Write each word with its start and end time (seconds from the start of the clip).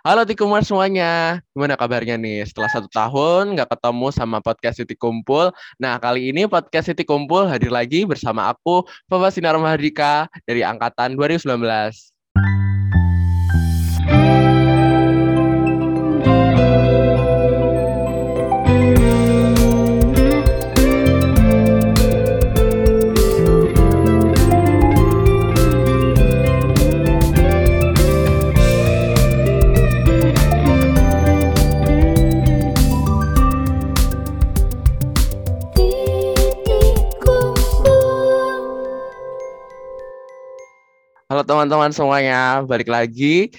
Halo 0.00 0.24
Tikumar 0.24 0.64
semuanya, 0.64 1.44
gimana 1.52 1.76
kabarnya 1.76 2.16
nih? 2.16 2.48
Setelah 2.48 2.72
satu 2.72 2.88
tahun 2.88 3.52
nggak 3.52 3.68
ketemu 3.68 4.08
sama 4.08 4.40
podcast 4.40 4.80
Titik 4.80 4.96
Kumpul. 4.96 5.52
Nah, 5.76 6.00
kali 6.00 6.32
ini 6.32 6.48
podcast 6.48 6.88
Titik 6.88 7.04
Kumpul 7.04 7.44
hadir 7.44 7.68
lagi 7.68 8.08
bersama 8.08 8.48
aku, 8.48 8.88
Bapak 9.12 9.28
Sinar 9.28 9.60
Mahardika 9.60 10.24
dari 10.48 10.64
Angkatan 10.64 11.20
2019. 11.20 12.16
Teman-teman 41.50 41.90
semuanya, 41.90 42.62
balik 42.62 42.86
lagi 42.86 43.50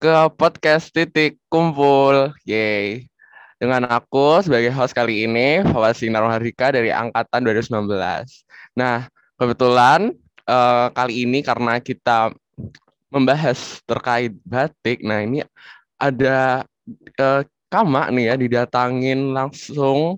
ke 0.00 0.14
podcast 0.40 0.88
Titik 0.88 1.36
Kumpul. 1.52 2.32
Yeay. 2.48 3.04
Dengan 3.60 3.84
aku 3.84 4.40
sebagai 4.40 4.72
host 4.72 4.96
kali 4.96 5.28
ini, 5.28 5.60
Fawasi 5.60 6.08
Naroharika 6.08 6.72
dari 6.72 6.88
Angkatan 6.88 7.44
2019. 7.44 7.84
Nah, 8.80 9.12
kebetulan 9.36 10.16
uh, 10.48 10.88
kali 10.96 11.28
ini 11.28 11.44
karena 11.44 11.76
kita 11.84 12.32
membahas 13.12 13.84
terkait 13.84 14.32
batik, 14.48 15.04
nah 15.04 15.20
ini 15.20 15.44
ada 16.00 16.64
uh, 17.20 17.44
Kama 17.68 18.08
nih 18.08 18.32
ya, 18.32 18.34
didatangin 18.40 19.36
langsung 19.36 20.16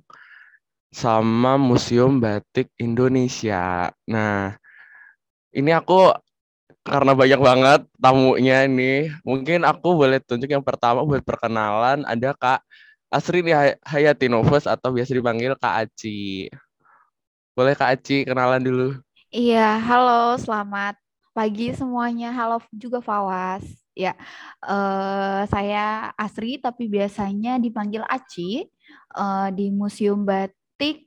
sama 0.95 1.59
Museum 1.59 2.23
Batik 2.23 2.71
Indonesia. 2.79 3.91
Nah, 4.07 4.55
ini 5.51 5.75
aku 5.75 6.15
karena 6.91 7.13
banyak 7.15 7.41
banget 7.41 7.81
tamunya 8.03 8.67
nih. 8.67 9.15
Mungkin 9.23 9.63
aku 9.63 9.95
boleh 9.95 10.19
tunjuk 10.19 10.51
yang 10.51 10.67
pertama 10.67 11.07
buat 11.07 11.23
perkenalan 11.23 12.03
ada 12.03 12.35
Kak 12.35 12.67
Asri 13.07 13.47
nih 13.47 13.79
Hayati 13.87 14.27
Novus 14.27 14.67
atau 14.67 14.91
biasa 14.91 15.15
dipanggil 15.15 15.55
Kak 15.55 15.87
Aci. 15.87 16.51
Boleh 17.55 17.79
Kak 17.79 17.95
Aci 17.95 18.27
kenalan 18.27 18.59
dulu? 18.59 18.89
Iya, 19.31 19.79
halo, 19.79 20.35
selamat 20.43 20.99
pagi 21.31 21.71
semuanya. 21.71 22.35
Halo 22.35 22.59
juga 22.75 22.99
Fawas. 22.99 23.63
Ya, 23.95 24.19
uh, 24.67 25.47
saya 25.47 26.11
Asri 26.19 26.59
tapi 26.59 26.91
biasanya 26.91 27.63
dipanggil 27.63 28.03
Aci 28.11 28.67
uh, 29.15 29.47
di 29.55 29.71
Museum 29.71 30.27
Batik 30.27 31.07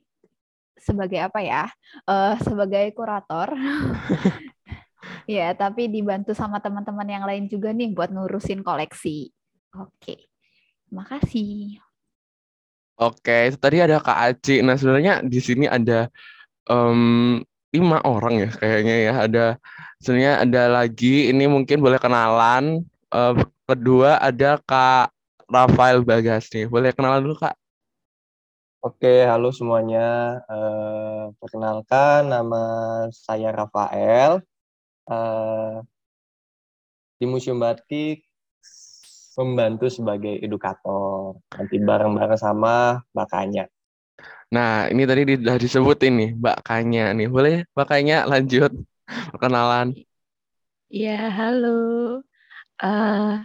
sebagai 0.80 1.20
apa 1.20 1.44
ya? 1.44 1.68
Uh, 2.08 2.40
sebagai 2.40 2.88
kurator. 2.96 3.52
Ya, 5.24 5.56
tapi 5.56 5.88
dibantu 5.88 6.36
sama 6.36 6.60
teman-teman 6.60 7.08
yang 7.08 7.24
lain 7.24 7.48
juga 7.48 7.72
nih 7.72 7.96
buat 7.96 8.12
ngurusin 8.12 8.60
koleksi. 8.60 9.32
Oke. 9.72 10.28
Makasih. 10.92 11.80
Oke, 12.94 13.50
tadi 13.58 13.82
ada 13.82 13.98
Kak 13.98 14.18
Aci. 14.20 14.62
Nah, 14.62 14.78
sebenarnya 14.78 15.24
di 15.26 15.40
sini 15.42 15.66
ada 15.66 16.06
um, 16.70 17.42
lima 17.74 17.98
orang 18.06 18.46
ya 18.46 18.50
kayaknya 18.54 18.96
ya. 19.10 19.14
Ada 19.26 19.44
sebenarnya 19.98 20.34
ada 20.46 20.62
lagi 20.70 21.32
ini 21.32 21.50
mungkin 21.50 21.82
boleh 21.82 21.98
kenalan. 21.98 22.86
Uh, 23.10 23.34
kedua 23.66 24.22
ada 24.22 24.62
Kak 24.62 25.10
Rafael 25.50 26.06
Bagas 26.06 26.46
nih. 26.54 26.70
Boleh 26.70 26.94
kenalan 26.94 27.26
dulu 27.26 27.42
Kak? 27.42 27.58
Oke, 28.84 29.24
halo 29.26 29.50
semuanya. 29.50 30.38
Uh, 30.46 31.34
perkenalkan 31.40 32.30
nama 32.30 32.62
saya 33.10 33.50
Rafael 33.50 34.44
uh, 35.08 35.80
di 37.18 37.24
Museum 37.28 37.60
Batik 37.60 38.24
membantu 39.34 39.90
sebagai 39.90 40.38
edukator 40.38 41.42
nanti 41.50 41.76
bareng-bareng 41.82 42.38
sama 42.38 43.02
Mbak 43.10 43.28
Kanya. 43.30 43.64
Nah, 44.54 44.86
ini 44.86 45.02
tadi 45.02 45.26
sudah 45.34 45.58
disebut 45.58 45.98
ini 46.06 46.38
Mbak 46.38 46.58
Kanya 46.62 47.10
nih. 47.10 47.26
Boleh 47.26 47.66
Mbak 47.74 47.86
Kanya 47.90 48.22
lanjut 48.30 48.70
perkenalan? 49.34 49.98
Ya, 50.86 51.26
halo. 51.26 52.22
Uh, 52.78 53.42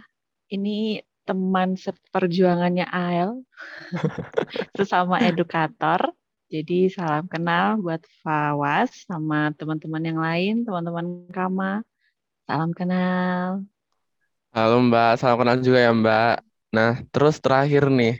ini 0.54 1.02
teman 1.26 1.74
seperjuangannya 1.74 2.86
Ael, 2.86 3.42
sesama 4.78 5.18
edukator. 5.26 6.14
Jadi 6.50 6.90
salam 6.90 7.30
kenal 7.30 7.78
buat 7.78 8.02
Fawas 8.26 9.06
sama 9.06 9.54
teman-teman 9.54 10.02
yang 10.02 10.18
lain, 10.18 10.54
teman-teman 10.66 11.30
Kama. 11.30 11.86
Salam 12.42 12.74
kenal. 12.74 13.62
Halo 14.50 14.82
Mbak, 14.82 15.22
salam 15.22 15.38
kenal 15.38 15.62
juga 15.62 15.78
ya 15.78 15.94
Mbak. 15.94 16.34
Nah, 16.74 17.06
terus 17.14 17.38
terakhir 17.38 17.86
nih, 17.86 18.18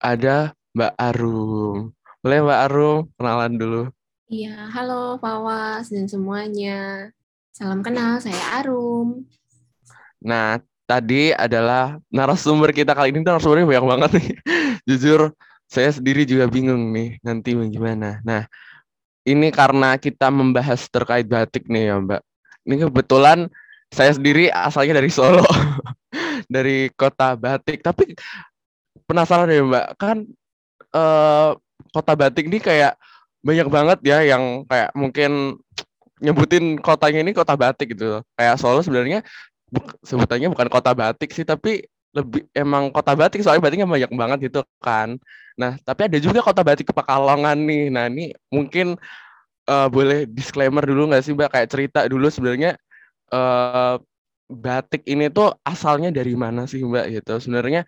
ada 0.00 0.56
Mbak 0.72 0.96
Arum. 0.96 1.92
Boleh 2.24 2.38
Mbak 2.40 2.60
Arum 2.72 2.98
kenalan 3.20 3.52
dulu? 3.60 3.82
Iya, 4.32 4.72
halo 4.72 5.20
Fawas 5.20 5.92
dan 5.92 6.08
semuanya. 6.08 7.12
Salam 7.52 7.84
kenal, 7.84 8.16
saya 8.16 8.64
Arum. 8.64 9.28
Nah, 10.24 10.56
tadi 10.88 11.36
adalah 11.36 12.00
narasumber 12.08 12.72
kita 12.72 12.96
kali 12.96 13.12
ini 13.12 13.20
narasumbernya 13.20 13.68
banyak 13.68 13.86
banget 13.92 14.10
nih. 14.24 14.28
Jujur, 14.88 15.36
saya 15.66 15.90
sendiri 15.90 16.22
juga 16.22 16.46
bingung 16.46 16.94
nih 16.94 17.18
nanti 17.26 17.52
bagaimana. 17.58 18.22
Nah, 18.22 18.46
ini 19.26 19.50
karena 19.50 19.98
kita 19.98 20.30
membahas 20.30 20.86
terkait 20.86 21.26
batik 21.26 21.66
nih 21.66 21.90
ya 21.90 21.96
Mbak. 21.98 22.22
Ini 22.66 22.74
kebetulan 22.86 23.38
saya 23.90 24.14
sendiri 24.14 24.50
asalnya 24.50 25.02
dari 25.02 25.10
Solo, 25.10 25.42
dari 26.54 26.90
kota 26.94 27.34
batik. 27.34 27.82
Tapi 27.82 28.14
penasaran 29.10 29.50
ya 29.50 29.62
Mbak, 29.66 29.86
kan 29.98 30.16
eh, 30.94 31.50
kota 31.90 32.12
batik 32.14 32.46
ini 32.46 32.62
kayak 32.62 32.94
banyak 33.42 33.68
banget 33.70 33.98
ya 34.02 34.18
yang 34.22 34.66
kayak 34.66 34.90
mungkin 34.94 35.58
nyebutin 36.22 36.78
kotanya 36.78 37.26
ini 37.26 37.34
kota 37.34 37.58
batik 37.58 37.98
gitu. 37.98 38.22
Kayak 38.38 38.62
Solo 38.62 38.80
sebenarnya 38.86 39.26
sebutannya 40.06 40.46
bukan 40.54 40.70
kota 40.70 40.94
batik 40.94 41.34
sih, 41.34 41.42
tapi 41.42 41.82
lebih 42.16 42.48
emang 42.56 42.88
kota 42.88 43.12
batik 43.12 43.44
soalnya 43.44 43.60
batiknya 43.60 43.84
banyak 43.84 44.10
banget 44.16 44.38
gitu 44.48 44.60
kan. 44.80 45.20
Nah, 45.60 45.76
tapi 45.84 46.08
ada 46.08 46.16
juga 46.16 46.40
kota 46.40 46.64
batik 46.64 46.88
Pekalongan 46.88 47.56
nih. 47.68 47.84
Nah, 47.92 48.08
ini 48.08 48.32
mungkin 48.48 48.96
uh, 49.68 49.88
boleh 49.92 50.24
disclaimer 50.24 50.80
dulu 50.84 51.12
nggak 51.12 51.22
sih 51.24 51.32
Mbak 51.36 51.50
kayak 51.52 51.68
cerita 51.68 52.00
dulu 52.08 52.32
sebenarnya 52.32 52.80
uh, 53.32 54.00
batik 54.48 55.04
ini 55.04 55.28
tuh 55.28 55.52
asalnya 55.60 56.08
dari 56.08 56.32
mana 56.32 56.64
sih 56.64 56.80
Mbak 56.80 57.06
gitu. 57.20 57.34
Sebenarnya 57.36 57.84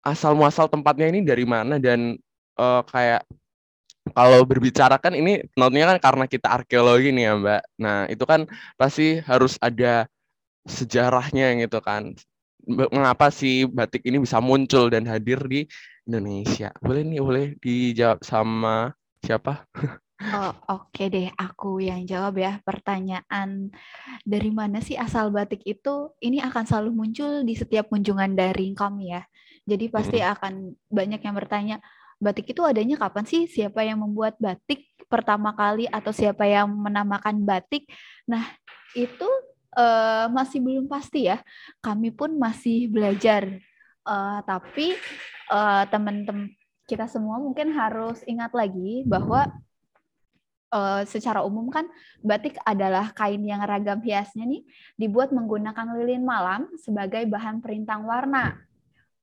asal 0.00 0.32
muasal 0.32 0.72
tempatnya 0.72 1.12
ini 1.12 1.20
dari 1.20 1.44
mana 1.44 1.76
dan 1.76 2.16
uh, 2.56 2.80
kayak 2.88 3.28
kalau 4.16 4.40
berbicara 4.48 4.96
kan 4.96 5.12
ini 5.12 5.44
tentunya 5.52 5.84
kan 5.84 5.98
karena 6.00 6.24
kita 6.24 6.48
arkeologi 6.48 7.12
nih 7.12 7.24
ya 7.28 7.34
Mbak. 7.36 7.62
Nah, 7.76 7.98
itu 8.08 8.24
kan 8.24 8.48
pasti 8.80 9.20
harus 9.20 9.60
ada 9.60 10.08
sejarahnya 10.68 11.56
gitu 11.64 11.80
kan 11.80 12.16
mengapa 12.70 13.28
sih 13.34 13.66
batik 13.66 14.06
ini 14.06 14.22
bisa 14.22 14.38
muncul 14.38 14.88
dan 14.88 15.04
hadir 15.10 15.42
di 15.46 15.66
Indonesia? 16.06 16.70
Boleh 16.78 17.02
nih, 17.06 17.20
boleh 17.20 17.46
dijawab 17.58 18.22
sama 18.22 18.94
siapa? 19.22 19.66
Oh, 20.20 20.52
Oke 20.68 20.84
okay 20.92 21.06
deh, 21.08 21.28
aku 21.32 21.80
yang 21.80 22.04
jawab 22.04 22.36
ya. 22.36 22.60
Pertanyaan 22.60 23.72
dari 24.20 24.52
mana 24.52 24.84
sih 24.84 24.92
asal 24.92 25.32
batik 25.32 25.64
itu? 25.64 26.12
Ini 26.20 26.44
akan 26.44 26.64
selalu 26.68 26.90
muncul 26.92 27.40
di 27.40 27.56
setiap 27.56 27.88
kunjungan 27.88 28.36
daring 28.36 28.76
kami 28.76 29.16
ya. 29.16 29.24
Jadi 29.64 29.88
pasti 29.88 30.20
hmm. 30.20 30.28
akan 30.36 30.52
banyak 30.92 31.20
yang 31.24 31.34
bertanya, 31.36 31.76
batik 32.20 32.52
itu 32.52 32.60
adanya 32.60 33.00
kapan 33.00 33.24
sih? 33.24 33.48
Siapa 33.48 33.80
yang 33.80 34.04
membuat 34.04 34.36
batik 34.36 34.92
pertama 35.08 35.56
kali 35.56 35.88
atau 35.88 36.12
siapa 36.12 36.44
yang 36.44 36.68
menamakan 36.68 37.40
batik? 37.48 37.88
Nah, 38.28 38.44
itu 38.92 39.28
uh, 39.76 40.26
masih 40.32 40.58
belum 40.62 40.86
pasti 40.90 41.30
ya. 41.30 41.38
Kami 41.82 42.10
pun 42.14 42.34
masih 42.38 42.90
belajar. 42.90 43.46
Uh, 44.00 44.40
tapi 44.48 44.96
uh, 45.52 45.84
teman-teman 45.92 46.50
kita 46.88 47.06
semua 47.06 47.38
mungkin 47.38 47.70
harus 47.70 48.24
ingat 48.26 48.50
lagi 48.50 49.06
bahwa 49.06 49.46
uh, 50.74 51.02
secara 51.06 51.46
umum 51.46 51.70
kan 51.70 51.86
batik 52.18 52.58
adalah 52.66 53.14
kain 53.14 53.44
yang 53.46 53.62
ragam 53.62 54.02
hiasnya 54.02 54.42
nih 54.42 54.66
dibuat 54.98 55.30
menggunakan 55.30 55.94
lilin 56.00 56.26
malam 56.26 56.66
sebagai 56.80 57.22
bahan 57.30 57.62
perintang 57.62 58.08
warna. 58.08 58.58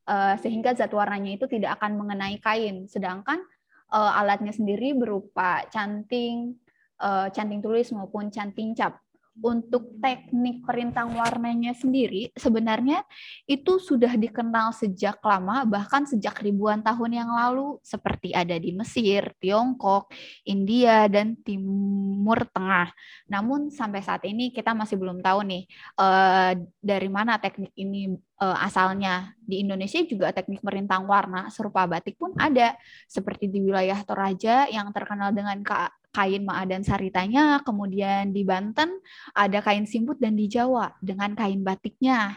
Uh, 0.08 0.40
sehingga 0.40 0.72
zat 0.72 0.96
warnanya 0.96 1.36
itu 1.36 1.52
tidak 1.52 1.76
akan 1.82 2.00
mengenai 2.00 2.40
kain. 2.40 2.88
Sedangkan 2.88 3.44
uh, 3.92 4.12
alatnya 4.16 4.56
sendiri 4.56 4.96
berupa 4.96 5.68
canting, 5.68 6.56
uh, 7.04 7.28
canting 7.36 7.60
tulis 7.60 7.92
maupun 7.92 8.32
canting 8.32 8.72
cap 8.72 9.04
untuk 9.42 9.98
teknik 10.02 10.66
perintang 10.66 11.14
warnanya 11.14 11.74
sendiri 11.78 12.34
sebenarnya 12.34 13.06
itu 13.46 13.78
sudah 13.78 14.14
dikenal 14.18 14.74
sejak 14.74 15.22
lama 15.22 15.64
bahkan 15.66 16.06
sejak 16.10 16.42
ribuan 16.42 16.82
tahun 16.82 17.22
yang 17.22 17.30
lalu 17.30 17.78
seperti 17.86 18.34
ada 18.34 18.58
di 18.58 18.74
Mesir, 18.74 19.34
Tiongkok, 19.38 20.10
India 20.46 21.06
dan 21.10 21.38
Timur 21.42 22.46
Tengah. 22.50 22.90
Namun 23.30 23.70
sampai 23.70 24.02
saat 24.02 24.26
ini 24.26 24.50
kita 24.50 24.74
masih 24.74 24.98
belum 24.98 25.22
tahu 25.22 25.46
nih 25.46 25.64
uh, 25.98 26.54
dari 26.82 27.10
mana 27.10 27.38
teknik 27.38 27.74
ini 27.78 28.18
uh, 28.42 28.58
asalnya. 28.62 29.34
Di 29.48 29.64
Indonesia 29.64 30.02
juga 30.04 30.34
teknik 30.36 30.62
merintang 30.62 31.08
warna 31.08 31.48
serupa 31.54 31.88
batik 31.88 32.20
pun 32.20 32.36
ada 32.38 32.76
seperti 33.08 33.48
di 33.48 33.64
wilayah 33.64 33.98
Toraja 34.04 34.68
yang 34.68 34.92
terkenal 34.92 35.32
dengan 35.32 35.64
kain 36.12 36.44
dan 36.66 36.82
saritanya, 36.82 37.62
kemudian 37.62 38.34
di 38.34 38.42
Banten 38.42 38.90
ada 39.38 39.62
kain 39.62 39.86
simput 39.86 40.18
dan 40.18 40.34
di 40.34 40.50
Jawa 40.50 40.90
dengan 40.98 41.38
kain 41.38 41.62
batiknya. 41.62 42.36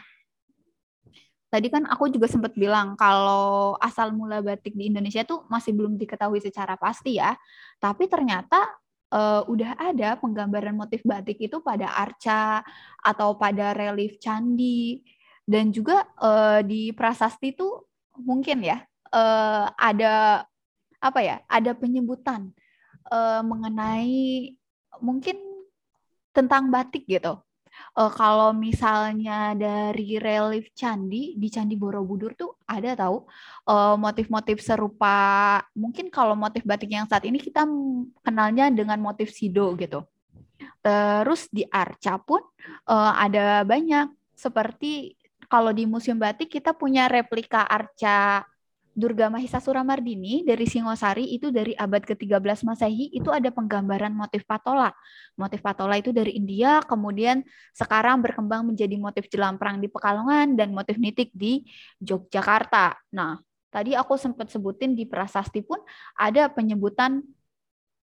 Tadi 1.51 1.67
kan 1.67 1.83
aku 1.83 2.07
juga 2.15 2.31
sempat 2.31 2.55
bilang 2.55 2.95
kalau 2.95 3.75
asal 3.83 4.15
mula 4.15 4.39
batik 4.39 4.71
di 4.79 4.87
Indonesia 4.87 5.27
tuh 5.27 5.43
masih 5.51 5.75
belum 5.75 5.99
diketahui 5.99 6.39
secara 6.39 6.79
pasti 6.79 7.19
ya. 7.19 7.35
Tapi 7.83 8.07
ternyata 8.07 8.71
uh, 9.11 9.43
udah 9.51 9.75
ada 9.75 10.15
penggambaran 10.23 10.79
motif 10.79 11.03
batik 11.03 11.43
itu 11.43 11.59
pada 11.59 11.91
arca 11.91 12.63
atau 13.03 13.35
pada 13.35 13.75
relief 13.75 14.23
candi 14.23 15.03
dan 15.51 15.75
juga 15.75 16.07
uh, 16.23 16.63
di 16.63 16.95
prasasti 16.95 17.51
itu 17.51 17.67
mungkin 18.23 18.63
ya 18.63 18.87
uh, 19.11 19.67
ada 19.75 20.47
apa 21.03 21.21
ya 21.27 21.43
ada 21.51 21.75
penyebutan 21.75 22.55
uh, 23.11 23.43
mengenai 23.43 24.55
mungkin 25.03 25.43
tentang 26.31 26.71
batik 26.71 27.11
gitu. 27.11 27.43
Uh, 27.97 28.13
kalau 28.13 28.55
misalnya 28.55 29.57
dari 29.57 30.21
relief 30.21 30.71
candi 30.77 31.35
di 31.35 31.49
Candi 31.51 31.75
Borobudur 31.75 32.37
tuh 32.39 32.55
ada 32.69 32.95
tahu 32.95 33.27
uh, 33.67 33.97
motif-motif 33.99 34.63
serupa 34.63 35.59
mungkin 35.75 36.13
kalau 36.13 36.37
motif 36.39 36.63
batik 36.63 36.93
yang 36.93 37.09
saat 37.11 37.27
ini 37.27 37.41
kita 37.41 37.67
kenalnya 38.23 38.71
dengan 38.71 39.01
motif 39.03 39.35
sido 39.35 39.75
gitu. 39.75 40.07
Terus 40.85 41.49
di 41.49 41.65
Arca 41.67 42.21
pun 42.21 42.45
uh, 42.87 43.13
ada 43.17 43.65
banyak 43.65 44.13
seperti 44.37 45.20
kalau 45.51 45.75
di 45.75 45.85
Museum 45.85 46.17
Batik 46.17 46.47
kita 46.47 46.71
punya 46.71 47.11
replika 47.11 47.67
arca 47.67 48.47
Durga 48.91 49.31
Mahisa 49.31 49.63
Suramardini 49.63 50.43
dari 50.43 50.67
Singosari 50.67 51.31
itu 51.31 51.55
dari 51.55 51.75
abad 51.79 52.03
ke-13 52.03 52.67
Masehi 52.67 53.15
itu 53.15 53.31
ada 53.31 53.49
penggambaran 53.51 54.11
motif 54.11 54.43
patola. 54.43 54.91
Motif 55.39 55.63
patola 55.63 55.95
itu 55.95 56.11
dari 56.11 56.35
India, 56.35 56.83
kemudian 56.83 57.47
sekarang 57.71 58.19
berkembang 58.19 58.67
menjadi 58.67 58.99
motif 58.99 59.31
jelang 59.31 59.57
perang 59.57 59.79
di 59.79 59.87
Pekalongan 59.87 60.59
dan 60.59 60.75
motif 60.75 60.99
nitik 60.99 61.31
di 61.31 61.63
Yogyakarta. 62.03 62.99
Nah, 63.15 63.39
tadi 63.71 63.95
aku 63.95 64.19
sempat 64.19 64.51
sebutin 64.51 64.99
di 64.99 65.07
prasasti 65.07 65.63
pun 65.63 65.79
ada 66.19 66.51
penyebutan 66.51 67.23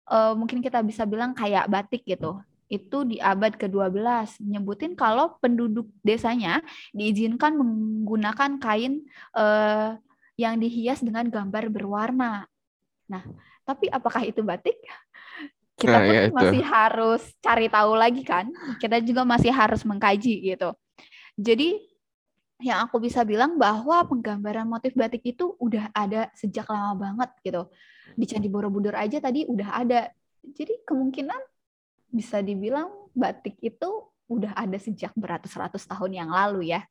uh, 0.10 0.34
mungkin 0.34 0.60
kita 0.60 0.82
bisa 0.82 1.06
bilang 1.06 1.38
kayak 1.38 1.70
batik 1.70 2.02
gitu. 2.04 2.42
Itu 2.74 3.06
di 3.06 3.22
abad 3.22 3.54
ke-12 3.54 4.42
nyebutin 4.42 4.98
kalau 4.98 5.38
penduduk 5.38 5.86
desanya 6.02 6.58
diizinkan 6.90 7.54
menggunakan 7.54 8.58
kain 8.58 9.06
uh, 9.38 9.94
yang 10.34 10.58
dihias 10.58 11.06
dengan 11.06 11.30
gambar 11.30 11.70
berwarna. 11.70 12.50
Nah, 13.06 13.22
tapi 13.62 13.94
apakah 13.94 14.26
itu 14.26 14.42
batik? 14.42 14.82
Kita 15.78 15.98
nah, 15.98 16.06
pun 16.06 16.14
ya 16.14 16.22
masih 16.34 16.64
harus 16.66 17.22
cari 17.42 17.68
tahu 17.70 17.94
lagi 17.94 18.26
kan. 18.26 18.50
Kita 18.82 18.98
juga 19.06 19.22
masih 19.22 19.54
harus 19.54 19.86
mengkaji 19.86 20.54
gitu. 20.54 20.74
Jadi 21.38 21.82
yang 22.64 22.88
aku 22.88 23.02
bisa 23.02 23.28
bilang 23.28 23.60
bahwa 23.60 24.06
penggambaran 24.08 24.64
motif 24.64 24.96
batik 24.96 25.22
itu 25.26 25.58
udah 25.60 25.92
ada 25.92 26.32
sejak 26.38 26.66
lama 26.70 26.96
banget 26.96 27.30
gitu. 27.44 27.64
Di 28.16 28.26
Candi 28.30 28.48
Borobudur 28.48 28.96
aja 28.96 29.20
tadi 29.20 29.44
udah 29.46 29.70
ada. 29.84 30.10
Jadi 30.44 30.82
kemungkinan 30.88 31.53
bisa 32.14 32.46
dibilang 32.46 32.94
batik 33.18 33.58
itu 33.66 33.90
udah 34.30 34.54
ada 34.54 34.78
sejak 34.78 35.10
beratus-ratus 35.18 35.90
tahun 35.90 36.24
yang 36.24 36.30
lalu 36.30 36.72
ya. 36.78 36.86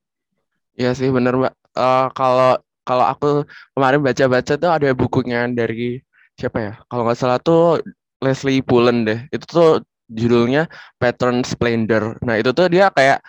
Iya 0.74 0.92
sih 0.98 1.08
bener 1.14 1.38
mbak. 1.38 1.54
Uh, 1.72 2.10
kalau 2.12 2.58
kalau 2.82 3.04
aku 3.06 3.46
kemarin 3.72 4.02
baca-baca 4.02 4.52
tuh 4.58 4.70
ada 4.70 4.90
bukunya 4.92 5.46
dari 5.46 6.02
siapa 6.34 6.58
ya? 6.58 6.72
Kalau 6.90 7.06
nggak 7.06 7.18
salah 7.18 7.38
tuh 7.38 7.78
Leslie 8.18 8.64
Pullen 8.64 9.06
deh. 9.06 9.20
Itu 9.30 9.44
tuh 9.46 9.70
judulnya 10.10 10.66
Pattern 10.98 11.46
Splendor. 11.46 12.18
Nah 12.26 12.36
itu 12.36 12.50
tuh 12.50 12.66
dia 12.66 12.90
kayak 12.90 13.22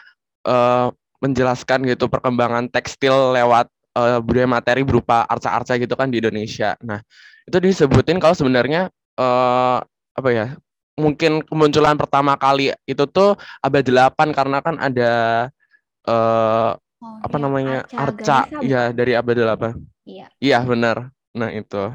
uh, 0.50 0.90
menjelaskan 1.24 1.88
gitu 1.88 2.12
perkembangan 2.12 2.68
tekstil 2.68 3.32
lewat 3.32 3.72
uh, 3.96 4.20
budaya 4.20 4.50
materi 4.50 4.84
berupa 4.84 5.24
arca-arca 5.30 5.80
gitu 5.80 5.94
kan 5.96 6.12
di 6.12 6.20
Indonesia. 6.20 6.76
Nah 6.84 7.00
itu 7.48 7.58
disebutin 7.60 8.20
kalau 8.20 8.36
sebenarnya 8.36 8.92
uh, 9.20 9.80
apa 10.14 10.30
ya? 10.34 10.48
Mungkin 10.94 11.42
kemunculan 11.50 11.98
pertama 11.98 12.38
kali 12.38 12.70
itu 12.86 13.04
tuh 13.10 13.34
abad 13.66 13.82
8 13.82 14.30
karena 14.30 14.58
kan 14.62 14.76
ada 14.78 15.12
uh, 16.06 16.78
Oh, 17.04 17.20
apa 17.20 17.36
ya, 17.36 17.42
namanya 17.44 17.78
Arca, 17.92 18.40
ya 18.64 18.82
dari 18.96 19.12
abad 19.12 19.36
apa? 19.44 19.76
Iya. 20.08 20.32
Iya 20.40 20.60
benar. 20.64 21.12
Nah 21.36 21.52
itu 21.52 21.92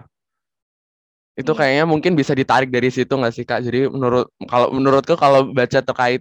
itu 1.39 1.53
iya. 1.55 1.59
kayaknya 1.63 1.85
mungkin 1.87 2.13
bisa 2.19 2.35
ditarik 2.35 2.69
dari 2.69 2.93
situ 2.93 3.09
nggak 3.09 3.33
sih 3.33 3.49
kak? 3.49 3.65
Jadi 3.65 3.89
menurut 3.89 4.29
kalau 4.45 4.69
menurutku 4.75 5.17
kalau 5.17 5.49
baca 5.49 5.81
terkait 5.81 6.21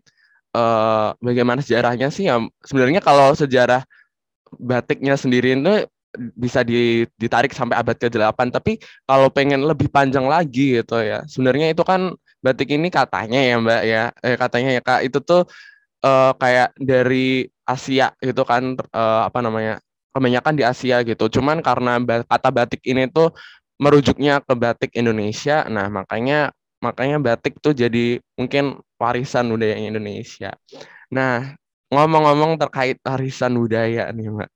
uh, 0.56 1.12
bagaimana 1.20 1.60
sejarahnya 1.60 2.08
sih 2.14 2.32
ya 2.32 2.40
sebenarnya 2.64 3.04
kalau 3.04 3.36
sejarah 3.36 3.84
batiknya 4.56 5.20
sendiri 5.20 5.60
itu 5.60 5.84
bisa 6.40 6.64
ditarik 7.20 7.52
sampai 7.52 7.76
abad 7.78 7.98
ke-8 8.00 8.40
tapi 8.56 8.80
kalau 9.04 9.28
pengen 9.28 9.68
lebih 9.68 9.92
panjang 9.92 10.24
lagi 10.24 10.80
gitu 10.80 11.04
ya 11.04 11.28
sebenarnya 11.28 11.76
itu 11.76 11.84
kan 11.84 12.16
batik 12.48 12.70
ini 12.72 12.88
katanya 12.88 13.40
ya 13.44 13.56
mbak 13.60 13.82
ya. 13.84 14.04
Eh, 14.24 14.36
katanya 14.40 14.70
ya 14.80 14.82
kak. 14.82 15.00
Itu 15.04 15.20
tuh 15.20 15.44
uh, 16.08 16.32
kayak 16.40 16.72
dari 16.80 17.52
Asia 17.68 18.16
gitu 18.24 18.48
kan 18.48 18.80
uh, 18.96 19.22
apa 19.28 19.40
namanya 19.44 19.84
kebanyakan 20.16 20.54
di 20.56 20.64
Asia 20.64 21.04
gitu. 21.04 21.28
Cuman 21.28 21.60
karena 21.60 22.00
kata 22.24 22.50
batik 22.56 22.82
ini 22.88 23.12
tuh 23.12 23.36
merujuknya 23.78 24.40
ke 24.42 24.54
batik 24.56 24.92
Indonesia. 24.96 25.68
Nah 25.68 25.92
makanya 25.92 26.56
makanya 26.80 27.18
batik 27.20 27.60
tuh 27.60 27.76
jadi 27.76 28.22
mungkin 28.40 28.80
warisan 28.96 29.52
budaya 29.52 29.76
Indonesia. 29.78 30.56
Nah 31.12 31.54
ngomong-ngomong 31.92 32.60
terkait 32.60 32.98
warisan 33.04 33.60
budaya 33.60 34.10
nih 34.16 34.32
mbak. 34.32 34.50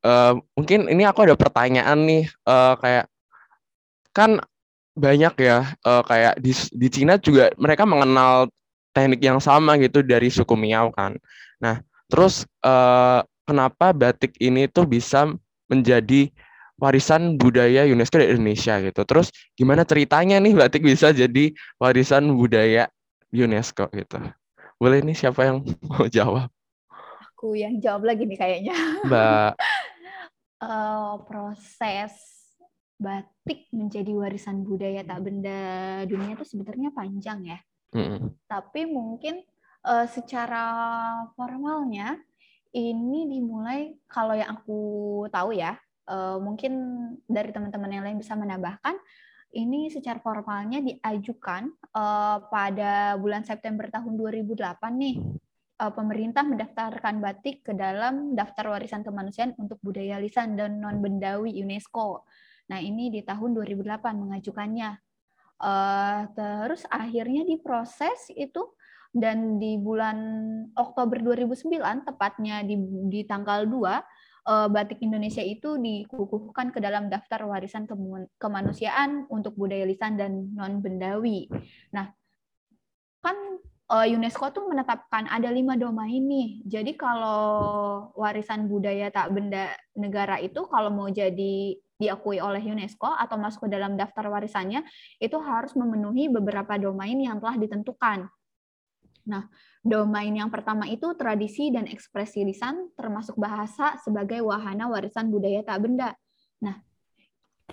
Uh, 0.00 0.40
mungkin 0.56 0.88
ini 0.88 1.04
aku 1.04 1.28
ada 1.28 1.36
pertanyaan 1.36 2.08
nih 2.08 2.24
uh, 2.48 2.72
kayak 2.80 3.04
kan 4.16 4.40
banyak 4.94 5.34
ya 5.38 5.74
uh, 5.86 6.02
kayak 6.02 6.42
di 6.42 6.52
di 6.74 6.88
Cina 6.90 7.16
juga 7.16 7.50
mereka 7.56 7.86
mengenal 7.86 8.50
teknik 8.90 9.22
yang 9.22 9.38
sama 9.38 9.78
gitu 9.78 10.02
dari 10.02 10.28
suku 10.28 10.54
Miao 10.58 10.90
kan. 10.90 11.14
Nah, 11.62 11.78
terus 12.10 12.42
uh, 12.66 13.22
kenapa 13.46 13.94
batik 13.94 14.34
ini 14.42 14.66
tuh 14.66 14.86
bisa 14.86 15.30
menjadi 15.70 16.30
warisan 16.80 17.36
budaya 17.36 17.86
UNESCO 17.86 18.18
di 18.18 18.26
Indonesia 18.34 18.80
gitu. 18.82 19.02
Terus 19.04 19.30
gimana 19.54 19.86
ceritanya 19.86 20.40
nih 20.40 20.56
batik 20.56 20.82
bisa 20.82 21.14
jadi 21.14 21.54
warisan 21.78 22.34
budaya 22.34 22.90
UNESCO 23.30 23.86
gitu. 23.94 24.18
Boleh 24.80 25.04
nih 25.04 25.14
siapa 25.14 25.46
yang 25.46 25.62
mau 25.90 26.08
jawab? 26.08 26.48
Aku 27.36 27.54
yang 27.54 27.78
jawab 27.78 28.08
lagi 28.08 28.26
nih 28.26 28.38
kayaknya. 28.40 28.76
Mbak. 29.06 29.52
uh, 30.64 31.14
proses 31.28 32.39
batik 33.00 33.72
menjadi 33.72 34.12
warisan 34.12 34.60
budaya 34.60 35.00
tak 35.00 35.24
benda 35.24 35.60
dunia 36.04 36.36
itu 36.36 36.44
sebenarnya 36.44 36.92
panjang 36.92 37.40
ya. 37.48 37.58
Mm. 37.96 38.36
Tapi 38.44 38.84
mungkin 38.84 39.40
uh, 39.88 40.04
secara 40.04 40.64
formalnya 41.32 42.20
ini 42.76 43.26
dimulai 43.26 43.96
kalau 44.06 44.36
yang 44.36 44.52
aku 44.60 44.80
tahu 45.32 45.56
ya, 45.56 45.74
uh, 46.06 46.38
mungkin 46.38 46.72
dari 47.26 47.50
teman-teman 47.50 47.90
yang 47.90 48.04
lain 48.06 48.20
bisa 48.20 48.38
menambahkan, 48.38 48.94
ini 49.56 49.90
secara 49.90 50.22
formalnya 50.22 50.78
diajukan 50.78 51.72
uh, 51.96 52.38
pada 52.46 53.18
bulan 53.18 53.42
September 53.42 53.90
tahun 53.90 54.14
2008 54.14 54.78
nih. 54.94 55.16
Uh, 55.80 55.88
pemerintah 55.96 56.44
mendaftarkan 56.44 57.24
batik 57.24 57.64
ke 57.64 57.72
dalam 57.72 58.36
daftar 58.36 58.68
warisan 58.68 59.00
kemanusiaan 59.00 59.56
untuk 59.56 59.80
budaya 59.80 60.20
lisan 60.20 60.52
dan 60.52 60.76
non 60.76 61.00
bendawi 61.00 61.56
UNESCO. 61.56 62.28
Nah, 62.70 62.78
ini 62.78 63.10
di 63.10 63.20
tahun 63.26 63.58
2008 63.58 64.14
mengajukannya. 64.14 64.90
Uh, 65.60 66.24
terus 66.32 66.88
akhirnya 66.88 67.44
diproses 67.44 68.32
itu 68.32 68.64
dan 69.12 69.60
di 69.60 69.76
bulan 69.76 70.16
Oktober 70.72 71.20
2009 71.20 72.08
tepatnya 72.08 72.64
di, 72.64 72.80
di 73.12 73.20
tanggal 73.28 73.68
2 73.68 73.76
uh, 73.76 73.92
eh, 74.48 74.68
batik 74.72 75.02
Indonesia 75.04 75.42
itu 75.44 75.76
dikukuhkan 75.76 76.72
ke 76.72 76.78
dalam 76.80 77.12
daftar 77.12 77.44
warisan 77.44 77.84
kemanusiaan 78.38 79.28
untuk 79.28 79.58
budaya 79.58 79.84
lisan 79.84 80.16
dan 80.16 80.54
non 80.54 80.80
bendawi. 80.80 81.50
Nah, 81.92 82.08
kan 83.20 83.36
uh, 83.90 84.06
UNESCO 84.06 84.54
tuh 84.54 84.64
menetapkan 84.70 85.28
ada 85.28 85.50
lima 85.52 85.76
domain 85.76 86.22
nih. 86.22 86.64
Jadi 86.64 86.96
kalau 86.96 88.14
warisan 88.16 88.70
budaya 88.70 89.12
tak 89.12 89.34
benda 89.34 89.74
negara 89.98 90.38
itu 90.40 90.64
kalau 90.70 90.88
mau 90.88 91.10
jadi 91.10 91.76
diakui 92.00 92.40
oleh 92.40 92.64
UNESCO 92.64 93.12
atau 93.12 93.36
masuk 93.36 93.68
ke 93.68 93.76
dalam 93.76 93.94
daftar 94.00 94.32
warisannya 94.32 94.80
itu 95.20 95.36
harus 95.36 95.76
memenuhi 95.76 96.32
beberapa 96.32 96.80
domain 96.80 97.20
yang 97.20 97.36
telah 97.36 97.60
ditentukan. 97.60 98.24
Nah, 99.28 99.44
domain 99.84 100.32
yang 100.32 100.48
pertama 100.48 100.88
itu 100.88 101.12
tradisi 101.12 101.68
dan 101.68 101.84
ekspresi 101.84 102.40
lisan 102.48 102.88
termasuk 102.96 103.36
bahasa 103.36 104.00
sebagai 104.00 104.40
wahana 104.40 104.88
warisan 104.88 105.28
budaya 105.28 105.60
tak 105.60 105.84
benda. 105.84 106.16
Nah, 106.64 106.80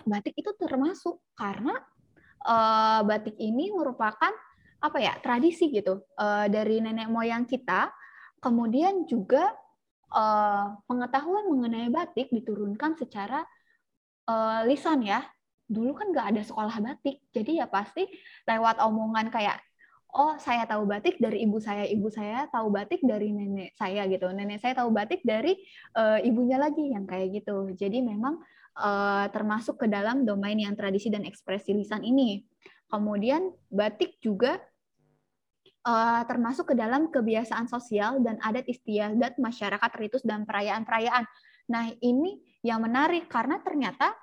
batik 0.03 0.35
itu 0.35 0.51
termasuk 0.59 1.23
karena 1.39 1.79
uh, 2.43 3.01
batik 3.07 3.39
ini 3.39 3.71
merupakan 3.71 4.35
apa 4.77 4.97
ya 5.01 5.17
tradisi 5.23 5.73
gitu 5.73 6.05
uh, 6.19 6.45
dari 6.51 6.83
nenek 6.83 7.07
moyang 7.07 7.47
kita. 7.47 7.89
Kemudian 8.37 9.09
juga 9.09 9.49
uh, 10.13 10.77
pengetahuan 10.85 11.49
mengenai 11.49 11.89
batik 11.89 12.29
diturunkan 12.29 12.93
secara 12.99 13.41
uh, 14.27 14.61
lisan 14.67 15.01
ya. 15.01 15.25
Dulu 15.67 15.91
kan 15.95 16.11
nggak 16.15 16.27
ada 16.31 16.41
sekolah 16.47 16.79
batik, 16.79 17.19
jadi 17.35 17.63
ya 17.63 17.67
pasti 17.67 18.07
lewat 18.47 18.79
omongan 18.79 19.27
kayak 19.27 19.59
oh 20.15 20.39
saya 20.39 20.63
tahu 20.63 20.87
batik 20.87 21.19
dari 21.19 21.43
ibu 21.43 21.59
saya, 21.59 21.83
ibu 21.83 22.07
saya 22.07 22.47
tahu 22.47 22.71
batik 22.71 23.03
dari 23.03 23.35
nenek 23.35 23.75
saya 23.75 24.07
gitu, 24.07 24.31
nenek 24.31 24.63
saya 24.63 24.79
tahu 24.79 24.95
batik 24.95 25.19
dari 25.27 25.59
uh, 25.99 26.17
ibunya 26.23 26.55
lagi 26.55 26.95
yang 26.95 27.03
kayak 27.03 27.43
gitu. 27.43 27.75
Jadi 27.75 27.99
memang 27.99 28.39
uh, 28.79 29.27
termasuk 29.29 29.83
ke 29.83 29.87
dalam 29.91 30.23
domain 30.23 30.55
yang 30.55 30.73
tradisi 30.79 31.11
dan 31.11 31.27
ekspresi 31.27 31.75
lisan 31.75 32.07
ini. 32.07 32.47
Kemudian 32.87 33.51
batik 33.67 34.15
juga 34.23 34.63
uh, 35.83 36.23
termasuk 36.23 36.71
ke 36.71 36.75
dalam 36.79 37.11
kebiasaan 37.11 37.67
sosial 37.67 38.23
dan 38.23 38.39
adat 38.39 38.63
istiadat 38.71 39.35
masyarakat 39.35 39.91
ritus 39.99 40.23
dan 40.23 40.47
perayaan-perayaan. 40.47 41.27
Nah, 41.67 41.91
ini 41.99 42.39
yang 42.63 42.83
menarik 42.83 43.27
karena 43.31 43.59
ternyata 43.63 44.15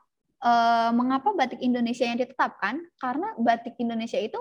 uh, 0.44 0.90
mengapa 0.92 1.32
batik 1.32 1.60
Indonesia 1.60 2.04
yang 2.04 2.18
ditetapkan? 2.18 2.80
Karena 2.96 3.32
batik 3.36 3.76
Indonesia 3.80 4.20
itu 4.20 4.40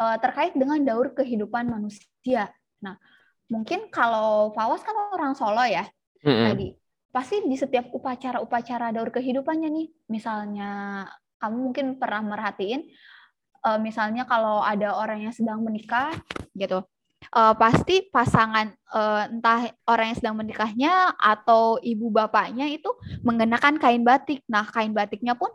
uh, 0.00 0.16
terkait 0.20 0.56
dengan 0.56 0.80
daur 0.84 1.12
kehidupan 1.12 1.68
manusia. 1.68 2.52
Nah, 2.80 2.96
mungkin 3.52 3.92
kalau 3.92 4.52
Fawas 4.52 4.84
kan 4.84 4.96
orang 5.14 5.32
Solo 5.36 5.64
ya, 5.64 5.84
mm 6.22 6.28
-hmm. 6.28 6.46
tadi 6.52 6.68
pasti 7.08 7.40
di 7.44 7.56
setiap 7.56 7.88
upacara-upacara 7.92 8.92
daur 8.92 9.08
kehidupannya 9.08 9.68
nih, 9.72 9.88
misalnya 10.12 11.04
kamu 11.40 11.56
mungkin 11.70 11.86
pernah 11.96 12.20
merhatiin 12.20 12.84
uh, 13.64 13.78
misalnya 13.80 14.26
kalau 14.28 14.62
ada 14.62 14.94
orang 14.94 15.26
yang 15.26 15.34
sedang 15.34 15.62
menikah 15.62 16.14
gitu 16.54 16.82
uh, 17.34 17.54
pasti 17.54 18.08
pasangan 18.08 18.72
uh, 18.94 19.28
entah 19.28 19.72
orang 19.84 20.12
yang 20.12 20.18
sedang 20.18 20.36
menikahnya 20.38 21.12
atau 21.18 21.76
ibu 21.82 22.08
bapaknya 22.08 22.70
itu 22.70 22.88
mengenakan 23.26 23.76
kain 23.76 24.02
batik. 24.06 24.42
Nah 24.48 24.64
kain 24.68 24.94
batiknya 24.94 25.34
pun 25.34 25.50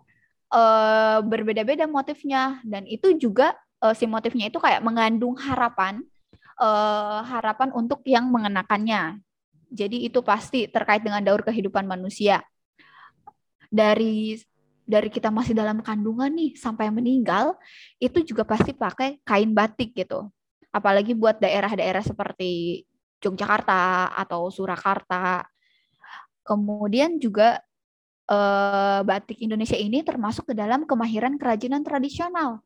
uh, 0.53 1.20
berbeda-beda 1.25 1.88
motifnya. 1.89 2.62
Dan 2.63 2.86
itu 2.86 3.15
juga 3.17 3.55
uh, 3.82 3.96
si 3.96 4.05
motifnya 4.05 4.51
itu 4.51 4.60
kayak 4.62 4.84
mengandung 4.84 5.36
harapan 5.39 6.03
uh, 6.62 7.25
harapan 7.25 7.74
untuk 7.74 8.03
yang 8.05 8.29
mengenakannya. 8.29 9.22
Jadi 9.74 10.05
itu 10.05 10.22
pasti 10.22 10.70
terkait 10.70 11.01
dengan 11.01 11.24
daur 11.25 11.41
kehidupan 11.41 11.89
manusia. 11.89 12.46
Dari 13.74 14.38
dari 14.84 15.10
kita 15.10 15.32
masih 15.32 15.55
dalam 15.55 15.79
kandungan 15.79 16.29
nih 16.29 16.60
sampai 16.60 16.91
meninggal 16.91 17.55
itu 17.98 18.22
juga 18.22 18.43
pasti 18.43 18.75
pakai 18.75 19.24
kain 19.25 19.50
batik 19.55 19.96
gitu. 19.98 20.29
Apalagi 20.74 21.13
buat 21.13 21.38
daerah-daerah 21.38 22.01
seperti 22.01 22.84
Yogyakarta 23.24 24.12
atau 24.20 24.51
Surakarta. 24.51 25.48
Kemudian 26.44 27.22
juga 27.24 27.63
eh, 28.27 29.00
batik 29.08 29.39
Indonesia 29.39 29.80
ini 29.80 30.03
termasuk 30.03 30.51
ke 30.51 30.53
dalam 30.58 30.84
kemahiran 30.84 31.39
kerajinan 31.39 31.86
tradisional. 31.88 32.60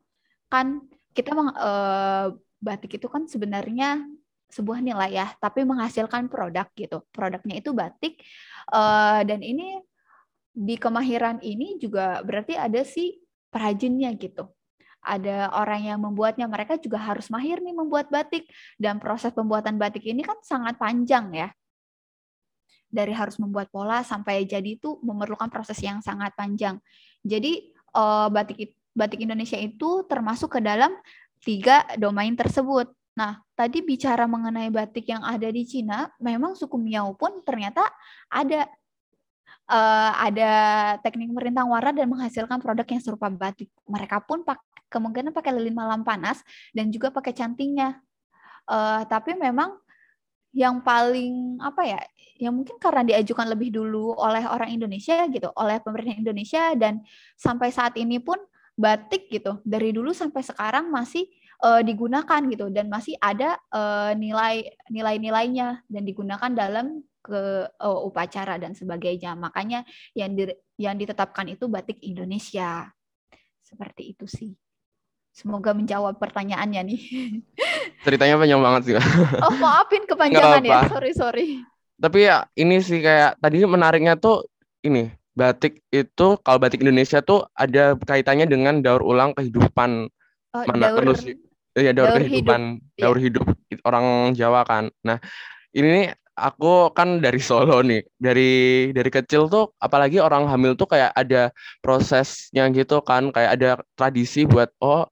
Kan 0.50 0.88
kita 1.14 1.36
eh, 1.38 2.28
batik 2.58 2.98
itu 2.98 3.06
kan 3.06 3.30
sebenarnya 3.30 4.02
sebuah 4.48 4.80
nilai 4.82 5.12
ya, 5.14 5.28
tapi 5.38 5.62
menghasilkan 5.68 6.32
produk 6.32 6.66
gitu. 6.74 7.06
Produknya 7.14 7.62
itu 7.62 7.70
batik 7.76 8.18
eh, 8.74 9.22
dan 9.28 9.40
ini 9.46 9.78
di 10.58 10.74
kemahiran 10.74 11.38
ini 11.46 11.78
juga 11.78 12.18
berarti 12.26 12.58
ada 12.58 12.82
si 12.82 13.22
perajinnya 13.54 14.10
gitu. 14.18 14.50
Ada 15.08 15.56
orang 15.56 15.88
yang 15.88 16.00
membuatnya, 16.04 16.46
mereka 16.52 16.76
juga 16.76 17.00
harus 17.00 17.32
mahir 17.32 17.64
nih 17.64 17.72
membuat 17.72 18.12
batik. 18.12 18.46
Dan 18.76 19.00
proses 19.00 19.32
pembuatan 19.32 19.80
batik 19.80 20.04
ini 20.04 20.20
kan 20.22 20.36
sangat 20.44 20.76
panjang 20.76 21.32
ya. 21.32 21.50
Dari 22.92 23.16
harus 23.16 23.40
membuat 23.40 23.72
pola 23.72 24.04
sampai 24.04 24.44
jadi 24.44 24.76
itu 24.76 25.00
memerlukan 25.00 25.48
proses 25.48 25.80
yang 25.80 26.04
sangat 26.04 26.36
panjang. 26.36 26.80
Jadi 27.24 27.72
eh, 27.74 28.28
batik 28.32 28.76
batik 28.98 29.22
Indonesia 29.22 29.56
itu 29.62 30.04
termasuk 30.10 30.58
ke 30.58 30.60
dalam 30.60 30.90
tiga 31.46 31.86
domain 32.02 32.34
tersebut. 32.34 32.90
Nah, 33.14 33.42
tadi 33.54 33.82
bicara 33.82 34.26
mengenai 34.26 34.70
batik 34.70 35.10
yang 35.10 35.22
ada 35.26 35.50
di 35.50 35.66
Cina, 35.66 36.10
memang 36.22 36.54
suku 36.54 36.78
Miao 36.78 37.14
pun 37.18 37.42
ternyata 37.42 37.86
ada 38.30 38.70
uh, 39.70 40.12
ada 40.18 40.52
teknik 41.02 41.30
merintang 41.34 41.70
warna 41.70 41.94
dan 41.94 42.08
menghasilkan 42.10 42.62
produk 42.62 42.86
yang 42.86 43.02
serupa 43.02 43.28
batik. 43.30 43.70
Mereka 43.90 44.22
pun 44.26 44.46
pak, 44.46 44.62
kemungkinan 44.88 45.36
pakai 45.36 45.52
lilin 45.56 45.76
malam 45.76 46.02
panas 46.02 46.42
dan 46.72 46.92
juga 46.92 47.12
pakai 47.12 47.36
cantingnya. 47.36 48.00
Uh, 48.68 49.08
tapi 49.08 49.36
memang 49.36 49.80
yang 50.52 50.82
paling 50.84 51.62
apa 51.64 51.82
ya, 51.86 52.00
yang 52.40 52.54
mungkin 52.56 52.82
karena 52.82 53.04
diajukan 53.06 53.48
lebih 53.48 53.72
dulu 53.74 54.16
oleh 54.18 54.44
orang 54.48 54.74
Indonesia 54.74 55.28
gitu, 55.30 55.50
oleh 55.56 55.80
pemerintah 55.80 56.18
Indonesia 56.18 56.74
dan 56.76 57.06
sampai 57.38 57.70
saat 57.70 57.94
ini 58.00 58.18
pun 58.18 58.38
batik 58.78 59.28
gitu 59.34 59.58
dari 59.66 59.90
dulu 59.90 60.14
sampai 60.14 60.46
sekarang 60.46 60.94
masih 60.94 61.26
uh, 61.66 61.82
digunakan 61.82 62.42
gitu 62.46 62.70
dan 62.70 62.88
masih 62.94 63.18
ada 63.18 63.58
uh, 63.74 64.14
nilai 64.14 64.70
nilai-nilainya 64.94 65.82
dan 65.90 66.04
digunakan 66.06 66.52
dalam 66.54 67.02
ke 67.26 67.68
uh, 67.68 68.00
upacara 68.08 68.56
dan 68.62 68.72
sebagainya. 68.72 69.36
Makanya 69.36 69.84
yang 70.16 70.32
di, 70.38 70.48
yang 70.80 70.96
ditetapkan 70.96 71.50
itu 71.52 71.68
batik 71.68 72.00
Indonesia. 72.06 72.88
Seperti 73.60 74.16
itu 74.16 74.24
sih. 74.30 74.56
Semoga 75.38 75.70
menjawab 75.70 76.18
pertanyaannya 76.18 76.82
nih. 76.82 77.02
Ceritanya 78.06 78.42
panjang 78.42 78.58
banget 78.58 78.82
sih. 78.90 78.94
oh, 79.46 79.54
maafin 79.62 80.02
kepanjangan 80.10 80.66
ya. 80.66 80.90
Sorry, 80.90 81.12
sorry. 81.14 81.48
Tapi 82.02 82.26
ya 82.26 82.50
ini 82.58 82.82
sih 82.82 83.06
kayak 83.06 83.38
tadi 83.38 83.62
menariknya 83.62 84.18
tuh 84.18 84.50
ini 84.82 85.14
batik 85.38 85.86
itu 85.94 86.42
kalau 86.42 86.58
batik 86.58 86.82
Indonesia 86.82 87.22
tuh 87.22 87.46
ada 87.54 87.94
kaitannya 87.94 88.50
dengan 88.50 88.82
daur 88.82 89.06
ulang 89.06 89.38
kehidupan 89.38 90.10
oh, 90.58 90.64
mana 90.66 90.90
daur, 90.90 91.06
terus 91.06 91.22
ya 91.78 91.94
daur, 91.94 92.18
daur 92.18 92.18
kehidupan 92.18 92.62
hidup. 92.82 92.98
daur 92.98 93.18
iya. 93.22 93.24
hidup 93.30 93.46
orang 93.86 94.06
Jawa 94.34 94.66
kan. 94.66 94.90
Nah, 95.06 95.22
ini 95.78 96.10
aku 96.38 96.94
kan 96.94 97.20
dari 97.20 97.42
Solo 97.42 97.82
nih. 97.82 98.06
Dari 98.22 98.52
dari 98.94 99.10
kecil 99.10 99.50
tuh 99.50 99.74
apalagi 99.82 100.22
orang 100.22 100.46
hamil 100.46 100.78
tuh 100.78 100.88
kayak 100.88 101.12
ada 101.18 101.50
prosesnya 101.82 102.70
gitu 102.72 103.02
kan, 103.02 103.34
kayak 103.34 103.52
ada 103.58 103.70
tradisi 103.98 104.46
buat 104.46 104.70
oh 104.80 105.10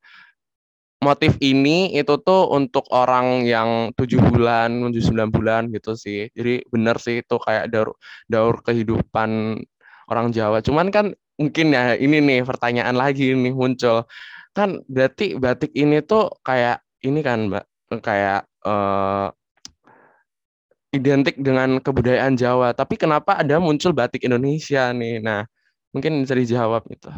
motif 1.03 1.38
ini 1.44 1.94
itu 1.94 2.17
tuh 2.24 2.50
untuk 2.50 2.86
orang 2.89 3.46
yang 3.46 3.94
tujuh 3.94 4.17
bulan 4.32 4.74
menuju 4.74 5.01
sembilan 5.05 5.29
bulan 5.34 5.62
gitu 5.74 5.94
sih. 5.98 6.29
Jadi 6.34 6.65
bener 6.70 6.98
sih 7.01 7.22
itu 7.22 7.36
kayak 7.38 7.70
daur 7.74 7.94
daur 8.29 8.62
kehidupan 8.65 9.62
orang 10.10 10.27
Jawa. 10.34 10.62
Cuman 10.65 10.89
kan 10.94 11.13
mungkin 11.38 11.75
ya 11.75 11.94
ini 12.00 12.17
nih 12.24 12.41
pertanyaan 12.48 12.96
lagi 12.98 13.34
nih 13.36 13.53
muncul. 13.53 14.05
Kan 14.55 14.82
berarti 14.88 15.36
batik 15.38 15.72
ini 15.75 16.01
tuh 16.05 16.32
kayak 16.41 16.82
ini 17.05 17.20
kan 17.22 17.51
Mbak 17.51 17.65
kayak 18.01 18.50
uh, 18.65 19.29
identik 20.95 21.35
dengan 21.37 21.83
kebudayaan 21.83 22.39
Jawa. 22.39 22.71
Tapi 22.71 22.95
kenapa 22.95 23.43
ada 23.43 23.59
muncul 23.59 23.91
batik 23.91 24.23
Indonesia 24.23 24.89
nih? 24.95 25.19
Nah, 25.19 25.43
mungkin 25.91 26.23
bisa 26.23 26.33
dijawab 26.33 26.87
itu. 26.87 27.11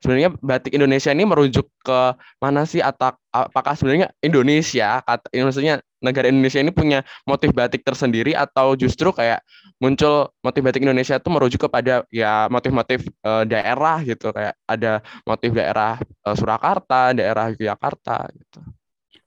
Sebenarnya 0.00 0.30
batik 0.44 0.76
Indonesia 0.76 1.08
ini 1.08 1.24
merujuk 1.24 1.66
ke 1.80 2.00
mana 2.36 2.68
sih 2.68 2.84
atau 2.84 3.16
apakah 3.32 3.72
sebenarnya 3.72 4.12
Indonesia 4.20 5.00
kata 5.00 5.32
maksudnya 5.32 5.80
negara 6.04 6.28
Indonesia 6.28 6.60
ini 6.60 6.68
punya 6.68 7.00
motif 7.24 7.56
batik 7.56 7.80
tersendiri 7.80 8.36
atau 8.36 8.76
justru 8.76 9.08
kayak 9.10 9.40
muncul 9.80 10.28
motif 10.44 10.60
batik 10.60 10.84
Indonesia 10.84 11.16
itu 11.16 11.28
merujuk 11.32 11.60
kepada 11.68 12.04
ya 12.12 12.48
motif-motif 12.52 13.08
e, 13.08 13.30
daerah 13.48 14.04
gitu 14.04 14.32
kayak 14.32 14.54
ada 14.68 15.00
motif 15.24 15.50
daerah 15.56 15.96
e, 16.00 16.28
Surakarta, 16.36 17.16
daerah 17.16 17.52
Yogyakarta 17.52 18.28
gitu. 18.36 18.60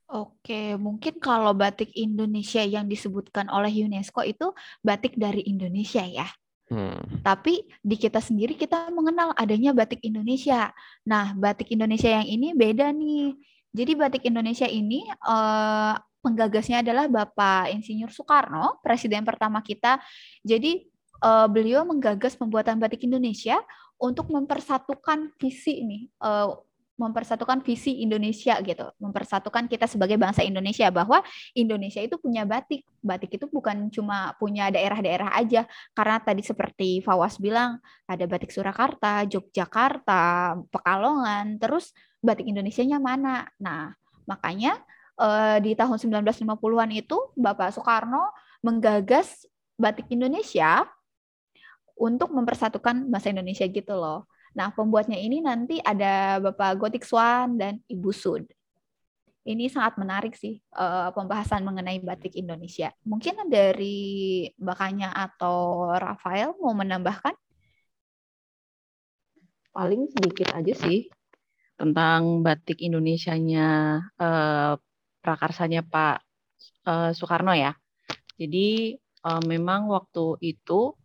Oke, 0.10 0.74
mungkin 0.82 1.22
kalau 1.22 1.54
batik 1.54 1.94
Indonesia 1.94 2.66
yang 2.66 2.90
disebutkan 2.90 3.46
oleh 3.54 3.70
UNESCO 3.86 4.26
itu 4.26 4.50
batik 4.82 5.14
dari 5.14 5.46
Indonesia 5.46 6.02
ya. 6.02 6.26
Hmm. 6.70 6.98
Tapi 7.22 7.66
di 7.82 7.94
kita 7.94 8.18
sendiri 8.18 8.58
kita 8.58 8.90
mengenal 8.90 9.38
adanya 9.38 9.70
batik 9.70 10.02
Indonesia. 10.02 10.74
Nah, 11.06 11.38
batik 11.38 11.70
Indonesia 11.70 12.10
yang 12.10 12.26
ini 12.26 12.58
beda 12.58 12.90
nih. 12.90 13.38
Jadi 13.70 13.92
batik 13.94 14.26
Indonesia 14.26 14.66
ini 14.66 15.06
uh, 15.30 15.94
penggagasnya 16.26 16.82
adalah 16.82 17.06
Bapak 17.06 17.70
Insinyur 17.70 18.10
Soekarno, 18.10 18.82
presiden 18.82 19.22
pertama 19.22 19.62
kita. 19.62 20.02
Jadi 20.42 20.90
uh, 21.22 21.46
beliau 21.46 21.86
menggagas 21.86 22.34
pembuatan 22.34 22.82
batik 22.82 23.06
Indonesia 23.06 23.62
untuk 24.00 24.32
mempersatukan 24.32 25.36
visi 25.38 25.84
ini, 25.84 26.00
uh, 26.24 26.56
mempersatukan 27.00 27.64
visi 27.64 28.04
Indonesia 28.04 28.60
gitu, 28.60 28.92
mempersatukan 29.00 29.72
kita 29.72 29.88
sebagai 29.88 30.20
bangsa 30.20 30.44
Indonesia 30.44 30.92
bahwa 30.92 31.24
Indonesia 31.56 32.04
itu 32.04 32.20
punya 32.20 32.44
batik. 32.44 32.84
Batik 33.00 33.40
itu 33.40 33.48
bukan 33.48 33.88
cuma 33.88 34.36
punya 34.36 34.68
daerah-daerah 34.68 35.32
aja, 35.40 35.64
karena 35.96 36.20
tadi 36.20 36.44
seperti 36.44 37.00
Fawas 37.00 37.40
bilang 37.40 37.80
ada 38.04 38.28
batik 38.28 38.52
Surakarta, 38.52 39.24
Yogyakarta, 39.24 40.60
Pekalongan, 40.68 41.56
terus 41.56 41.96
batik 42.20 42.52
Indonesianya 42.52 43.00
mana? 43.00 43.48
Nah, 43.56 43.96
makanya 44.28 44.76
eh, 45.16 45.64
di 45.64 45.72
tahun 45.80 45.96
1950-an 45.96 46.92
itu 46.92 47.18
Bapak 47.40 47.72
Soekarno 47.72 48.36
menggagas 48.60 49.48
batik 49.80 50.12
Indonesia 50.12 50.84
untuk 51.96 52.32
mempersatukan 52.36 53.08
bahasa 53.08 53.32
Indonesia 53.32 53.64
gitu 53.68 53.96
loh. 53.96 54.28
Nah, 54.60 54.76
pembuatnya 54.76 55.16
ini 55.16 55.40
nanti 55.40 55.80
ada 55.80 56.44
Bapak 56.44 56.76
Gotik 56.76 57.08
Swan 57.08 57.56
dan 57.56 57.80
Ibu 57.88 58.12
Sud. 58.12 58.44
Ini 59.48 59.72
sangat 59.72 59.96
menarik 59.96 60.36
sih 60.36 60.60
uh, 60.76 61.16
pembahasan 61.16 61.64
mengenai 61.64 62.04
batik 62.04 62.36
Indonesia. 62.36 62.92
Mungkin 63.08 63.48
dari 63.48 64.44
Mbakanya 64.60 65.16
atau 65.16 65.88
Rafael 65.96 66.60
mau 66.60 66.76
menambahkan? 66.76 67.32
Paling 69.72 70.12
sedikit 70.12 70.52
aja 70.52 70.76
sih 70.76 71.08
tentang 71.80 72.44
batik 72.44 72.84
Indonesianya 72.84 74.04
uh, 74.20 74.76
prakarsanya 75.24 75.88
Pak 75.88 76.20
uh, 76.84 77.16
Soekarno 77.16 77.56
ya. 77.56 77.72
Jadi 78.36 79.00
memang 79.24 79.88
waktu 79.88 80.36
itu 80.44 80.99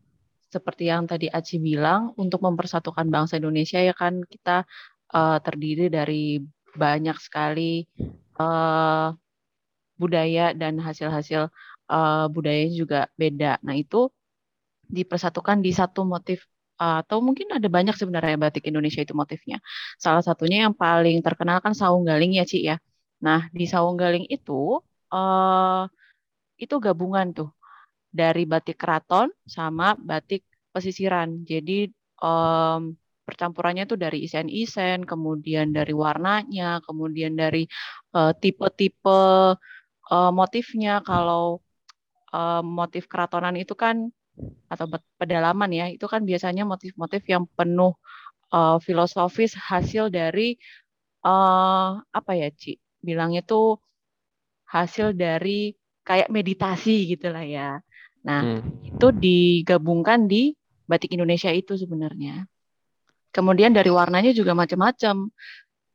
seperti 0.55 0.89
yang 0.93 1.11
tadi 1.11 1.27
Aci 1.27 1.59
bilang, 1.59 2.15
untuk 2.15 2.41
mempersatukan 2.47 3.07
bangsa 3.11 3.43
Indonesia 3.43 3.83
ya 3.83 3.95
kan 3.95 4.23
kita 4.23 4.63
uh, 5.11 5.39
terdiri 5.43 5.91
dari 5.91 6.39
banyak 6.75 7.17
sekali 7.19 7.87
uh, 8.39 9.15
budaya 9.95 10.55
dan 10.55 10.79
hasil-hasil 10.83 11.51
uh, 11.91 12.27
budayanya 12.31 12.75
juga 12.75 13.01
beda. 13.15 13.63
Nah 13.67 13.75
itu 13.79 14.11
dipersatukan 14.91 15.63
di 15.65 15.71
satu 15.71 16.03
motif 16.05 16.45
uh, 16.83 17.01
atau 17.03 17.19
mungkin 17.23 17.51
ada 17.55 17.69
banyak 17.71 17.95
sebenarnya 17.95 18.37
batik 18.39 18.67
Indonesia 18.71 19.01
itu 19.03 19.15
motifnya. 19.15 19.59
Salah 19.99 20.23
satunya 20.23 20.67
yang 20.67 20.75
paling 20.75 21.23
terkenal 21.23 21.59
kan 21.65 21.73
saung 21.75 22.05
galing 22.07 22.35
ya 22.39 22.45
Ci 22.47 22.67
ya. 22.67 22.77
Nah 23.23 23.47
di 23.55 23.65
saung 23.71 23.97
galing 23.97 24.27
itu 24.31 24.83
uh, 25.15 25.83
itu 26.59 26.75
gabungan 26.79 27.35
tuh 27.35 27.51
dari 28.15 28.47
batik 28.47 28.79
keraton 28.79 29.27
sama 29.43 29.99
batik 29.99 30.47
pesisiran. 30.71 31.43
Jadi 31.43 31.91
um, 32.23 32.95
percampurannya 33.27 33.91
tuh 33.91 33.99
dari 33.99 34.23
isen-isen, 34.23 35.03
kemudian 35.03 35.75
dari 35.75 35.91
warnanya, 35.91 36.79
kemudian 36.87 37.35
dari 37.35 37.67
uh, 38.15 38.31
tipe-tipe 38.39 39.59
uh, 40.15 40.31
motifnya. 40.31 41.03
Kalau 41.03 41.59
uh, 42.31 42.63
motif 42.63 43.11
keratonan 43.11 43.59
itu 43.59 43.75
kan 43.75 44.07
atau 44.71 44.87
pedalaman 45.19 45.71
ya, 45.75 45.87
itu 45.91 46.07
kan 46.07 46.23
biasanya 46.23 46.63
motif-motif 46.63 47.23
yang 47.27 47.51
penuh 47.59 47.99
uh, 48.55 48.79
filosofis 48.79 49.59
hasil 49.59 50.15
dari 50.15 50.55
uh, 51.27 51.99
apa 51.99 52.33
ya, 52.39 52.47
Ci? 52.55 52.79
Bilangnya 53.03 53.43
tuh 53.43 53.83
hasil 54.71 55.15
dari 55.19 55.75
kayak 56.05 56.29
meditasi 56.29 57.17
gitu 57.17 57.33
lah 57.33 57.43
ya. 57.43 57.81
Nah, 58.25 58.41
hmm. 58.61 58.97
itu 58.97 59.07
digabungkan 59.13 60.25
di 60.25 60.57
batik 60.89 61.13
Indonesia 61.17 61.53
itu 61.53 61.77
sebenarnya. 61.77 62.45
Kemudian 63.35 63.77
dari 63.77 63.91
warnanya 63.93 64.33
juga 64.33 64.57
macam-macam. 64.57 65.29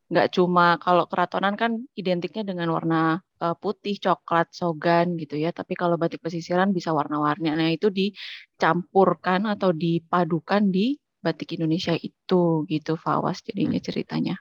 Nggak 0.10 0.28
cuma 0.34 0.82
kalau 0.82 1.06
keratonan 1.06 1.54
kan 1.54 1.86
identiknya 1.94 2.42
dengan 2.42 2.74
warna 2.74 3.22
uh, 3.42 3.56
putih, 3.58 4.02
coklat, 4.02 4.50
sogan 4.54 5.14
gitu 5.22 5.38
ya. 5.38 5.54
Tapi 5.54 5.78
kalau 5.78 6.02
batik 6.02 6.22
pesisiran 6.22 6.74
bisa 6.74 6.94
warna-warni. 6.94 7.54
Nah, 7.54 7.70
itu 7.70 7.94
dicampurkan 7.94 9.46
atau 9.46 9.70
dipadukan 9.70 10.66
di 10.70 10.98
batik 11.20 11.60
Indonesia 11.60 11.94
itu 11.94 12.64
gitu 12.66 12.96
Fawas 12.96 13.44
jadinya 13.44 13.76
ceritanya 13.84 14.40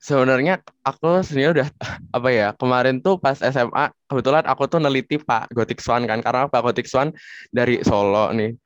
sebenarnya 0.00 0.64
aku 0.80 1.20
sebenarnya 1.20 1.52
udah 1.60 1.68
apa 2.16 2.28
ya 2.32 2.48
kemarin 2.56 3.04
tuh 3.04 3.20
pas 3.20 3.36
SMA 3.36 3.92
kebetulan 4.08 4.44
aku 4.48 4.64
tuh 4.66 4.80
neliti 4.80 5.20
Pak 5.20 5.52
Gotik 5.52 5.78
Swan 5.84 6.08
kan 6.08 6.24
karena 6.24 6.48
Pak 6.48 6.60
Gotik 6.64 6.88
Swan 6.88 7.12
dari 7.52 7.84
Solo 7.84 8.32
nih. 8.32 8.56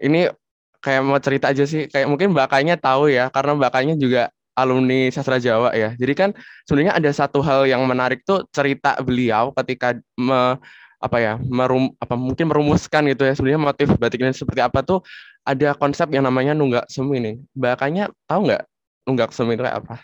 Ini 0.00 0.32
kayak 0.80 1.02
mau 1.04 1.20
cerita 1.20 1.52
aja 1.52 1.68
sih 1.68 1.84
kayak 1.92 2.08
mungkin 2.08 2.32
bakanya 2.32 2.80
tahu 2.80 3.12
ya 3.12 3.28
karena 3.28 3.52
bakanya 3.60 3.94
juga 4.00 4.32
alumni 4.56 5.12
sastra 5.12 5.36
Jawa 5.36 5.76
ya. 5.76 5.92
Jadi 6.00 6.12
kan 6.16 6.30
sebenarnya 6.64 6.96
ada 6.96 7.10
satu 7.12 7.44
hal 7.44 7.68
yang 7.68 7.84
menarik 7.84 8.24
tuh 8.24 8.48
cerita 8.48 8.96
beliau 9.04 9.52
ketika 9.60 10.00
me, 10.16 10.56
apa 11.00 11.16
ya 11.20 11.32
merum 11.40 11.92
apa 11.96 12.12
mungkin 12.16 12.48
merumuskan 12.48 13.08
gitu 13.08 13.24
ya 13.24 13.32
sebenarnya 13.32 13.60
motif 13.72 13.88
batik 13.96 14.20
ini 14.20 14.36
seperti 14.36 14.60
apa 14.60 14.84
tuh 14.84 15.00
ada 15.48 15.72
konsep 15.72 16.08
yang 16.12 16.24
namanya 16.24 16.56
nunggak 16.56 16.88
semi 16.88 17.20
nih. 17.20 17.36
Bakanya 17.52 18.08
tahu 18.24 18.48
nggak 18.48 18.64
nunggak 19.04 19.30
semi 19.36 19.56
itu 19.56 19.64
kayak 19.64 19.84
apa 19.84 20.00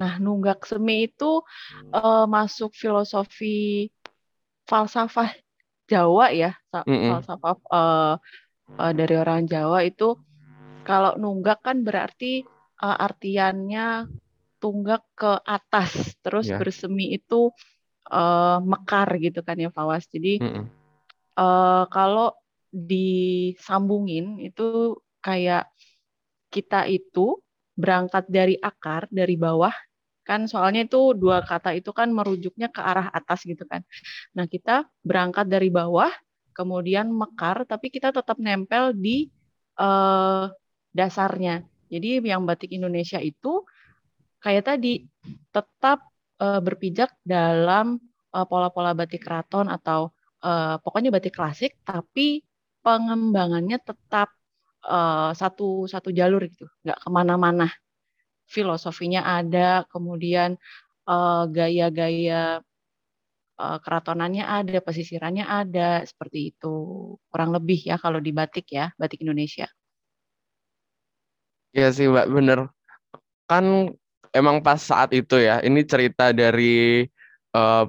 Nah, 0.00 0.16
nunggak 0.16 0.64
semi 0.64 1.04
itu 1.12 1.44
uh, 1.92 2.24
masuk 2.24 2.72
filosofi 2.72 3.92
falsafah 4.64 5.28
Jawa 5.84 6.32
ya, 6.32 6.56
mm 6.72 7.10
falsafah 7.12 7.56
uh, 7.68 8.14
uh, 8.80 8.92
dari 8.96 9.14
orang 9.18 9.44
Jawa 9.44 9.84
itu 9.84 10.16
kalau 10.86 11.20
nunggak 11.20 11.60
kan 11.60 11.84
berarti 11.84 12.48
uh, 12.80 12.96
artiannya 12.96 14.08
tunggak 14.56 15.04
ke 15.12 15.32
atas, 15.44 16.16
terus 16.24 16.48
yeah. 16.48 16.56
bersemi 16.56 17.12
itu 17.12 17.52
uh, 18.08 18.58
mekar 18.64 19.08
gitu 19.20 19.44
kan 19.44 19.60
ya 19.60 19.68
Fawas. 19.68 20.08
Jadi 20.08 20.40
mm. 20.40 20.64
Uh, 21.40 21.88
kalau 21.88 22.36
disambungin 22.68 24.38
itu 24.44 24.98
kayak 25.24 25.72
kita 26.52 26.84
itu 26.84 27.40
berangkat 27.72 28.28
dari 28.28 28.60
akar 28.60 29.08
dari 29.08 29.40
bawah 29.40 29.72
kan 30.30 30.46
soalnya 30.46 30.86
itu 30.86 31.18
dua 31.18 31.42
kata 31.42 31.74
itu 31.74 31.90
kan 31.90 32.14
merujuknya 32.14 32.70
ke 32.70 32.78
arah 32.78 33.10
atas 33.10 33.42
gitu 33.42 33.66
kan. 33.66 33.82
Nah 34.38 34.46
kita 34.46 34.86
berangkat 35.02 35.50
dari 35.50 35.74
bawah, 35.74 36.14
kemudian 36.54 37.10
mekar, 37.10 37.66
tapi 37.66 37.90
kita 37.90 38.14
tetap 38.14 38.38
nempel 38.38 38.94
di 38.94 39.26
uh, 39.82 40.46
dasarnya. 40.94 41.66
Jadi 41.90 42.22
yang 42.22 42.46
batik 42.46 42.70
Indonesia 42.70 43.18
itu 43.18 43.66
kayak 44.38 44.70
tadi 44.70 45.02
tetap 45.50 46.06
uh, 46.38 46.62
berpijak 46.62 47.10
dalam 47.26 47.98
uh, 48.30 48.46
pola-pola 48.46 48.94
batik 48.94 49.26
keraton 49.26 49.66
atau 49.66 50.14
uh, 50.46 50.78
pokoknya 50.78 51.10
batik 51.10 51.34
klasik, 51.34 51.74
tapi 51.82 52.46
pengembangannya 52.86 53.82
tetap 53.82 54.30
uh, 54.86 55.34
satu 55.34 55.90
satu 55.90 56.14
jalur 56.14 56.46
gitu, 56.46 56.70
nggak 56.86 56.98
ke 57.02 57.08
mana-mana 57.10 57.66
filosofinya 58.50 59.22
ada, 59.22 59.86
kemudian 59.86 60.58
uh, 61.06 61.46
gaya-gaya 61.46 62.58
uh, 63.56 63.78
keratonannya 63.78 64.42
ada, 64.42 64.82
pesisirannya 64.82 65.46
ada, 65.46 66.02
seperti 66.02 66.50
itu. 66.50 67.14
Kurang 67.30 67.54
lebih 67.54 67.78
ya 67.86 67.96
kalau 67.96 68.18
di 68.18 68.34
batik 68.34 68.74
ya, 68.74 68.90
batik 68.98 69.22
Indonesia. 69.22 69.70
Iya 71.70 71.94
sih 71.94 72.10
Mbak, 72.10 72.26
bener. 72.34 72.66
Kan 73.46 73.94
emang 74.34 74.58
pas 74.66 74.82
saat 74.82 75.14
itu 75.14 75.38
ya, 75.38 75.62
ini 75.62 75.86
cerita 75.86 76.34
dari 76.34 77.06
uh, 77.54 77.86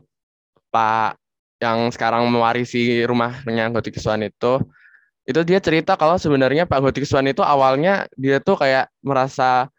Pak 0.70 1.18
yang 1.62 1.90
sekarang 1.90 2.30
mewarisi 2.30 3.02
rumahnya 3.06 3.70
Gotik 3.74 3.98
Swan 3.98 4.26
itu, 4.26 4.62
itu 5.26 5.42
dia 5.46 5.62
cerita 5.62 5.94
kalau 5.94 6.18
sebenarnya 6.18 6.66
Pak 6.66 6.82
Gotik 6.82 7.06
Swan 7.06 7.30
itu 7.30 7.46
awalnya 7.46 8.10
dia 8.18 8.42
tuh 8.42 8.58
kayak 8.58 8.90
merasa 9.06 9.70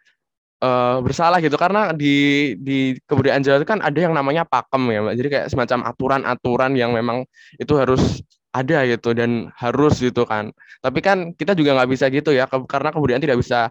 uh, 0.62 0.96
bersalah 1.03 1.42
gitu 1.42 1.59
karena 1.59 1.90
di 1.92 2.14
di 2.62 2.96
kebudayaan 3.05 3.42
Jawa 3.42 3.61
itu 3.61 3.68
kan 3.68 3.83
ada 3.83 3.98
yang 3.98 4.14
namanya 4.14 4.46
pakem 4.46 4.88
ya 4.88 5.03
Mbak. 5.03 5.14
Jadi 5.18 5.29
kayak 5.29 5.46
semacam 5.51 5.79
aturan-aturan 5.90 6.72
yang 6.79 6.94
memang 6.94 7.27
itu 7.59 7.75
harus 7.75 8.22
ada 8.55 8.85
gitu 8.87 9.12
dan 9.16 9.51
harus 9.59 9.98
gitu 9.98 10.22
kan. 10.25 10.55
Tapi 10.81 10.98
kan 11.03 11.18
kita 11.35 11.59
juga 11.59 11.75
nggak 11.77 11.90
bisa 11.90 12.07
gitu 12.12 12.31
ya 12.31 12.46
karena 12.46 12.94
kebudayaan 12.94 13.25
tidak 13.25 13.40
bisa 13.42 13.68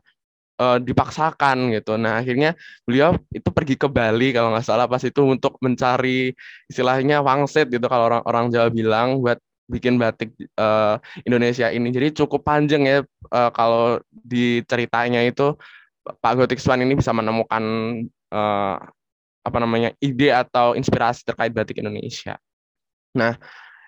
uh, 0.59 0.77
dipaksakan 0.81 1.71
gitu. 1.73 1.95
Nah 1.95 2.19
akhirnya 2.19 2.57
beliau 2.83 3.15
itu 3.31 3.49
pergi 3.49 3.75
ke 3.79 3.87
Bali 3.87 4.35
kalau 4.35 4.51
nggak 4.53 4.65
salah 4.65 4.85
pas 4.89 5.01
itu 5.01 5.21
untuk 5.23 5.57
mencari 5.63 6.33
istilahnya 6.67 7.23
wangsit 7.23 7.69
gitu 7.71 7.85
kalau 7.87 8.09
orang 8.11 8.23
orang 8.27 8.45
Jawa 8.51 8.67
bilang 8.73 9.21
buat 9.23 9.39
bikin 9.71 9.95
batik 9.95 10.35
uh, 10.59 10.99
Indonesia 11.23 11.71
ini. 11.71 11.93
Jadi 11.95 12.11
cukup 12.19 12.43
panjang 12.43 12.83
ya 12.83 12.97
uh, 13.31 13.49
kalau 13.55 14.03
di 14.11 14.59
ceritanya 14.67 15.23
itu 15.23 15.55
Pak 16.01 16.33
Gotik 16.33 16.57
Swan 16.57 16.81
ini 16.81 16.97
bisa 16.97 17.13
menemukan 17.13 17.63
uh, 18.33 18.77
apa 19.41 19.57
namanya 19.57 19.93
ide 20.01 20.29
atau 20.33 20.77
inspirasi 20.77 21.25
terkait 21.25 21.53
batik 21.53 21.81
Indonesia. 21.81 22.37
Nah, 23.17 23.37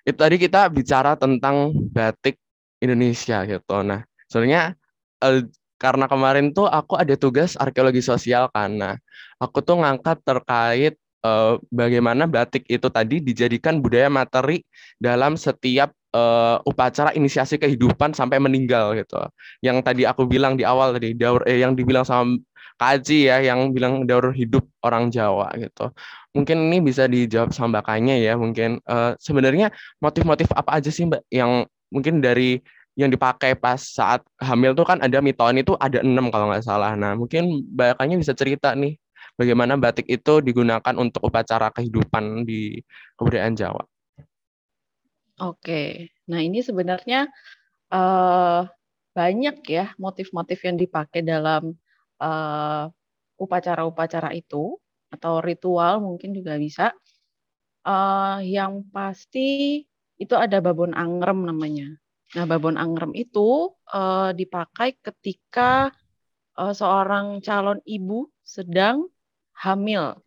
itu 0.03 0.17
tadi 0.17 0.35
kita 0.41 0.67
bicara 0.67 1.15
tentang 1.15 1.71
batik 1.93 2.37
Indonesia 2.83 3.45
gitu. 3.47 3.75
Nah, 3.85 4.03
sebenarnya 4.27 4.75
eh, 5.23 5.47
karena 5.79 6.05
kemarin 6.09 6.51
tuh 6.51 6.67
aku 6.67 6.99
ada 6.99 7.13
tugas 7.15 7.55
arkeologi 7.55 8.03
sosial 8.03 8.49
karena 8.51 8.97
aku 9.39 9.61
tuh 9.63 9.79
ngangkat 9.79 10.19
terkait 10.25 10.93
eh, 10.99 11.53
bagaimana 11.71 12.27
batik 12.27 12.67
itu 12.67 12.89
tadi 12.89 13.23
dijadikan 13.23 13.79
budaya 13.79 14.09
materi 14.11 14.65
dalam 14.99 15.39
setiap 15.39 15.93
eh, 16.13 16.57
upacara 16.69 17.11
inisiasi 17.17 17.57
kehidupan 17.57 18.13
sampai 18.13 18.37
meninggal 18.37 18.93
gitu. 18.97 19.19
Yang 19.65 19.77
tadi 19.85 20.03
aku 20.05 20.29
bilang 20.29 20.55
di 20.55 20.63
awal 20.63 20.95
tadi 20.95 21.17
daur 21.17 21.41
eh, 21.49 21.59
yang 21.61 21.73
dibilang 21.73 22.05
sama 22.05 22.37
Kaji 22.73 23.29
ya 23.29 23.37
yang 23.45 23.69
bilang 23.69 24.09
daur 24.09 24.33
hidup 24.33 24.65
orang 24.81 25.13
Jawa 25.13 25.53
gitu. 25.61 25.93
Mungkin 26.33 26.73
ini 26.73 26.81
bisa 26.81 27.05
dijawab 27.05 27.53
sama 27.53 27.79
Mbak 27.79 27.83
Kanya 27.85 28.15
ya. 28.17 28.33
Mungkin 28.33 28.81
uh, 28.89 29.13
sebenarnya 29.21 29.69
motif-motif 30.01 30.49
apa 30.57 30.81
aja 30.81 30.89
sih 30.89 31.05
Mbak 31.05 31.21
yang 31.29 31.69
mungkin 31.93 32.17
dari 32.17 32.57
yang 32.97 33.13
dipakai 33.13 33.57
pas 33.57 33.77
saat 33.77 34.21
hamil 34.41 34.73
tuh 34.77 34.85
kan 34.85 35.01
ada 35.01 35.17
miton 35.21 35.57
itu 35.61 35.77
ada 35.77 36.01
enam 36.01 36.33
kalau 36.33 36.49
nggak 36.49 36.65
salah. 36.65 36.97
Nah 36.97 37.13
mungkin 37.13 37.61
Mbak 37.73 38.01
Kanya 38.01 38.15
bisa 38.17 38.33
cerita 38.33 38.73
nih 38.73 38.97
bagaimana 39.37 39.77
batik 39.77 40.09
itu 40.09 40.41
digunakan 40.41 40.93
untuk 40.97 41.21
upacara 41.25 41.69
kehidupan 41.73 42.45
di 42.45 42.81
kebudayaan 43.17 43.53
Jawa. 43.53 43.92
Oke, 45.41 46.13
nah 46.29 46.37
ini 46.45 46.61
sebenarnya 46.61 47.25
uh, 47.89 48.69
banyak 49.17 49.65
ya 49.65 49.89
motif-motif 49.97 50.61
yang 50.61 50.77
dipakai 50.77 51.25
dalam 51.25 51.73
uh, 52.21 52.85
upacara-upacara 53.41 54.29
itu 54.37 54.77
atau 55.09 55.41
ritual 55.41 56.05
mungkin 56.05 56.37
juga 56.37 56.57
bisa. 56.61 56.93
Uh, 57.81 58.45
yang 58.45 58.85
pasti 58.93 59.81
itu 60.21 60.35
ada 60.37 60.61
babon 60.61 60.93
angrem 60.93 61.49
namanya. 61.49 61.97
Nah, 62.37 62.45
babon 62.45 62.77
angrem 62.77 63.13
itu 63.17 63.73
uh, 63.89 64.37
dipakai 64.37 65.01
ketika 65.01 65.89
uh, 66.61 66.73
seorang 66.77 67.41
calon 67.41 67.81
ibu 67.89 68.29
sedang 68.45 69.09
hamil. 69.57 70.17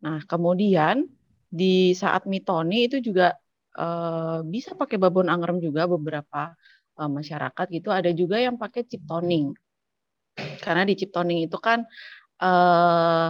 Nah, 0.00 0.24
kemudian 0.24 1.08
di 1.48 1.92
saat 1.92 2.24
mitoni 2.24 2.88
itu 2.88 3.00
juga 3.00 3.36
uh, 3.78 4.42
bisa 4.42 4.74
pakai 4.74 4.98
babon 4.98 5.30
angrem 5.30 5.62
juga 5.62 5.86
beberapa 5.86 6.52
uh, 6.98 7.10
masyarakat 7.10 7.66
gitu. 7.70 7.94
Ada 7.94 8.10
juga 8.10 8.42
yang 8.42 8.58
pakai 8.58 8.82
ciptoning. 8.84 9.54
Karena 10.38 10.86
di 10.86 10.94
Ciptoning 10.94 11.46
itu 11.46 11.58
kan 11.58 11.82
uh, 12.42 13.28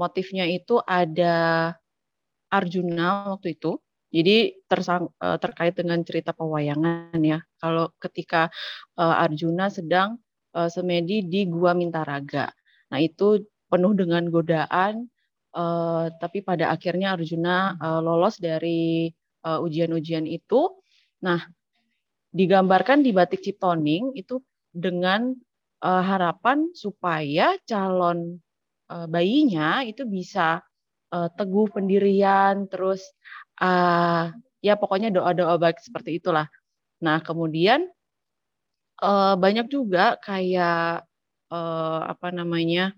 motifnya 0.00 0.48
itu 0.48 0.80
ada 0.84 1.72
Arjuna 2.48 3.36
waktu 3.36 3.56
itu. 3.56 3.76
Jadi 4.14 4.62
tersang, 4.70 5.10
uh, 5.18 5.36
terkait 5.42 5.74
dengan 5.74 5.98
cerita 6.06 6.30
pewayangan 6.30 7.18
ya. 7.18 7.42
Kalau 7.58 7.90
ketika 7.98 8.46
uh, 8.94 9.22
Arjuna 9.26 9.68
sedang 9.68 10.22
uh, 10.54 10.70
semedi 10.70 11.26
di 11.26 11.50
Gua 11.50 11.74
Mintaraga. 11.74 12.46
Nah, 12.94 12.98
itu 13.02 13.42
penuh 13.66 13.92
dengan 13.98 14.22
godaan 14.30 15.10
uh, 15.50 16.06
tapi 16.14 16.46
pada 16.46 16.70
akhirnya 16.70 17.18
Arjuna 17.18 17.74
uh, 17.74 17.98
lolos 17.98 18.38
dari 18.38 19.10
ujian-ujian 19.44 20.24
uh, 20.24 20.36
itu. 20.40 20.60
Nah, 21.20 21.44
digambarkan 22.32 23.04
di 23.04 23.12
batik 23.12 23.44
Ciptoning 23.44 24.16
itu 24.16 24.40
dengan 24.72 25.36
uh, 25.84 26.02
harapan 26.02 26.72
supaya 26.74 27.54
calon 27.68 28.40
uh, 28.90 29.06
bayinya 29.06 29.84
itu 29.86 30.08
bisa 30.08 30.64
uh, 31.14 31.28
teguh 31.36 31.70
pendirian 31.70 32.66
terus 32.66 33.04
ya 34.64 34.74
pokoknya 34.74 35.14
doa-doa 35.14 35.54
baik 35.60 35.78
seperti 35.78 36.18
itulah. 36.18 36.50
Nah, 36.98 37.22
kemudian 37.22 37.86
banyak 39.38 39.70
juga 39.70 40.18
kayak 40.18 41.06
apa 42.10 42.28
namanya? 42.34 42.90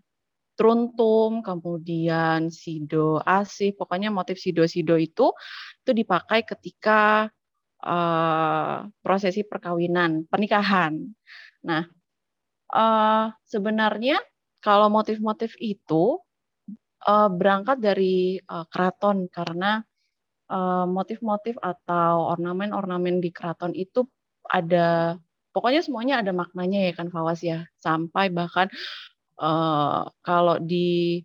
Truntum, 0.56 1.44
kemudian 1.44 2.48
sido 2.48 3.20
asih, 3.22 3.76
pokoknya 3.76 4.08
motif 4.08 4.40
sido-sido 4.40 4.96
itu 4.96 5.30
itu 5.84 5.90
dipakai 5.92 6.42
ketika 6.42 7.28
uh, 7.84 8.88
prosesi 9.04 9.44
perkawinan, 9.44 10.24
pernikahan. 10.26 10.98
Nah, 11.62 11.84
uh, 12.72 13.30
sebenarnya 13.46 14.18
kalau 14.64 14.90
motif-motif 14.90 15.54
itu 15.60 16.18
uh, 17.06 17.28
berangkat 17.30 17.78
dari 17.78 18.40
uh, 18.40 18.66
keraton 18.66 19.28
karena 19.30 19.84
motif-motif 20.86 21.58
uh, 21.58 21.74
atau 21.74 22.30
ornamen-ornamen 22.30 23.18
di 23.18 23.34
keraton 23.34 23.74
itu 23.74 24.06
ada 24.46 25.18
pokoknya 25.50 25.82
semuanya 25.82 26.22
ada 26.22 26.30
maknanya 26.30 26.86
ya 26.86 26.92
kan 26.94 27.10
Fawas 27.10 27.42
ya 27.42 27.66
sampai 27.82 28.30
bahkan 28.30 28.70
uh, 29.40 30.08
kalau 30.20 30.56
di 30.60 31.22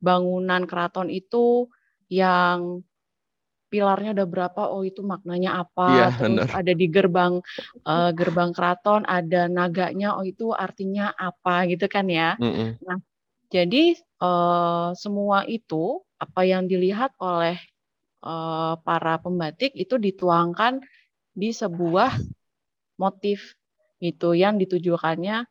bangunan 0.00 0.68
keraton 0.68 1.08
itu 1.08 1.66
yang 2.06 2.84
pilarnya 3.66 4.14
ada 4.14 4.26
berapa 4.28 4.70
oh 4.70 4.86
itu 4.86 5.02
maknanya 5.02 5.66
apa 5.66 5.88
ya, 5.90 6.08
terus 6.14 6.46
benar. 6.46 6.48
ada 6.54 6.72
di 6.72 6.86
gerbang 6.86 7.34
uh, 7.82 8.10
gerbang 8.14 8.50
keraton 8.54 9.02
ada 9.04 9.50
naganya 9.50 10.14
oh 10.14 10.22
itu 10.22 10.54
artinya 10.54 11.10
apa 11.18 11.66
gitu 11.66 11.90
kan 11.90 12.06
ya 12.06 12.38
mm 12.38 12.46
-mm. 12.46 12.70
nah 12.86 12.98
jadi 13.50 13.98
uh, 14.22 14.94
semua 14.94 15.42
itu 15.50 16.02
apa 16.16 16.46
yang 16.46 16.70
dilihat 16.70 17.10
oleh 17.18 17.58
uh, 18.22 18.78
para 18.80 19.18
pembatik 19.18 19.74
itu 19.74 19.98
dituangkan 19.98 20.80
di 21.36 21.50
sebuah 21.50 22.16
motif 22.96 23.58
itu 24.00 24.32
yang 24.36 24.56
ditujukannya 24.56 25.44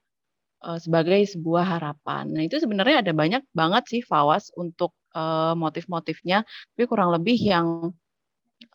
uh, 0.66 0.80
sebagai 0.82 1.22
sebuah 1.30 1.78
harapan. 1.78 2.34
Nah 2.34 2.42
itu 2.42 2.58
sebenarnya 2.58 3.06
ada 3.06 3.14
banyak 3.14 3.46
banget 3.54 3.84
sih 3.86 4.02
Fawas 4.02 4.50
untuk 4.58 4.98
uh, 5.14 5.54
motif-motifnya, 5.54 6.42
tapi 6.74 6.84
kurang 6.90 7.14
lebih 7.14 7.38
yang 7.38 7.94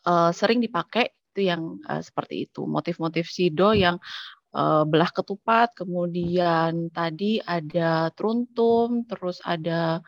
uh, 0.07 0.31
sering 0.31 0.63
dipakai 0.63 1.11
itu 1.31 1.47
yang 1.47 1.79
uh, 1.87 2.03
seperti 2.03 2.51
itu 2.51 2.67
motif-motif 2.67 3.31
sido 3.31 3.71
yang 3.71 4.03
uh, 4.51 4.83
belah 4.83 5.15
ketupat 5.15 5.71
kemudian 5.79 6.91
tadi 6.91 7.39
ada 7.39 8.11
truntum 8.19 9.07
terus 9.07 9.39
ada 9.47 10.03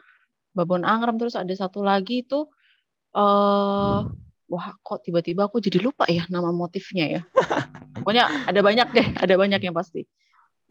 babon 0.51 0.83
angrem 0.83 1.23
terus 1.23 1.39
ada 1.39 1.55
satu 1.55 1.87
lagi 1.87 2.27
itu 2.27 2.43
uh, 3.15 4.03
wah 4.51 4.69
kok 4.83 5.07
tiba-tiba 5.07 5.47
aku 5.47 5.63
jadi 5.63 5.79
lupa 5.79 6.11
ya 6.11 6.27
nama 6.27 6.51
motifnya 6.51 7.07
ya 7.07 7.23
pokoknya 8.03 8.51
ada 8.51 8.61
banyak 8.67 8.89
deh 8.91 9.09
ada 9.23 9.35
banyak 9.39 9.63
yang 9.63 9.79
pasti 9.79 10.03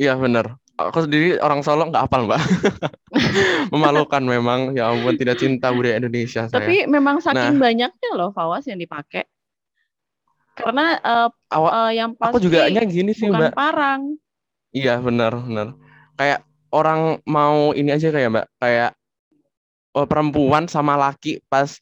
Iya 0.02 0.18
benar. 0.18 0.58
Aku 0.90 1.06
sendiri 1.06 1.38
orang 1.38 1.62
Solo 1.62 1.86
nggak 1.92 2.10
hafal 2.10 2.26
mbak. 2.26 2.42
Memalukan 3.74 4.24
memang. 4.26 4.74
Ya 4.74 4.90
ampun 4.90 5.14
tidak 5.20 5.38
cinta 5.38 5.70
budaya 5.70 6.02
Indonesia. 6.02 6.50
Saya. 6.50 6.56
Tapi 6.58 6.90
memang 6.90 7.22
saking 7.22 7.62
nah, 7.62 7.62
banyaknya 7.70 8.10
loh 8.18 8.34
Fawas 8.34 8.66
yang 8.66 8.82
dipakai. 8.82 9.30
Karena 10.58 11.00
uh, 11.00 11.30
Awak, 11.52 11.74
uh, 11.74 11.92
yang 11.92 12.10
pasti 12.16 12.34
aku 12.36 12.40
juga 12.44 12.68
gini 12.70 13.12
sih 13.16 13.28
bukan 13.30 13.52
mbak. 13.52 13.56
parang. 13.56 14.02
Iya 14.72 15.00
benar 15.04 15.36
benar. 15.38 15.68
Kayak 16.16 16.40
orang 16.72 17.20
mau 17.28 17.72
ini 17.76 17.90
aja 17.92 18.10
kayak 18.10 18.30
mbak. 18.32 18.46
Kayak 18.58 18.92
uh, 19.96 20.08
perempuan 20.08 20.66
sama 20.68 20.98
laki 20.98 21.44
pas 21.48 21.78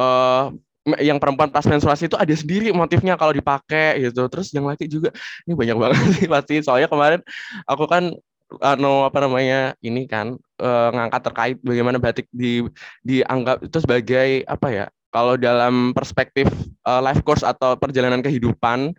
uh, 0.00 0.52
yang 1.00 1.16
perempuan 1.16 1.48
pas 1.48 1.64
menstruasi 1.64 2.12
itu 2.12 2.16
ada 2.20 2.34
sendiri 2.36 2.68
motifnya 2.76 3.16
kalau 3.16 3.32
dipakai 3.32 4.04
gitu. 4.04 4.28
Terus 4.28 4.52
yang 4.52 4.68
laki 4.68 4.84
juga 4.88 5.12
ini 5.48 5.56
banyak 5.56 5.76
banget 5.76 6.00
sih 6.20 6.26
pasti. 6.28 6.54
Soalnya 6.60 6.88
kemarin 6.92 7.20
aku 7.64 7.88
kan 7.88 8.12
anu 8.60 9.06
apa 9.06 9.18
namanya 9.24 9.74
ini 9.80 10.04
kan 10.04 10.38
uh, 10.60 10.88
ngangkat 10.92 11.20
terkait 11.26 11.56
bagaimana 11.62 11.96
batik 11.98 12.26
di 12.30 12.62
dianggap 13.02 13.64
itu 13.64 13.78
sebagai 13.80 14.28
apa 14.46 14.68
ya? 14.70 14.86
Kalau 15.14 15.38
dalam 15.38 15.94
perspektif 15.94 16.50
uh, 16.86 16.98
life 16.98 17.22
course 17.22 17.46
atau 17.46 17.78
perjalanan 17.78 18.18
kehidupan 18.18 18.90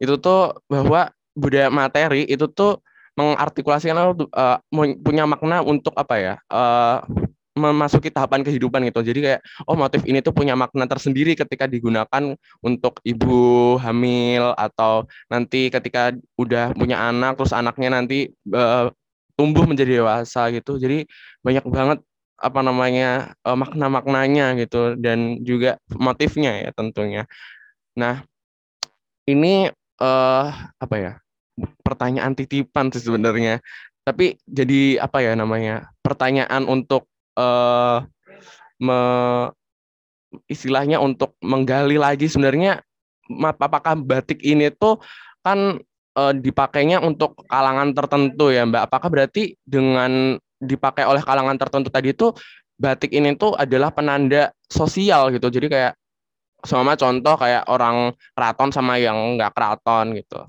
itu 0.00 0.14
tuh 0.20 0.60
bahwa 0.68 1.08
budaya 1.32 1.72
materi 1.72 2.28
itu 2.28 2.44
tuh 2.52 2.80
mengartikulasikan 3.16 3.96
uh, 3.96 4.58
punya 5.00 5.24
makna 5.24 5.64
untuk 5.64 5.96
apa 5.96 6.14
ya? 6.20 6.34
Uh, 6.52 7.00
memasuki 7.52 8.08
tahapan 8.08 8.40
kehidupan 8.40 8.80
gitu. 8.88 9.00
Jadi 9.04 9.20
kayak 9.20 9.40
oh 9.68 9.76
motif 9.76 10.02
ini 10.08 10.24
tuh 10.24 10.32
punya 10.32 10.56
makna 10.56 10.88
tersendiri 10.88 11.36
ketika 11.36 11.68
digunakan 11.68 12.36
untuk 12.64 13.00
ibu 13.04 13.76
hamil 13.76 14.56
atau 14.56 15.04
nanti 15.28 15.68
ketika 15.68 16.16
udah 16.40 16.72
punya 16.72 16.96
anak 17.12 17.36
terus 17.36 17.52
anaknya 17.52 17.92
nanti 17.92 18.32
uh, 18.52 18.88
tumbuh 19.38 19.64
menjadi 19.64 20.02
dewasa 20.02 20.52
gitu. 20.52 20.76
Jadi 20.76 21.08
banyak 21.44 21.64
banget 21.68 21.98
apa 22.42 22.60
namanya 22.60 23.38
uh, 23.46 23.54
makna-maknanya 23.54 24.58
gitu 24.58 24.98
dan 24.98 25.40
juga 25.46 25.78
motifnya 25.94 26.58
ya 26.66 26.70
tentunya. 26.74 27.22
Nah, 27.94 28.26
ini 29.28 29.70
uh, 30.02 30.46
apa 30.78 30.96
ya? 30.98 31.14
pertanyaan 31.84 32.32
titipan 32.32 32.88
sih 32.90 33.04
sebenarnya. 33.04 33.60
Tapi 34.02 34.40
jadi 34.48 34.98
apa 34.98 35.20
ya 35.22 35.36
namanya? 35.36 35.92
pertanyaan 36.02 36.66
untuk 36.66 37.06
uh, 37.38 38.02
me, 38.82 38.98
istilahnya 40.48 40.98
untuk 40.98 41.36
menggali 41.44 42.00
lagi 42.00 42.26
sebenarnya 42.26 42.82
apakah 43.38 43.94
batik 44.00 44.42
ini 44.42 44.72
tuh 44.74 44.98
kan 45.46 45.78
uh, 46.16 46.32
dipakainya 46.36 47.00
untuk 47.00 47.44
kalangan 47.48 47.92
tertentu 47.96 48.52
ya 48.52 48.64
Mbak. 48.68 48.82
Apakah 48.88 49.08
berarti 49.08 49.56
dengan 49.64 50.36
dipakai 50.62 51.04
oleh 51.08 51.22
kalangan 51.24 51.58
tertentu 51.58 51.90
tadi 51.90 52.14
itu 52.14 52.30
batik 52.78 53.10
ini 53.10 53.34
tuh 53.34 53.54
adalah 53.58 53.90
penanda 53.90 54.54
sosial 54.70 55.34
gitu. 55.34 55.50
Jadi 55.50 55.66
kayak 55.70 55.94
sama 56.62 56.94
contoh 56.94 57.34
kayak 57.34 57.66
orang 57.66 58.14
keraton 58.38 58.70
sama 58.70 58.98
yang 58.98 59.38
nggak 59.38 59.52
keraton 59.54 60.14
gitu. 60.14 60.40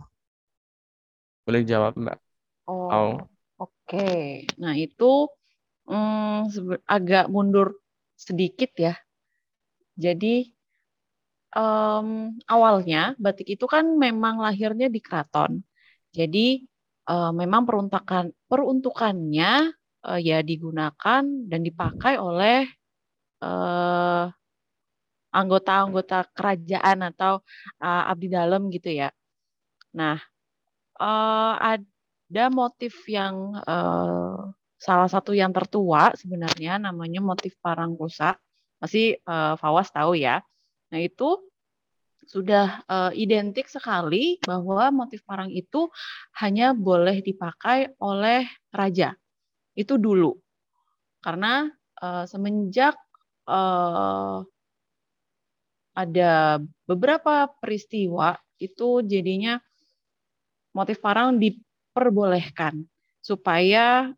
Boleh 1.44 1.62
jawab 1.66 1.98
Mbak? 1.98 2.18
Oh, 2.70 2.88
oh. 2.88 3.14
oke. 3.60 3.74
Okay. 3.90 4.48
Nah 4.62 4.78
itu 4.78 5.28
hmm, 5.90 6.48
agak 6.88 7.28
mundur 7.28 7.76
sedikit 8.16 8.72
ya. 8.78 8.96
Jadi 9.98 10.53
um, 11.56 12.34
awalnya 12.50 13.14
batik 13.22 13.56
itu 13.56 13.66
kan 13.70 13.86
memang 13.98 14.42
lahirnya 14.42 14.90
di 14.90 15.00
keraton. 15.00 15.62
Jadi 16.14 16.66
uh, 17.10 17.34
memang 17.34 17.66
peruntukan 17.66 18.30
peruntukannya 18.46 19.74
uh, 20.06 20.20
ya 20.20 20.42
digunakan 20.46 21.24
dan 21.24 21.60
dipakai 21.62 22.18
oleh 22.22 22.70
uh, 23.42 24.30
anggota-anggota 25.34 26.30
kerajaan 26.38 27.10
atau 27.10 27.42
uh, 27.82 28.04
abdi 28.12 28.30
dalam 28.30 28.70
gitu 28.70 28.94
ya. 28.94 29.10
Nah, 29.98 30.22
uh, 31.02 31.54
ada 31.58 32.46
motif 32.54 32.94
yang 33.10 33.58
uh, 33.66 34.54
salah 34.78 35.10
satu 35.10 35.34
yang 35.34 35.50
tertua 35.50 36.14
sebenarnya 36.14 36.78
namanya 36.78 37.22
motif 37.24 37.58
parangkusa. 37.66 38.38
Masih 38.78 39.18
uh, 39.26 39.58
Fawas 39.58 39.90
tahu 39.90 40.14
ya. 40.14 40.46
Nah, 40.94 41.02
itu 41.02 41.42
sudah 42.30 42.86
uh, 42.86 43.12
identik 43.18 43.66
sekali 43.66 44.38
bahwa 44.46 45.04
motif 45.04 45.26
parang 45.26 45.50
itu 45.50 45.90
hanya 46.38 46.78
boleh 46.78 47.20
dipakai 47.26 47.98
oleh 47.98 48.46
raja. 48.70 49.18
Itu 49.74 49.98
dulu. 49.98 50.38
Karena 51.18 51.66
uh, 51.98 52.30
semenjak 52.30 52.94
uh, 53.50 54.46
ada 55.98 56.62
beberapa 56.86 57.50
peristiwa 57.58 58.38
itu 58.62 59.02
jadinya 59.02 59.58
motif 60.74 60.98
parang 60.98 61.38
diperbolehkan 61.38 62.82
supaya 63.22 64.10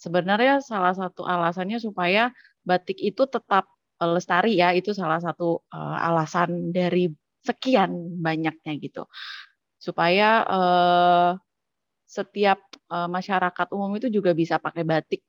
sebenarnya 0.00 0.64
salah 0.64 0.96
satu 0.96 1.28
alasannya 1.28 1.76
supaya 1.76 2.32
batik 2.64 2.96
itu 2.96 3.28
tetap 3.28 3.68
lestari 3.96 4.60
ya 4.60 4.76
itu 4.76 4.92
salah 4.92 5.20
satu 5.22 5.64
uh, 5.72 5.96
alasan 5.96 6.74
dari 6.74 7.08
sekian 7.40 8.20
banyaknya 8.20 8.72
gitu. 8.82 9.08
Supaya 9.80 10.44
uh, 10.44 11.30
setiap 12.06 12.60
uh, 12.92 13.08
masyarakat 13.08 13.68
umum 13.72 13.92
itu 13.96 14.12
juga 14.12 14.36
bisa 14.36 14.60
pakai 14.60 14.84
batik. 14.84 15.22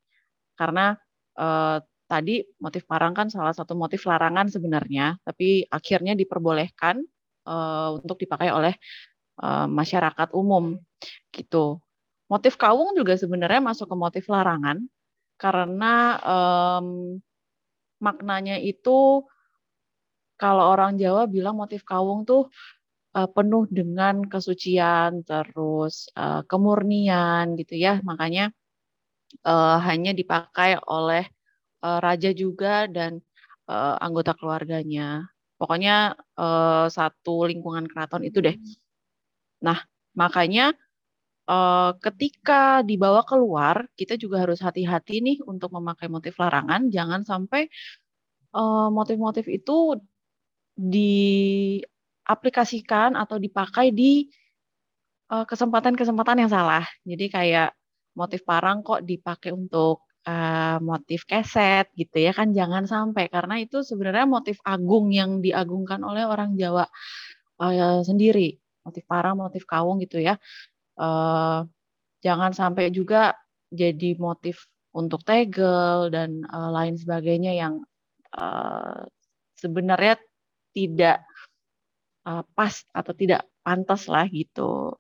Karena 0.57 0.97
uh, 1.37 1.77
tadi 2.07 2.41
motif 2.63 2.87
parang 2.87 3.11
kan 3.11 3.27
salah 3.27 3.51
satu 3.51 3.75
motif 3.75 4.07
larangan 4.07 4.47
sebenarnya 4.47 5.19
tapi 5.27 5.67
akhirnya 5.67 6.15
diperbolehkan 6.15 7.03
uh, 7.43 7.99
untuk 7.99 8.23
dipakai 8.23 8.47
oleh 8.49 8.73
uh, 9.43 9.67
masyarakat 9.67 10.31
umum 10.33 10.79
gitu. 11.35 11.83
Motif 12.27 12.59
kawung 12.59 12.91
juga 12.95 13.15
sebenarnya 13.15 13.63
masuk 13.63 13.87
ke 13.87 13.95
motif 13.95 14.23
larangan 14.27 14.83
karena 15.39 16.19
um, 16.25 16.87
maknanya 17.99 18.57
itu 18.61 19.25
kalau 20.37 20.69
orang 20.73 20.95
Jawa 21.01 21.25
bilang 21.25 21.57
motif 21.57 21.81
kawung 21.81 22.21
tuh 22.23 22.47
uh, 23.17 23.29
penuh 23.29 23.65
dengan 23.73 24.21
kesucian 24.29 25.25
terus 25.25 26.13
uh, 26.13 26.45
kemurnian 26.45 27.57
gitu 27.57 27.73
ya. 27.73 27.97
Makanya 28.05 28.53
uh, 29.43 29.77
hanya 29.81 30.13
dipakai 30.13 30.77
oleh 30.85 31.25
uh, 31.81 31.97
raja 31.97 32.29
juga 32.37 32.85
dan 32.85 33.17
uh, 33.65 33.97
anggota 33.97 34.37
keluarganya. 34.37 35.25
Pokoknya 35.57 36.13
uh, 36.37 36.85
satu 36.85 37.49
lingkungan 37.49 37.89
keraton 37.89 38.21
itu 38.21 38.37
deh. 38.45 38.55
Nah 39.65 39.81
makanya 40.13 40.77
uh, 41.47 41.95
ketika 42.03 42.83
dibawa 42.83 43.23
keluar, 43.23 43.87
kita 43.95 44.19
juga 44.19 44.39
harus 44.43 44.59
hati-hati 44.61 45.21
nih 45.23 45.39
untuk 45.47 45.71
memakai 45.73 46.07
motif 46.11 46.37
larangan. 46.37 46.91
Jangan 46.91 47.25
sampai 47.25 47.69
motif-motif 48.91 49.47
uh, 49.47 49.53
itu 49.53 49.95
diaplikasikan 50.77 53.15
atau 53.17 53.39
dipakai 53.41 53.91
di 53.91 54.29
kesempatan-kesempatan 55.27 56.37
uh, 56.37 56.41
yang 56.45 56.51
salah. 56.51 56.85
Jadi 57.03 57.27
kayak 57.27 57.75
motif 58.17 58.41
parang 58.47 58.81
kok 58.81 59.05
dipakai 59.05 59.53
untuk 59.53 60.07
uh, 60.27 60.77
motif 60.83 61.23
keset 61.29 61.87
gitu 61.93 62.17
ya 62.17 62.33
kan 62.35 62.51
jangan 62.51 62.83
sampai 62.89 63.29
karena 63.31 63.61
itu 63.63 63.85
sebenarnya 63.85 64.25
motif 64.25 64.57
agung 64.65 65.13
yang 65.13 65.39
diagungkan 65.39 66.01
oleh 66.01 66.25
orang 66.27 66.57
Jawa 66.59 66.89
uh, 67.61 68.01
sendiri 68.01 68.57
motif 68.83 69.05
parang 69.07 69.37
motif 69.39 69.63
kawung 69.69 70.01
gitu 70.03 70.19
ya 70.19 70.35
uh, 70.97 71.63
jangan 72.21 72.51
sampai 72.51 72.89
juga 72.91 73.37
jadi 73.69 74.17
motif 74.17 74.65
untuk 74.95 75.21
tegel 75.21 76.09
dan 76.09 76.41
uh, 76.49 76.73
lain 76.73 76.97
sebagainya 76.97 77.53
yang 77.53 77.85
uh, 78.33 79.05
sebenarnya 79.57 80.17
tidak 80.73 81.21
uh, 82.25 82.41
pas 82.57 82.73
atau 82.93 83.13
tidak 83.13 83.45
pantas 83.61 84.09
lah 84.09 84.25
gitu. 84.29 84.97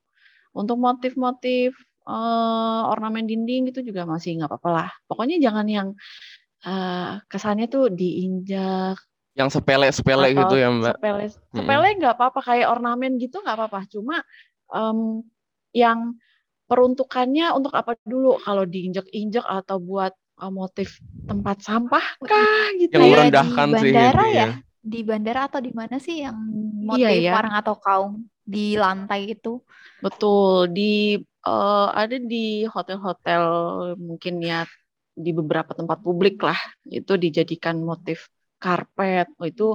Untuk 0.53 0.77
motif-motif 0.81 1.77
uh, 2.07 2.89
ornamen 2.89 3.29
dinding 3.29 3.69
itu 3.69 3.85
juga 3.85 4.05
masih 4.05 4.41
nggak 4.41 4.49
apa-apa 4.49 4.69
lah. 4.69 4.89
Pokoknya 5.05 5.37
jangan 5.37 5.67
yang 5.69 5.87
uh, 6.65 7.21
kesannya 7.29 7.69
tuh 7.69 7.93
diinjak. 7.93 8.97
Yang 9.37 9.61
sepele-sepele 9.61 10.33
gitu 10.33 10.55
ya 10.57 10.73
mbak. 10.73 10.97
Sepele, 10.97 11.25
sepele 11.29 11.89
nggak 12.01 12.13
hmm. 12.13 12.21
apa-apa 12.21 12.39
kayak 12.41 12.67
ornamen 12.73 13.21
gitu 13.21 13.37
nggak 13.41 13.53
apa-apa. 13.53 13.85
Cuma 13.89 14.25
um, 14.73 15.21
yang 15.77 16.17
peruntukannya 16.65 17.53
untuk 17.53 17.77
apa 17.77 17.93
dulu? 18.01 18.41
Kalau 18.41 18.65
diinjak-injak 18.65 19.45
atau 19.45 19.77
buat 19.77 20.13
uh, 20.41 20.51
motif 20.51 20.97
tempat 21.29 21.61
sampah 21.61 22.05
kah 22.25 22.73
gitu 22.81 22.97
yang 22.97 23.05
ya? 23.05 23.13
merendahkan 23.13 23.67
di 23.69 23.73
bandara 23.77 24.23
sih, 24.25 24.33
ya. 24.33 24.47
di 24.81 24.99
bandara 25.05 25.41
atau 25.45 25.59
di 25.61 25.71
mana 25.73 25.95
sih 26.01 26.15
yang 26.25 26.37
motif 26.87 27.05
iya, 27.05 27.29
ya. 27.29 27.33
parang 27.37 27.53
atau 27.57 27.75
kaum 27.77 28.11
di 28.47 28.79
lantai 28.79 29.37
itu? 29.37 29.59
Betul. 29.99 30.71
Di 30.71 31.19
uh, 31.45 31.89
ada 31.91 32.15
di 32.15 32.63
hotel-hotel 32.67 33.43
mungkin 33.99 34.39
ya 34.39 34.63
di 35.17 35.31
beberapa 35.33 35.73
tempat 35.75 35.99
publik 35.99 36.39
lah. 36.41 36.57
Itu 36.87 37.19
dijadikan 37.19 37.81
motif 37.83 38.31
karpet 38.57 39.29
oh, 39.37 39.47
itu 39.47 39.69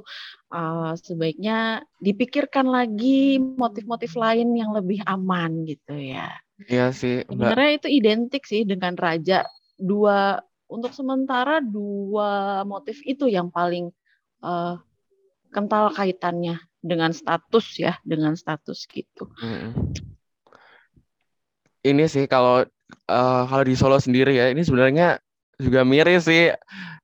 uh, 0.51 0.93
sebaiknya 0.99 1.87
dipikirkan 2.03 2.67
lagi 2.67 3.39
motif-motif 3.39 4.19
lain 4.19 4.55
yang 4.59 4.75
lebih 4.75 5.03
aman 5.07 5.63
gitu 5.67 5.95
ya. 5.95 6.35
Iya 6.67 6.91
sih. 6.95 7.27
Sebenarnya 7.27 7.71
itu 7.83 7.89
identik 7.91 8.43
sih 8.47 8.63
dengan 8.67 8.95
raja 8.99 9.47
dua 9.79 10.39
untuk 10.71 10.95
sementara 10.95 11.59
dua 11.63 12.63
motif 12.67 13.03
itu 13.03 13.27
yang 13.27 13.51
paling 13.51 13.91
uh, 14.43 14.79
kental 15.53 15.93
kaitannya 15.93 16.59
dengan 16.83 17.15
status 17.15 17.67
ya 17.79 17.99
dengan 18.03 18.35
status 18.35 18.87
gitu. 18.91 19.31
Hmm. 19.39 19.95
Ini 21.83 22.07
sih 22.07 22.31
kalau 22.31 22.63
uh, 23.11 23.43
kalau 23.47 23.65
di 23.67 23.75
Solo 23.75 23.99
sendiri 23.99 24.39
ya 24.39 24.51
ini 24.51 24.63
sebenarnya 24.63 25.19
juga 25.63 25.87
miris 25.87 26.27
sih. 26.27 26.51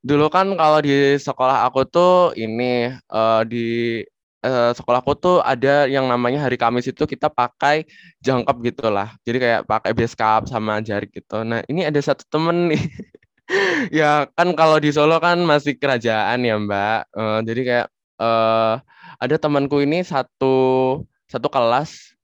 Dulu 0.03 0.27
kan 0.29 0.51
kalau 0.59 0.83
di 0.83 1.17
sekolah 1.19 1.67
aku 1.71 1.87
tuh 1.87 2.35
ini 2.35 2.93
uh, 3.11 3.43
di 3.47 4.03
uh, 4.45 4.71
sekolahku 4.75 5.13
tuh 5.19 5.37
ada 5.43 5.87
yang 5.87 6.07
namanya 6.07 6.47
hari 6.47 6.59
Kamis 6.61 6.91
itu 6.91 7.05
kita 7.07 7.31
pakai 7.31 7.87
jangkep 8.23 8.57
gitulah. 8.75 9.15
Jadi 9.23 9.39
kayak 9.39 9.61
pakai 9.67 9.93
base 9.95 10.15
cap 10.19 10.47
sama 10.51 10.83
jari 10.83 11.07
gitu. 11.11 11.43
Nah, 11.47 11.63
ini 11.71 11.87
ada 11.87 11.99
satu 12.03 12.27
temen 12.29 12.75
nih. 12.75 12.83
ya 14.03 14.29
kan 14.37 14.53
kalau 14.53 14.77
di 14.83 14.91
Solo 14.93 15.17
kan 15.23 15.41
masih 15.43 15.79
kerajaan 15.79 16.45
ya, 16.45 16.55
Mbak. 16.59 16.99
Uh, 17.15 17.41
jadi 17.47 17.61
kayak 17.65 17.87
uh, 18.21 18.75
ada 19.19 19.37
temanku 19.41 19.83
ini 19.83 20.03
satu 20.07 20.57
satu 21.29 21.49
kelas 21.51 22.15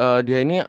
uh, 0.00 0.20
dia 0.22 0.40
ini 0.40 0.62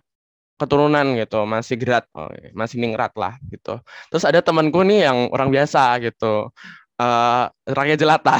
keturunan 0.57 1.13
gitu, 1.15 1.45
masih 1.45 1.77
gerat, 1.77 2.09
oh, 2.17 2.29
iya, 2.33 2.49
masih 2.57 2.81
ningrat 2.81 3.13
lah 3.13 3.37
gitu. 3.53 3.77
Terus 4.09 4.23
ada 4.25 4.41
temanku 4.41 4.81
nih 4.81 5.05
yang 5.05 5.29
orang 5.29 5.53
biasa 5.53 6.01
gitu, 6.01 6.49
uh, 6.97 7.45
rakyat 7.69 7.97
jelata. 8.01 8.35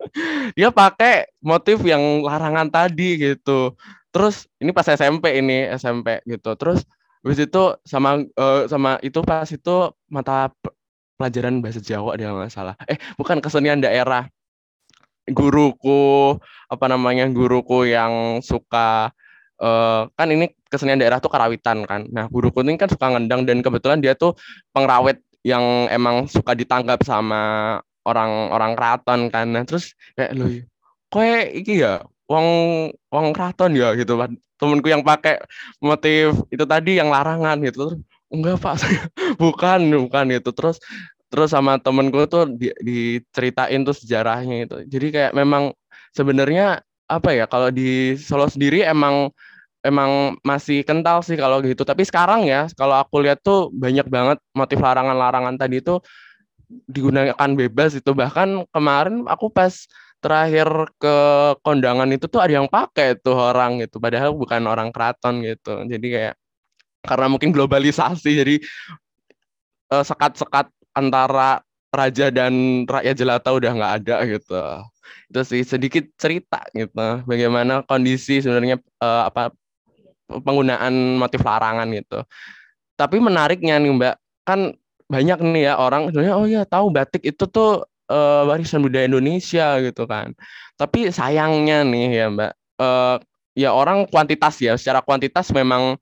dia 0.56 0.68
pakai 0.70 1.28
motif 1.40 1.80
yang 1.82 2.22
larangan 2.22 2.68
tadi 2.68 3.16
gitu. 3.18 3.74
Terus 4.14 4.46
ini 4.62 4.70
pas 4.70 4.86
SMP 4.86 5.40
ini 5.40 5.66
SMP 5.74 6.22
gitu. 6.28 6.54
Terus 6.54 6.84
habis 7.24 7.40
itu 7.40 7.62
sama 7.88 8.20
uh, 8.36 8.68
sama 8.68 9.00
itu 9.00 9.18
pas 9.24 9.48
itu 9.48 9.76
mata 10.12 10.52
pelajaran 11.16 11.64
bahasa 11.64 11.80
Jawa 11.80 12.14
dia 12.14 12.30
nggak 12.30 12.52
salah. 12.52 12.74
Eh, 12.86 13.00
bukan 13.18 13.40
kesenian 13.40 13.80
daerah. 13.80 14.28
Guruku 15.24 16.36
apa 16.68 16.84
namanya 16.84 17.24
guruku 17.32 17.88
yang 17.88 18.44
suka 18.44 19.08
uh, 19.64 20.06
kan 20.12 20.28
ini 20.28 20.52
kesenian 20.68 21.00
daerah 21.00 21.18
tuh 21.18 21.32
karawitan 21.32 21.88
kan. 21.88 22.04
Nah, 22.12 22.28
guruku 22.28 22.60
ini 22.60 22.76
kan 22.76 22.92
suka 22.92 23.16
ngendang 23.16 23.48
dan 23.48 23.64
kebetulan 23.64 24.04
dia 24.04 24.12
tuh 24.12 24.36
pengrawit 24.76 25.24
yang 25.40 25.88
emang 25.88 26.28
suka 26.28 26.52
ditanggap 26.52 27.00
sama 27.04 27.80
orang-orang 28.04 28.76
keraton 28.76 29.20
kan. 29.32 29.48
Nah, 29.48 29.64
terus 29.64 29.96
kayak 30.12 30.32
lu 30.36 30.46
kowe 31.08 31.30
iki 31.56 31.80
ya 31.80 32.04
wong 32.28 32.48
wong 33.08 33.26
keraton 33.32 33.72
ya 33.72 33.96
gitu 33.96 34.20
kan. 34.20 34.36
Temenku 34.54 34.86
yang 34.86 35.02
pakai 35.02 35.42
motif 35.82 36.36
itu 36.52 36.64
tadi 36.68 37.00
yang 37.00 37.08
larangan 37.10 37.58
gitu. 37.64 37.88
Terus 37.88 37.94
enggak 38.30 38.56
Pak, 38.60 38.74
bukan, 39.42 39.80
bukan 40.06 40.26
itu. 40.30 40.50
Terus 40.52 40.78
terus 41.34 41.50
sama 41.50 41.82
temenku 41.82 42.30
tuh 42.30 42.46
di, 42.46 42.70
diceritain 42.78 43.82
tuh 43.82 43.90
sejarahnya 43.90 44.70
itu 44.70 44.76
jadi 44.86 45.06
kayak 45.10 45.32
memang 45.34 45.74
sebenarnya 46.14 46.78
apa 47.10 47.34
ya 47.34 47.50
kalau 47.50 47.74
di 47.74 48.14
Solo 48.14 48.46
sendiri 48.46 48.86
emang 48.86 49.34
emang 49.84 50.40
masih 50.40 50.80
kental 50.82 51.20
sih 51.20 51.36
kalau 51.36 51.60
gitu. 51.60 51.84
Tapi 51.84 52.02
sekarang 52.08 52.48
ya 52.48 52.66
kalau 52.72 52.96
aku 52.96 53.20
lihat 53.20 53.44
tuh 53.44 53.68
banyak 53.70 54.08
banget 54.08 54.38
motif 54.56 54.80
larangan-larangan 54.80 55.60
tadi 55.60 55.84
itu 55.84 56.00
digunakan 56.88 57.50
bebas 57.52 58.00
itu. 58.00 58.10
Bahkan 58.16 58.72
kemarin 58.72 59.28
aku 59.28 59.52
pas 59.52 59.84
terakhir 60.24 60.88
ke 60.96 61.16
kondangan 61.60 62.08
itu 62.08 62.24
tuh 62.24 62.40
ada 62.40 62.56
yang 62.56 62.66
pakai 62.66 63.20
tuh 63.20 63.36
orang 63.36 63.84
gitu. 63.84 64.00
Padahal 64.00 64.32
bukan 64.32 64.64
orang 64.64 64.88
keraton 64.88 65.44
gitu. 65.44 65.84
Jadi 65.84 66.06
kayak 66.08 66.34
karena 67.04 67.26
mungkin 67.28 67.52
globalisasi 67.52 68.30
jadi 68.40 68.56
eh, 69.92 70.04
sekat-sekat 70.08 70.72
antara 70.96 71.60
raja 71.94 72.32
dan 72.32 72.84
rakyat 72.88 73.14
jelata 73.14 73.52
udah 73.52 73.70
nggak 73.76 73.94
ada 74.02 74.16
gitu. 74.24 74.62
Itu 75.28 75.40
sih 75.44 75.62
sedikit 75.62 76.08
cerita 76.16 76.64
gitu 76.72 77.22
bagaimana 77.28 77.84
kondisi 77.84 78.40
sebenarnya 78.40 78.80
uh, 79.04 79.28
apa 79.28 79.52
penggunaan 80.28 81.20
motif 81.20 81.40
larangan 81.44 81.88
gitu. 81.92 82.24
Tapi 82.94 83.16
menariknya 83.18 83.76
nih 83.80 83.92
mbak 83.92 84.14
kan 84.46 84.72
banyak 85.10 85.38
nih 85.40 85.62
ya 85.70 85.74
orang 85.76 86.08
sebenarnya 86.10 86.34
oh 86.36 86.46
ya 86.48 86.62
tahu 86.64 86.88
batik 86.88 87.22
itu 87.24 87.44
tuh 87.44 87.84
uh, 88.08 88.42
warisan 88.48 88.80
budaya 88.80 89.06
Indonesia 89.08 89.78
gitu 89.84 90.04
kan. 90.08 90.32
Tapi 90.80 91.12
sayangnya 91.12 91.84
nih 91.84 92.06
ya 92.12 92.26
mbak 92.32 92.52
uh, 92.80 93.16
ya 93.54 93.70
orang 93.70 94.08
kuantitas 94.10 94.58
ya 94.58 94.74
secara 94.74 95.04
kuantitas 95.04 95.50
memang 95.54 95.98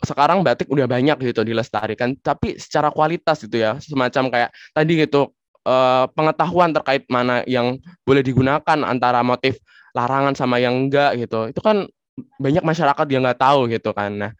sekarang 0.00 0.40
batik 0.40 0.66
udah 0.72 0.88
banyak 0.88 1.20
gitu 1.20 1.44
dilestarikan 1.44 2.16
tapi 2.24 2.56
secara 2.56 2.88
kualitas 2.88 3.44
gitu 3.44 3.60
ya 3.60 3.76
semacam 3.84 4.32
kayak 4.32 4.50
tadi 4.72 4.92
gitu 5.04 5.28
eh, 5.68 6.04
pengetahuan 6.16 6.72
terkait 6.72 7.04
mana 7.12 7.44
yang 7.44 7.76
boleh 8.08 8.24
digunakan 8.24 8.78
antara 8.80 9.20
motif 9.20 9.60
larangan 9.92 10.34
sama 10.38 10.62
yang 10.62 10.86
enggak 10.86 11.18
gitu. 11.18 11.50
Itu 11.50 11.60
kan 11.60 11.86
banyak 12.16 12.64
masyarakat 12.64 13.06
yang 13.10 13.22
nggak 13.26 13.40
tahu 13.40 13.70
gitu 13.70 13.90
kan. 13.94 14.10
Nah 14.14 14.32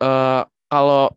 eh, 0.00 0.42
kalau 0.70 1.12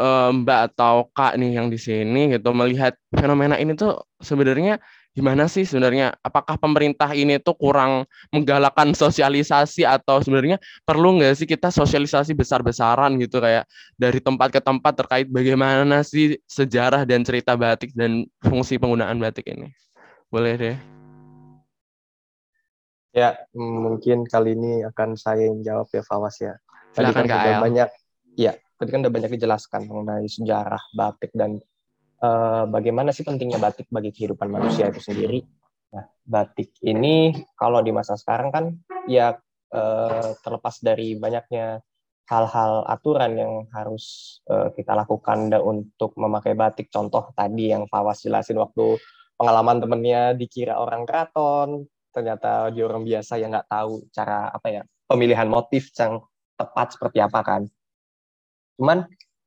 eh, 0.00 0.30
Mbak 0.32 0.60
atau 0.72 1.08
Kak 1.12 1.36
nih 1.40 1.58
yang 1.60 1.68
di 1.72 1.78
sini 1.80 2.36
gitu 2.36 2.50
melihat 2.56 2.96
fenomena 3.12 3.56
ini 3.60 3.76
tuh 3.76 4.02
sebenarnya 4.22 4.80
gimana 5.12 5.44
sih 5.44 5.68
sebenarnya? 5.68 6.16
Apakah 6.24 6.56
pemerintah 6.56 7.12
ini 7.12 7.36
tuh 7.36 7.52
kurang 7.56 8.08
menggalakkan 8.32 8.96
sosialisasi 8.96 9.84
atau 9.84 10.24
sebenarnya 10.24 10.56
perlu 10.88 11.20
nggak 11.20 11.36
sih 11.36 11.46
kita 11.48 11.68
sosialisasi 11.68 12.32
besar-besaran 12.32 13.20
gitu 13.20 13.38
kayak 13.38 13.68
dari 14.00 14.18
tempat 14.24 14.48
ke 14.48 14.60
tempat 14.64 14.92
terkait 15.04 15.28
bagaimana 15.28 16.00
sih 16.00 16.40
sejarah 16.48 17.04
dan 17.04 17.20
cerita 17.22 17.54
batik 17.54 17.92
dan 17.92 18.24
fungsi 18.40 18.80
penggunaan 18.80 19.20
batik 19.20 19.44
ini? 19.52 19.68
Boleh 20.32 20.56
deh 20.56 21.01
ya 23.12 23.36
mungkin 23.56 24.24
kali 24.24 24.56
ini 24.56 24.72
akan 24.88 25.14
saya 25.20 25.52
yang 25.52 25.60
jawab 25.60 25.88
ya 25.92 26.02
Fawas 26.04 26.36
ya 26.40 26.56
tadi 26.96 27.12
kan 27.12 27.24
udah 27.28 27.60
banyak 27.60 27.88
ya 28.36 28.52
tadi 28.56 28.88
kan 28.90 29.00
udah 29.06 29.12
banyak 29.12 29.30
dijelaskan 29.36 29.80
mengenai 29.86 30.26
sejarah 30.26 30.82
batik 30.96 31.30
dan 31.36 31.60
uh, 32.22 32.64
bagaimana 32.70 33.10
sih 33.10 33.26
pentingnya 33.26 33.58
batik 33.58 33.90
bagi 33.90 34.14
kehidupan 34.14 34.48
manusia 34.48 34.88
itu 34.88 35.02
sendiri. 35.02 35.42
Nah, 35.92 36.08
batik 36.24 36.72
ini 36.80 37.36
kalau 37.58 37.84
di 37.84 37.92
masa 37.92 38.16
sekarang 38.16 38.48
kan 38.48 38.64
ya 39.10 39.36
uh, 39.74 40.28
terlepas 40.40 40.80
dari 40.80 41.18
banyaknya 41.18 41.84
hal-hal 42.30 42.86
aturan 42.88 43.32
yang 43.36 43.52
harus 43.74 44.38
uh, 44.48 44.72
kita 44.72 44.96
lakukan 44.96 45.52
untuk 45.60 46.16
memakai 46.16 46.56
batik. 46.56 46.88
Contoh 46.88 47.34
tadi 47.36 47.74
yang 47.74 47.84
Fawas 47.90 48.24
jelasin 48.24 48.56
waktu 48.56 48.96
pengalaman 49.36 49.82
temennya 49.82 50.32
dikira 50.32 50.80
orang 50.80 51.04
keraton, 51.04 51.84
ternyata 52.12 52.68
dia 52.70 52.84
orang 52.84 53.02
biasa 53.02 53.40
yang 53.40 53.56
nggak 53.56 53.68
tahu 53.72 54.04
cara 54.12 54.52
apa 54.52 54.68
ya 54.68 54.82
pemilihan 55.08 55.48
motif 55.48 55.90
yang 55.96 56.20
tepat 56.56 56.94
seperti 56.94 57.18
apa 57.18 57.40
kan. 57.42 57.62
Cuman 58.78 59.04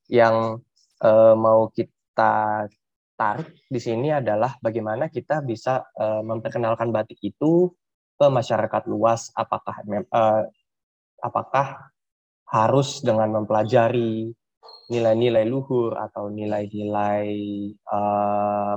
yang 0.10 0.62
uh, 1.02 1.34
mau 1.38 1.70
kita 1.74 2.66
tarik 3.16 3.64
di 3.72 3.80
sini 3.80 4.12
adalah 4.12 4.60
bagaimana 4.60 5.08
kita 5.08 5.40
bisa 5.42 5.88
uh, 5.96 6.22
memperkenalkan 6.22 6.92
batik 6.92 7.18
itu 7.24 7.72
ke 8.16 8.28
masyarakat 8.28 8.84
luas 8.92 9.32
apakah 9.36 9.76
uh, 10.12 10.44
apakah 11.24 11.92
harus 12.46 13.02
dengan 13.02 13.42
mempelajari 13.42 14.30
nilai-nilai 14.86 15.50
luhur 15.50 15.98
atau 15.98 16.30
nilai-nilai 16.30 17.34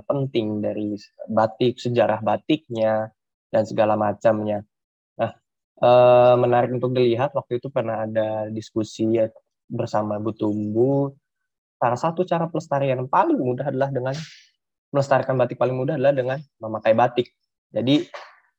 penting 0.08 0.64
dari 0.64 0.96
batik 1.28 1.76
sejarah 1.76 2.24
batiknya 2.24 3.12
dan 3.48 3.64
segala 3.64 3.96
macamnya. 3.96 4.64
Nah, 5.16 5.32
uh, 5.80 6.34
menarik 6.36 6.72
untuk 6.72 6.92
dilihat 6.92 7.32
waktu 7.32 7.60
itu 7.60 7.68
pernah 7.72 8.04
ada 8.04 8.48
diskusi 8.52 9.16
bersama 9.68 10.16
Bu 10.16 10.32
Tumbu 10.32 11.12
salah 11.78 12.00
satu 12.00 12.26
cara 12.26 12.50
pelestarian 12.50 13.06
paling 13.06 13.38
mudah 13.38 13.70
adalah 13.70 13.88
dengan 13.94 14.14
melestarikan 14.90 15.38
batik 15.38 15.60
paling 15.60 15.78
mudah 15.78 15.94
adalah 15.94 16.14
dengan 16.16 16.38
memakai 16.58 16.92
batik. 16.96 17.30
Jadi 17.70 18.02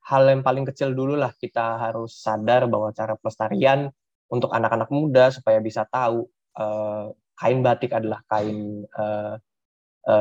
hal 0.07 0.23
yang 0.29 0.41
paling 0.41 0.63
kecil 0.69 0.95
dulu 0.95 1.19
lah 1.19 1.35
kita 1.35 1.77
harus 1.77 2.15
sadar 2.15 2.65
bahwa 2.71 2.95
cara 2.95 3.19
pelestarian 3.19 3.91
untuk 4.29 4.53
anak-anak 4.53 4.87
muda 4.93 5.33
supaya 5.33 5.59
bisa 5.59 5.83
tahu 5.89 6.23
uh, 6.55 7.11
kain 7.35 7.59
batik 7.59 7.91
adalah 7.91 8.23
kain 8.29 8.85
uh, 8.95 9.35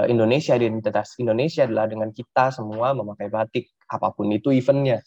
Indonesia, 0.05 0.53
identitas 0.53 1.17
Indonesia 1.17 1.65
adalah 1.65 1.89
dengan 1.89 2.13
kita 2.13 2.53
semua 2.53 2.93
memakai 2.93 3.33
batik 3.33 3.73
apa 3.89 4.13
pun 4.13 4.29
itu 4.31 4.53
eventnya. 4.53 5.01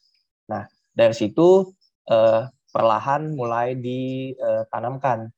Nah 0.49 0.65
dari 0.91 1.13
situ 1.13 1.71
uh, 2.09 2.43
perlahan 2.71 3.35
mulai 3.35 3.77
ditanamkan 3.77 5.29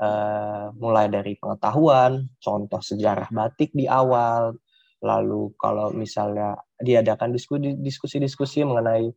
uh, 0.00 0.74
mulai 0.74 1.06
dari 1.06 1.36
pengetahuan, 1.38 2.26
contoh 2.40 2.82
sejarah 2.82 3.30
batik 3.30 3.70
di 3.76 3.86
awal, 3.86 4.56
lalu 5.00 5.52
kalau 5.56 5.92
misalnya 5.94 6.56
diadakan 6.80 7.32
diskusi-diskusi 7.80 8.64
mengenai 8.64 9.08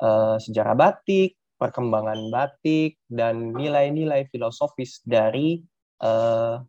uh, 0.00 0.36
sejarah 0.38 0.76
batik, 0.76 1.36
perkembangan 1.56 2.28
batik, 2.28 3.00
dan 3.08 3.52
nilai-nilai 3.56 4.28
filosofis 4.28 5.00
dari 5.04 5.60
uh, 6.04 6.60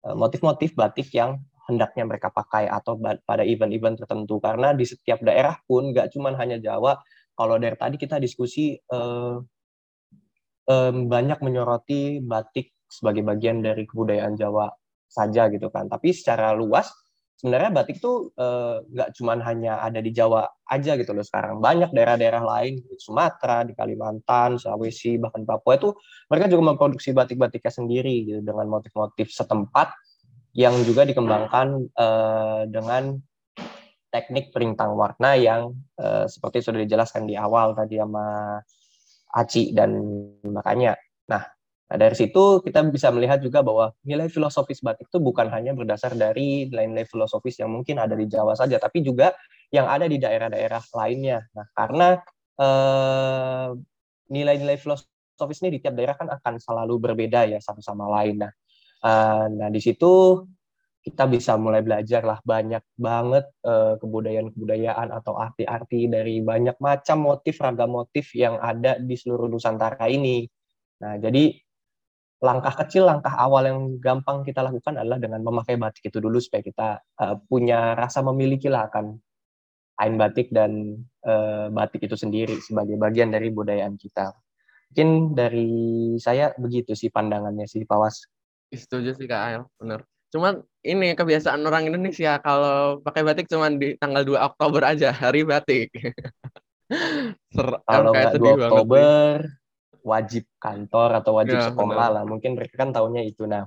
motif-motif 0.00 0.72
batik 0.74 1.12
yang 1.12 1.40
hendaknya 1.70 2.04
mereka 2.04 2.28
pakai 2.34 2.66
atau 2.66 2.98
pada 2.98 3.46
event-event 3.46 4.02
tertentu 4.02 4.42
karena 4.42 4.74
di 4.74 4.84
setiap 4.84 5.22
daerah 5.22 5.56
pun 5.64 5.94
nggak 5.94 6.10
cuma 6.12 6.34
hanya 6.34 6.58
Jawa 6.58 6.98
kalau 7.38 7.56
dari 7.56 7.76
tadi 7.78 7.96
kita 7.96 8.20
diskusi 8.20 8.76
eh, 8.76 9.36
eh, 10.68 10.92
banyak 10.92 11.38
menyoroti 11.40 12.20
batik 12.20 12.74
sebagai 12.90 13.22
bagian 13.22 13.62
dari 13.62 13.86
kebudayaan 13.86 14.34
Jawa 14.34 14.68
saja 15.06 15.46
gitu 15.48 15.70
kan. 15.70 15.86
Tapi 15.88 16.10
secara 16.10 16.52
luas 16.52 16.90
sebenarnya 17.40 17.70
batik 17.72 17.96
tuh 18.04 18.36
eh, 18.36 18.76
nggak 18.84 19.08
eh, 19.08 19.12
cuma 19.16 19.40
hanya 19.40 19.80
ada 19.80 20.04
di 20.04 20.12
Jawa 20.12 20.44
aja 20.68 21.00
gitu 21.00 21.16
loh 21.16 21.24
sekarang. 21.24 21.64
Banyak 21.64 21.96
daerah-daerah 21.96 22.44
lain 22.44 22.84
di 22.84 22.94
Sumatera, 23.00 23.64
di 23.64 23.72
Kalimantan, 23.72 24.60
Sulawesi, 24.60 25.16
bahkan 25.16 25.48
Papua 25.48 25.80
itu 25.80 25.90
mereka 26.28 26.46
juga 26.52 26.62
memproduksi 26.76 27.16
batik-batiknya 27.16 27.72
sendiri 27.72 28.14
gitu 28.28 28.40
dengan 28.44 28.68
motif-motif 28.68 29.32
setempat 29.32 29.96
yang 30.54 30.74
juga 30.82 31.06
dikembangkan 31.06 31.68
eh, 31.94 32.62
dengan 32.70 33.18
teknik 34.10 34.50
perintang 34.50 34.98
warna 34.98 35.38
yang 35.38 35.74
eh, 35.96 36.26
seperti 36.26 36.60
sudah 36.60 36.82
dijelaskan 36.82 37.30
di 37.30 37.38
awal 37.38 37.72
tadi 37.78 37.98
sama 37.98 38.58
Aci 39.30 39.70
dan 39.70 39.94
makanya. 40.42 40.98
Nah, 41.30 41.46
dari 41.86 42.18
situ 42.18 42.58
kita 42.66 42.82
bisa 42.90 43.14
melihat 43.14 43.38
juga 43.38 43.62
bahwa 43.62 43.94
nilai 44.02 44.26
filosofis 44.26 44.82
batik 44.82 45.06
itu 45.06 45.22
bukan 45.22 45.46
hanya 45.54 45.70
berdasar 45.70 46.18
dari 46.18 46.66
nilai-nilai 46.66 47.06
filosofis 47.06 47.62
yang 47.62 47.70
mungkin 47.70 48.02
ada 48.02 48.18
di 48.18 48.26
Jawa 48.26 48.58
saja, 48.58 48.82
tapi 48.82 49.06
juga 49.06 49.30
yang 49.70 49.86
ada 49.86 50.10
di 50.10 50.18
daerah-daerah 50.18 50.82
lainnya. 50.98 51.46
Nah, 51.54 51.66
karena 51.78 52.08
eh, 52.58 53.68
nilai-nilai 54.34 54.78
filosofis 54.82 55.62
ini 55.62 55.78
di 55.78 55.80
tiap 55.82 55.94
daerah 55.94 56.18
kan 56.18 56.26
akan 56.30 56.58
selalu 56.58 56.94
berbeda 56.98 57.46
ya 57.46 57.58
satu 57.62 57.78
sama 57.78 58.10
lain. 58.10 58.42
Nah, 58.42 58.50
eh, 59.04 59.44
nah 59.56 59.68
di 59.72 59.80
situ 59.80 60.12
kita 61.00 61.24
bisa 61.32 61.56
mulai 61.56 61.80
belajar 61.80 62.20
lah 62.20 62.38
banyak 62.44 62.84
banget 63.00 63.48
uh, 63.64 63.96
kebudayaan-kebudayaan 63.96 65.08
atau 65.16 65.32
arti-arti 65.40 66.12
dari 66.12 66.44
banyak 66.44 66.76
macam 66.76 67.24
motif 67.24 67.56
ragam 67.56 67.96
motif 67.96 68.36
yang 68.36 68.60
ada 68.60 69.00
di 69.00 69.16
seluruh 69.16 69.48
Nusantara 69.48 70.04
ini. 70.12 70.44
Nah, 71.00 71.16
jadi 71.16 71.56
langkah 72.44 72.84
kecil, 72.84 73.08
langkah 73.08 73.32
awal 73.32 73.64
yang 73.64 73.80
gampang 73.96 74.44
kita 74.44 74.60
lakukan 74.60 75.00
adalah 75.00 75.16
dengan 75.16 75.40
memakai 75.40 75.80
batik 75.80 76.12
itu 76.12 76.20
dulu 76.20 76.36
supaya 76.36 76.60
kita 76.60 76.88
uh, 77.00 77.36
punya 77.48 77.96
rasa 77.96 78.20
memiliki 78.20 78.68
lah 78.68 78.92
akan 78.92 79.16
kain 79.96 80.16
batik 80.20 80.52
dan 80.52 81.00
uh, 81.24 81.72
batik 81.72 82.04
itu 82.04 82.16
sendiri 82.16 82.60
sebagai 82.60 83.00
bagian 83.00 83.32
dari 83.32 83.48
budayaan 83.48 83.96
kita. 83.96 84.36
Mungkin 84.92 85.32
dari 85.32 85.68
saya 86.20 86.52
begitu 86.60 86.92
sih 86.92 87.08
pandangannya 87.08 87.64
sih, 87.64 87.88
Pak 87.88 87.98
Was. 88.00 88.39
Setuju 88.70 89.14
sih 89.18 89.26
Kak 89.26 89.42
Ael, 89.50 89.62
benar. 89.78 90.06
Cuman 90.30 90.62
ini 90.86 91.12
kebiasaan 91.18 91.60
orang 91.66 91.90
Indonesia 91.90 92.38
kalau 92.38 93.02
pakai 93.02 93.26
batik 93.26 93.50
cuman 93.50 93.82
di 93.82 93.98
tanggal 93.98 94.22
2 94.22 94.38
Oktober 94.38 94.86
aja, 94.86 95.10
hari 95.10 95.42
batik. 95.42 95.90
Kalau 97.86 98.10
nggak 98.14 98.38
2 98.38 98.66
Oktober, 98.66 99.46
wajib 100.02 100.46
kantor 100.58 101.22
atau 101.22 101.32
wajib 101.38 101.58
ya, 101.58 101.70
sekolah 101.70 101.98
benar. 101.98 102.10
lah. 102.14 102.24
Mungkin 102.26 102.58
mereka 102.58 102.74
kan 102.82 102.90
tahunya 102.94 103.26
itu. 103.26 103.46
Nah, 103.46 103.66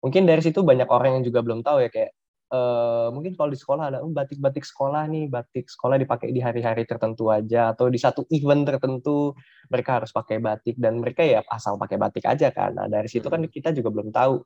mungkin 0.00 0.24
dari 0.24 0.40
situ 0.40 0.64
banyak 0.64 0.88
orang 0.88 1.20
yang 1.20 1.24
juga 1.24 1.40
belum 1.44 1.60
tahu 1.60 1.84
ya 1.84 1.88
kayak 1.92 2.12
Uh, 2.50 3.14
mungkin 3.14 3.38
kalau 3.38 3.54
di 3.54 3.58
sekolah 3.62 3.94
ada 3.94 3.98
oh, 4.02 4.10
batik-batik 4.10 4.66
sekolah 4.66 5.06
nih, 5.06 5.30
batik 5.30 5.70
sekolah 5.70 6.02
dipakai 6.02 6.34
di 6.34 6.42
hari-hari 6.42 6.82
tertentu 6.82 7.30
aja 7.30 7.70
atau 7.70 7.86
di 7.86 7.94
satu 7.94 8.26
event 8.34 8.66
tertentu 8.66 9.38
mereka 9.70 10.02
harus 10.02 10.10
pakai 10.10 10.42
batik 10.42 10.74
dan 10.74 10.98
mereka 10.98 11.22
ya 11.22 11.46
asal 11.46 11.78
pakai 11.78 11.94
batik 11.94 12.26
aja 12.26 12.50
kan. 12.50 12.74
Nah 12.74 12.90
dari 12.90 13.06
situ 13.06 13.30
kan 13.30 13.38
kita 13.46 13.70
juga 13.70 13.94
belum 13.94 14.10
tahu 14.10 14.42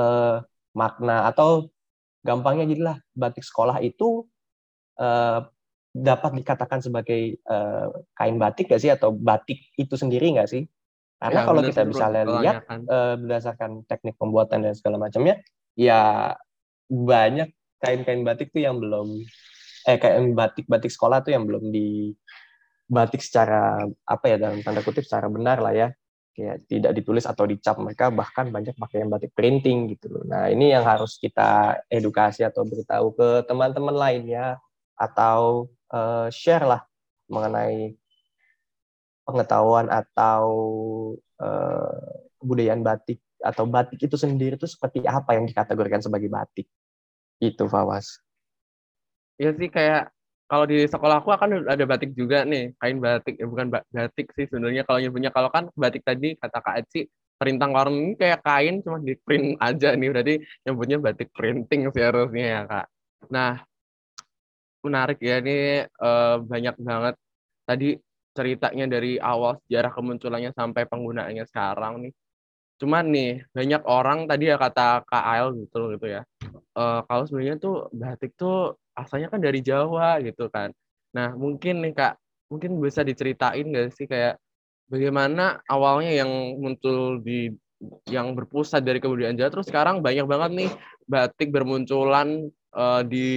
uh, 0.00 0.40
makna 0.72 1.28
atau 1.28 1.68
gampangnya 2.24 2.72
jadilah 2.72 2.96
batik 3.12 3.44
sekolah 3.44 3.84
itu 3.84 4.24
uh, 4.96 5.44
dapat 5.92 6.32
dikatakan 6.40 6.80
sebagai 6.80 7.36
uh, 7.52 7.92
kain 8.16 8.40
batik 8.40 8.72
gak 8.72 8.80
sih 8.80 8.88
atau 8.88 9.12
batik 9.12 9.60
itu 9.76 9.92
sendiri 9.92 10.32
nggak 10.40 10.48
sih? 10.48 10.64
Karena 11.20 11.44
ya, 11.44 11.46
kalau 11.46 11.60
kita 11.62 11.82
bisa 11.84 12.08
lihat 12.08 12.64
uh, 12.66 13.14
berdasarkan 13.20 13.84
teknik 13.84 14.16
pembuatan 14.16 14.64
dan 14.64 14.74
segala 14.74 14.98
macamnya, 14.98 15.38
ya 15.78 16.32
banyak 16.88 17.50
kain-kain 17.82 18.22
batik 18.22 18.54
tuh 18.54 18.62
yang 18.62 18.78
belum 18.78 19.22
eh 19.82 19.98
kain 19.98 20.32
batik-batik 20.38 20.94
sekolah 20.94 21.26
tuh 21.26 21.34
yang 21.34 21.44
belum 21.44 21.74
di 21.74 22.14
batik 22.86 23.24
secara 23.24 23.82
apa 24.06 24.24
ya 24.30 24.36
dalam 24.38 24.62
tanda 24.62 24.84
kutip 24.84 25.02
secara 25.02 25.26
benar 25.26 25.58
lah 25.58 25.74
ya 25.74 25.88
kayak 26.32 26.64
tidak 26.64 26.92
ditulis 26.96 27.28
atau 27.28 27.44
dicap 27.44 27.76
mereka 27.76 28.08
bahkan 28.08 28.48
banyak 28.48 28.72
pakai 28.76 29.04
yang 29.04 29.12
batik 29.12 29.36
printing 29.36 29.92
gitu 29.92 30.08
loh. 30.08 30.24
Nah 30.24 30.48
ini 30.48 30.72
yang 30.72 30.84
harus 30.84 31.20
kita 31.20 31.76
edukasi 31.92 32.40
atau 32.40 32.64
beritahu 32.64 33.12
ke 33.12 33.28
teman-teman 33.44 33.92
lainnya 33.92 34.56
atau 34.96 35.68
uh, 35.92 36.32
share 36.32 36.64
lah 36.64 36.80
mengenai 37.28 37.92
pengetahuan 39.28 39.92
atau 39.92 40.44
uh, 41.36 42.00
kebudayaan 42.40 42.80
batik 42.80 43.20
atau 43.42 43.66
batik 43.66 43.98
itu 43.98 44.16
sendiri 44.16 44.54
itu 44.54 44.70
seperti 44.70 45.02
apa 45.04 45.34
yang 45.36 45.44
dikategorikan 45.44 46.00
sebagai 46.00 46.30
batik? 46.30 46.66
Itu 47.42 47.66
Fawas. 47.66 48.22
Iya 49.36 49.52
sih 49.58 49.66
kayak 49.66 50.14
kalau 50.46 50.68
di 50.68 50.84
sekolah 50.84 51.24
aku 51.24 51.32
akan 51.32 51.64
ada 51.66 51.84
batik 51.88 52.12
juga 52.14 52.46
nih 52.46 52.76
kain 52.78 53.02
batik. 53.02 53.40
Ya 53.40 53.46
bukan 53.48 53.72
batik 53.72 54.30
sih 54.36 54.46
sebenarnya 54.46 54.86
kalau 54.86 55.02
nyebutnya. 55.02 55.34
Kalau 55.34 55.50
kan 55.50 55.66
batik 55.74 56.06
tadi 56.06 56.38
kata 56.38 56.58
Kak 56.62 56.76
Eci 56.86 57.08
perintang 57.40 57.74
warna 57.74 57.98
ini 57.98 58.14
kayak 58.14 58.46
kain 58.46 58.78
cuma 58.86 59.02
di 59.02 59.18
print 59.18 59.58
aja 59.58 59.96
nih. 59.98 60.08
Berarti 60.12 60.34
nyebutnya 60.68 60.96
batik 61.02 61.28
printing 61.34 61.90
sih 61.90 62.04
harusnya 62.04 62.46
ya 62.46 62.60
Kak. 62.68 62.86
Nah 63.34 63.52
menarik 64.82 65.18
ya 65.18 65.42
ini 65.42 65.82
uh, 65.88 66.38
banyak 66.44 66.76
banget. 66.78 67.14
Tadi 67.62 67.88
ceritanya 68.32 68.86
dari 68.88 69.20
awal 69.20 69.60
sejarah 69.64 69.92
kemunculannya 69.92 70.50
sampai 70.56 70.88
penggunaannya 70.88 71.44
sekarang 71.48 72.08
nih 72.08 72.12
cuman 72.82 73.06
nih 73.14 73.46
banyak 73.54 73.82
orang 73.86 74.26
tadi 74.26 74.50
ya 74.50 74.58
kata 74.58 75.06
Kak 75.06 75.24
Ail 75.24 75.54
gitu 75.62 75.94
gitu 75.94 76.06
ya. 76.10 76.26
Uh, 76.74 77.06
kalau 77.06 77.22
sebenarnya 77.30 77.62
tuh 77.62 77.86
batik 77.94 78.34
tuh 78.34 78.74
asalnya 78.98 79.30
kan 79.30 79.38
dari 79.38 79.62
Jawa 79.62 80.18
gitu 80.18 80.50
kan. 80.50 80.74
Nah 81.14 81.30
mungkin 81.38 81.86
nih 81.86 81.94
kak, 81.94 82.18
mungkin 82.50 82.82
bisa 82.82 83.06
diceritain 83.06 83.70
gak 83.70 83.94
sih 83.94 84.10
kayak 84.10 84.42
bagaimana 84.90 85.62
awalnya 85.70 86.10
yang 86.10 86.58
muncul 86.58 87.22
di 87.22 87.54
yang 88.10 88.34
berpusat 88.34 88.82
dari 88.82 88.98
kebudayaan 88.98 89.38
Jawa? 89.38 89.54
Terus 89.54 89.70
sekarang 89.70 90.02
banyak 90.02 90.26
banget 90.26 90.50
nih 90.66 90.70
batik 91.06 91.54
bermunculan 91.54 92.50
uh, 92.74 93.02
di 93.06 93.30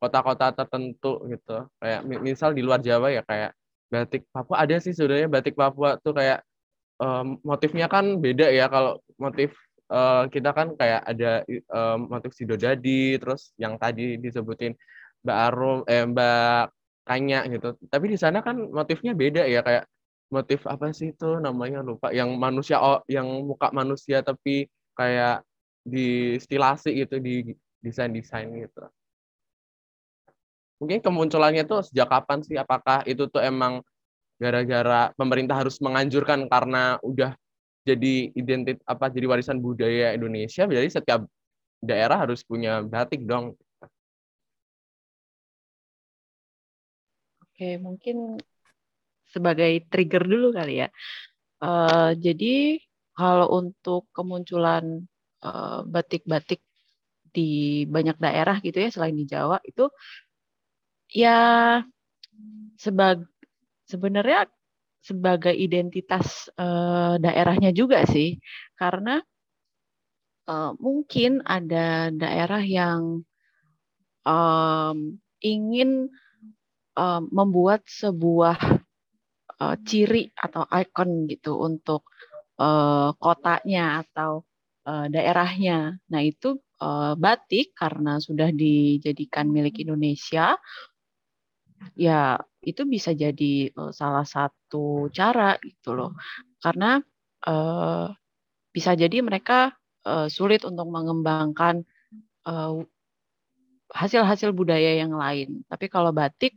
kota-kota 0.00 0.56
tertentu 0.56 1.28
gitu. 1.28 1.68
Kayak 1.76 2.00
misal 2.24 2.56
di 2.56 2.64
luar 2.64 2.80
Jawa 2.80 3.12
ya 3.12 3.20
kayak 3.20 3.52
batik 3.92 4.26
Papua. 4.32 4.64
Ada 4.64 4.82
sih 4.82 4.96
sebenarnya 4.96 5.28
batik 5.28 5.54
Papua 5.54 6.00
tuh 6.00 6.16
kayak 6.16 6.40
um, 7.00 7.40
motifnya 7.44 7.86
kan 7.86 8.20
beda 8.20 8.48
ya 8.52 8.68
kalau 8.68 9.00
motif 9.20 9.56
uh, 9.90 10.26
kita 10.28 10.50
kan 10.52 10.74
kayak 10.74 11.02
ada 11.06 11.42
uh, 11.72 11.96
motif 12.00 12.32
Sidodadi, 12.34 13.16
terus 13.20 13.52
yang 13.60 13.76
tadi 13.78 14.18
disebutin 14.20 14.74
Mbak 15.24 15.38
Arum, 15.50 15.78
eh 15.88 16.04
Mbak 16.06 16.62
Kanya 17.06 17.40
gitu. 17.46 17.78
Tapi 17.86 18.06
di 18.14 18.18
sana 18.18 18.42
kan 18.42 18.58
motifnya 18.58 19.14
beda 19.14 19.46
ya 19.46 19.62
kayak 19.62 19.86
motif 20.26 20.66
apa 20.66 20.90
sih 20.90 21.14
itu 21.14 21.38
namanya 21.38 21.86
lupa 21.86 22.10
yang 22.10 22.34
manusia 22.34 22.82
oh, 22.82 22.98
yang 23.06 23.26
muka 23.46 23.70
manusia 23.70 24.26
tapi 24.26 24.66
kayak 24.98 25.46
di 25.86 26.34
stilasi 26.42 27.06
gitu 27.06 27.22
di 27.22 27.54
desain-desain 27.78 28.50
gitu. 28.58 28.90
Mungkin 30.82 30.98
kemunculannya 31.00 31.62
tuh 31.64 31.86
sejak 31.86 32.10
kapan 32.10 32.42
sih? 32.42 32.58
Apakah 32.58 33.06
itu 33.06 33.30
tuh 33.30 33.40
emang 33.40 33.80
gara-gara 34.36 35.12
pemerintah 35.16 35.56
harus 35.56 35.80
menganjurkan 35.80 36.48
karena 36.48 37.00
udah 37.00 37.32
jadi 37.86 38.34
identit 38.34 38.82
apa 38.84 39.08
jadi 39.08 39.26
warisan 39.30 39.62
budaya 39.62 40.12
Indonesia 40.12 40.66
jadi 40.66 40.90
setiap 40.90 41.24
daerah 41.80 42.18
harus 42.26 42.42
punya 42.42 42.82
batik 42.82 43.22
dong. 43.24 43.54
Oke 47.40 47.80
mungkin 47.80 48.36
sebagai 49.30 49.86
trigger 49.88 50.24
dulu 50.28 50.52
kali 50.52 50.84
ya. 50.84 50.88
Uh, 51.56 52.12
jadi 52.20 52.76
kalau 53.16 53.48
untuk 53.48 54.12
kemunculan 54.12 55.08
eh, 55.40 55.80
batik-batik 55.88 56.60
uh, 56.60 56.76
di 57.36 57.84
banyak 57.84 58.16
daerah 58.16 58.56
gitu 58.64 58.76
ya 58.80 58.88
selain 58.88 59.16
di 59.16 59.28
Jawa 59.28 59.60
itu 59.64 59.92
ya 61.12 61.80
sebag 62.80 63.24
sebenarnya 63.86 64.50
sebagai 65.00 65.54
identitas 65.54 66.50
uh, 66.58 67.14
daerahnya 67.22 67.70
juga 67.70 68.02
sih, 68.10 68.42
karena 68.74 69.22
uh, 70.50 70.74
mungkin 70.82 71.46
ada 71.46 72.10
daerah 72.10 72.62
yang 72.62 73.22
um, 74.26 74.98
ingin 75.38 76.10
um, 76.98 77.22
membuat 77.30 77.86
sebuah 77.86 78.58
uh, 79.62 79.76
ciri 79.86 80.34
atau 80.34 80.66
ikon 80.66 81.30
gitu 81.30 81.54
untuk 81.54 82.10
uh, 82.58 83.14
kotanya 83.22 84.02
atau 84.02 84.42
uh, 84.90 85.06
daerahnya. 85.06 86.02
Nah 86.10 86.22
itu 86.26 86.58
uh, 86.82 87.14
batik 87.14 87.78
karena 87.78 88.18
sudah 88.18 88.50
dijadikan 88.50 89.46
milik 89.54 89.86
Indonesia, 89.86 90.58
ya 91.94 92.40
itu 92.66 92.82
bisa 92.84 93.14
jadi 93.14 93.70
uh, 93.78 93.94
salah 93.94 94.26
satu 94.26 95.06
cara 95.14 95.54
gitu 95.62 95.94
loh. 95.94 96.18
Karena 96.58 96.98
uh, 97.46 98.10
bisa 98.74 98.92
jadi 98.98 99.22
mereka 99.22 99.70
uh, 100.04 100.26
sulit 100.26 100.66
untuk 100.66 100.90
mengembangkan 100.90 101.86
hasil-hasil 103.90 104.54
budaya 104.54 105.02
yang 105.02 105.18
lain. 105.18 105.66
Tapi 105.66 105.90
kalau 105.90 106.14
batik 106.14 106.54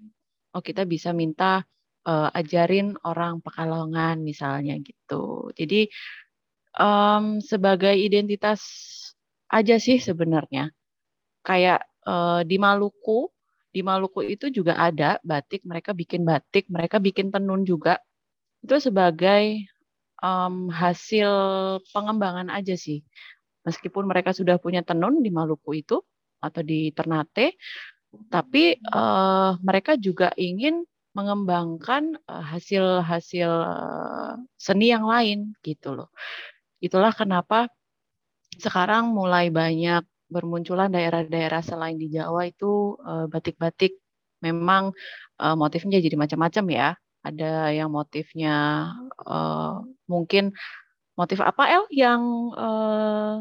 oh 0.54 0.62
kita 0.62 0.86
bisa 0.86 1.14
minta 1.18 1.66
uh, 2.06 2.30
ajarin 2.34 2.94
orang 3.06 3.42
Pekalongan 3.42 4.22
misalnya 4.22 4.78
gitu. 4.82 5.50
Jadi 5.58 5.90
um, 6.78 7.42
sebagai 7.42 7.94
identitas 7.94 8.62
aja 9.50 9.82
sih 9.82 9.98
sebenarnya. 9.98 10.70
Kayak 11.42 11.90
uh, 12.06 12.46
di 12.46 12.62
Maluku 12.62 13.30
di 13.70 13.82
Maluku 13.86 14.26
itu 14.26 14.50
juga 14.50 14.78
ada 14.78 15.22
batik, 15.22 15.62
mereka 15.66 15.94
bikin 15.94 16.26
batik, 16.26 16.66
mereka 16.68 16.98
bikin 16.98 17.30
tenun 17.30 17.64
juga. 17.64 18.02
Itu 18.66 18.82
sebagai 18.82 19.70
um, 20.20 20.68
hasil 20.74 21.32
pengembangan 21.94 22.50
aja 22.50 22.74
sih. 22.76 23.06
Meskipun 23.64 24.10
mereka 24.10 24.34
sudah 24.34 24.58
punya 24.58 24.82
tenun 24.82 25.22
di 25.22 25.30
Maluku 25.30 25.78
itu 25.78 26.02
atau 26.40 26.62
di 26.64 26.90
Ternate, 26.96 27.60
tapi 28.32 28.80
uh, 28.90 29.60
mereka 29.62 30.00
juga 30.00 30.34
ingin 30.40 30.82
mengembangkan 31.14 32.16
hasil-hasil 32.26 33.50
uh, 33.50 34.34
seni 34.56 34.90
yang 34.90 35.06
lain 35.06 35.54
gitu 35.62 35.94
loh. 35.94 36.10
Itulah 36.80 37.12
kenapa 37.12 37.68
sekarang 38.58 39.12
mulai 39.14 39.52
banyak 39.52 40.04
bermunculan 40.30 40.94
daerah-daerah 40.94 41.66
selain 41.66 41.98
di 41.98 42.14
Jawa 42.14 42.46
itu 42.48 42.96
batik-batik 43.34 43.98
memang 44.46 44.94
motifnya 45.58 46.00
jadi 46.00 46.16
macam-macam 46.16 46.66
ya. 46.70 46.90
Ada 47.20 47.76
yang 47.76 47.92
motifnya 47.92 48.88
mungkin 50.08 50.56
motif 51.20 51.44
apa 51.44 51.68
El 51.68 51.84
yang 51.92 52.22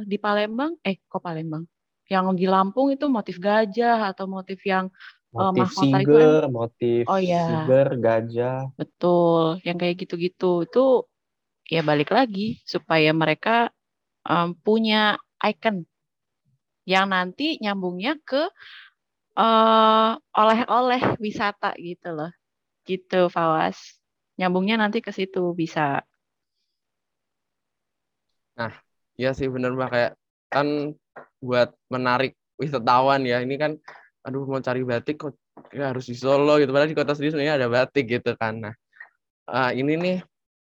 di 0.08 0.18
Palembang? 0.18 0.74
Eh, 0.82 0.98
kok 1.06 1.22
Palembang? 1.22 1.68
Yang 2.08 2.40
di 2.40 2.46
Lampung 2.48 2.88
itu 2.90 3.06
motif 3.06 3.36
gajah 3.38 4.10
atau 4.10 4.24
motif 4.24 4.58
yang 4.64 4.88
motif 5.28 5.68
mahkota 5.76 5.98
siger, 6.00 6.00
itu 6.00 6.48
motif 6.48 7.02
oh, 7.04 7.20
ya. 7.20 7.44
siger, 7.44 7.88
gajah. 8.00 8.58
Betul, 8.80 9.60
yang 9.60 9.76
kayak 9.76 10.08
gitu-gitu 10.08 10.64
itu 10.64 10.84
ya 11.68 11.84
balik 11.84 12.08
lagi 12.08 12.64
supaya 12.64 13.12
mereka 13.12 13.68
um, 14.24 14.56
punya 14.56 15.20
icon 15.44 15.84
yang 16.88 17.12
nanti 17.12 17.60
nyambungnya 17.60 18.16
ke 18.24 18.48
oleh-oleh 20.34 21.02
uh, 21.14 21.20
wisata 21.20 21.76
gitu 21.76 22.16
loh. 22.16 22.32
Gitu, 22.88 23.28
Fawas. 23.28 23.76
Nyambungnya 24.40 24.80
nanti 24.80 25.04
ke 25.04 25.12
situ 25.12 25.52
bisa. 25.52 26.00
Nah, 28.56 28.72
ya 29.20 29.36
sih 29.36 29.46
bener 29.46 29.76
Mbak 29.76 29.90
kayak 29.92 30.12
kan 30.48 30.96
buat 31.38 31.76
menarik 31.92 32.34
wisatawan 32.56 33.22
ya. 33.28 33.44
Ini 33.44 33.54
kan 33.60 33.76
aduh 34.26 34.44
mau 34.44 34.58
cari 34.58 34.82
batik 34.82 35.16
kok 35.24 35.36
ya 35.72 35.90
harus 35.94 36.04
di 36.04 36.16
Solo 36.16 36.60
gitu 36.60 36.70
padahal 36.70 36.90
di 36.90 36.98
kota 36.98 37.16
sendiri 37.16 37.32
sebenarnya 37.32 37.56
ada 37.64 37.68
batik 37.70 38.04
gitu 38.18 38.36
kan 38.36 38.60
nah 38.60 38.74
uh, 39.48 39.70
ini 39.72 39.96
nih 39.96 40.16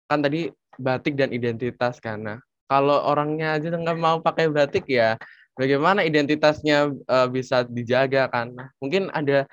kan 0.06 0.22
tadi 0.22 0.52
batik 0.78 1.18
dan 1.18 1.34
identitas 1.34 1.98
karena 1.98 2.38
kalau 2.70 2.98
orangnya 3.10 3.58
aja 3.58 3.74
nggak 3.74 3.98
mau 3.98 4.22
pakai 4.22 4.52
batik 4.52 4.86
ya 4.86 5.18
bagaimana 5.56 6.04
identitasnya 6.04 6.92
uh, 6.92 7.28
bisa 7.32 7.64
dijaga 7.66 8.28
kan 8.30 8.52
nah, 8.54 8.68
mungkin 8.80 9.10
ada 9.12 9.48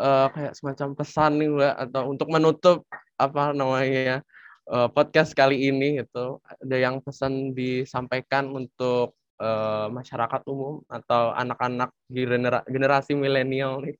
uh, 0.00 0.28
kayak 0.32 0.56
semacam 0.56 0.88
pesan 0.96 1.32
nih 1.40 1.48
mbak 1.52 1.74
atau 1.88 2.02
untuk 2.10 2.28
menutup 2.32 2.78
apa 3.20 3.54
namanya 3.54 4.24
uh, 4.68 4.88
podcast 4.90 5.36
kali 5.36 5.68
ini 5.68 6.02
itu 6.02 6.26
ada 6.42 6.76
yang 6.76 6.98
pesan 7.04 7.52
disampaikan 7.52 8.50
untuk 8.50 9.14
uh, 9.40 9.86
masyarakat 9.90 10.42
umum 10.48 10.82
atau 10.88 11.32
anak-anak 11.34 11.90
generasi 12.68 13.12
milenial 13.16 13.82
nih? 13.84 13.96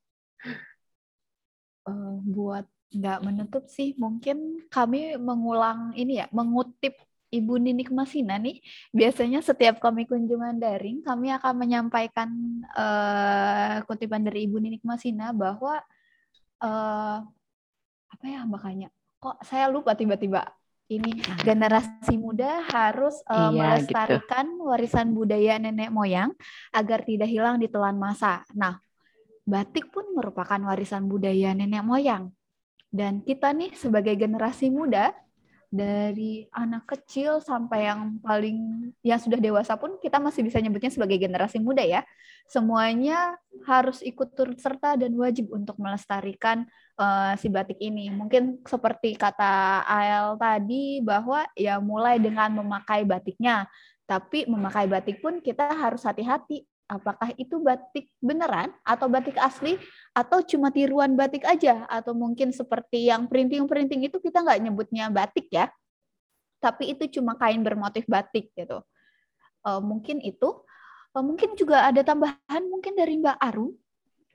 Buat 2.24 2.66
nggak 2.94 3.20
menutup 3.26 3.64
sih, 3.66 3.92
mungkin 3.98 4.62
kami 4.70 5.18
mengulang 5.18 5.92
ini 5.98 6.22
ya, 6.22 6.26
mengutip 6.30 6.94
Ibu 7.34 7.58
Ninik 7.58 7.90
Masina 7.90 8.38
nih, 8.38 8.62
biasanya 8.94 9.42
setiap 9.42 9.82
kami 9.82 10.06
kunjungan 10.06 10.62
daring, 10.62 11.02
kami 11.02 11.34
akan 11.34 11.54
menyampaikan 11.58 12.30
uh, 12.74 13.82
kutipan 13.90 14.22
dari 14.22 14.46
Ibu 14.46 14.62
Ninik 14.62 14.86
Masina 14.86 15.34
bahwa 15.34 15.82
uh, 16.62 17.18
apa 18.14 18.24
ya 18.30 18.46
makanya 18.46 18.88
kok 19.18 19.42
saya 19.42 19.66
lupa 19.66 19.98
tiba-tiba 19.98 20.46
ini 20.92 21.16
generasi 21.40 22.20
muda 22.20 22.60
harus 22.68 23.24
uh, 23.24 23.48
iya, 23.48 23.80
melestarikan 23.80 24.46
gitu. 24.52 24.68
warisan 24.68 25.16
budaya 25.16 25.56
nenek 25.56 25.88
moyang 25.88 26.30
agar 26.76 27.00
tidak 27.08 27.32
hilang 27.32 27.56
di 27.56 27.72
telan 27.72 27.96
masa. 27.96 28.44
Nah, 28.52 28.76
batik 29.48 29.88
pun 29.88 30.12
merupakan 30.12 30.60
warisan 30.60 31.08
budaya 31.08 31.56
nenek 31.56 31.80
moyang. 31.80 32.28
Dan 32.92 33.24
kita 33.24 33.56
nih 33.56 33.72
sebagai 33.74 34.12
generasi 34.14 34.68
muda 34.68 35.16
dari 35.74 36.46
anak 36.54 36.86
kecil 36.86 37.42
sampai 37.42 37.90
yang 37.90 38.22
paling 38.22 38.88
yang 39.02 39.18
sudah 39.18 39.42
dewasa 39.42 39.74
pun 39.74 39.98
kita 39.98 40.22
masih 40.22 40.46
bisa 40.46 40.62
nyebutnya 40.62 40.94
sebagai 40.94 41.18
generasi 41.18 41.58
muda 41.58 41.82
ya. 41.82 42.06
Semuanya 42.46 43.34
harus 43.66 43.98
ikut 44.06 44.38
turut 44.38 44.54
serta 44.62 44.94
dan 44.94 45.10
wajib 45.18 45.50
untuk 45.50 45.74
melestarikan 45.82 46.62
uh, 46.94 47.34
si 47.34 47.50
batik 47.50 47.82
ini. 47.82 48.06
Mungkin 48.14 48.62
seperti 48.62 49.18
kata 49.18 49.82
Ael 49.82 50.38
tadi 50.38 51.02
bahwa 51.02 51.42
ya 51.58 51.82
mulai 51.82 52.22
dengan 52.22 52.54
memakai 52.54 53.02
batiknya, 53.02 53.66
tapi 54.06 54.46
memakai 54.46 54.86
batik 54.86 55.18
pun 55.18 55.42
kita 55.42 55.74
harus 55.74 56.06
hati-hati 56.06 56.62
apakah 56.84 57.32
itu 57.40 57.56
batik 57.64 58.12
beneran 58.20 58.68
atau 58.84 59.08
batik 59.08 59.40
asli 59.40 59.80
atau 60.12 60.44
cuma 60.44 60.68
tiruan 60.68 61.16
batik 61.16 61.42
aja 61.48 61.88
atau 61.88 62.12
mungkin 62.12 62.52
seperti 62.52 63.08
yang 63.08 63.24
printing-printing 63.24 64.04
itu 64.04 64.20
kita 64.20 64.44
nggak 64.44 64.60
nyebutnya 64.60 65.08
batik 65.08 65.48
ya 65.48 65.72
tapi 66.60 66.92
itu 66.92 67.20
cuma 67.20 67.36
kain 67.40 67.64
bermotif 67.64 68.04
batik 68.04 68.52
gitu 68.52 68.84
uh, 69.64 69.80
mungkin 69.80 70.20
itu 70.20 70.60
uh, 71.16 71.24
mungkin 71.24 71.56
juga 71.56 71.88
ada 71.88 72.04
tambahan 72.04 72.62
mungkin 72.68 72.92
dari 72.96 73.16
Mbak 73.20 73.38
Aru 73.40 73.72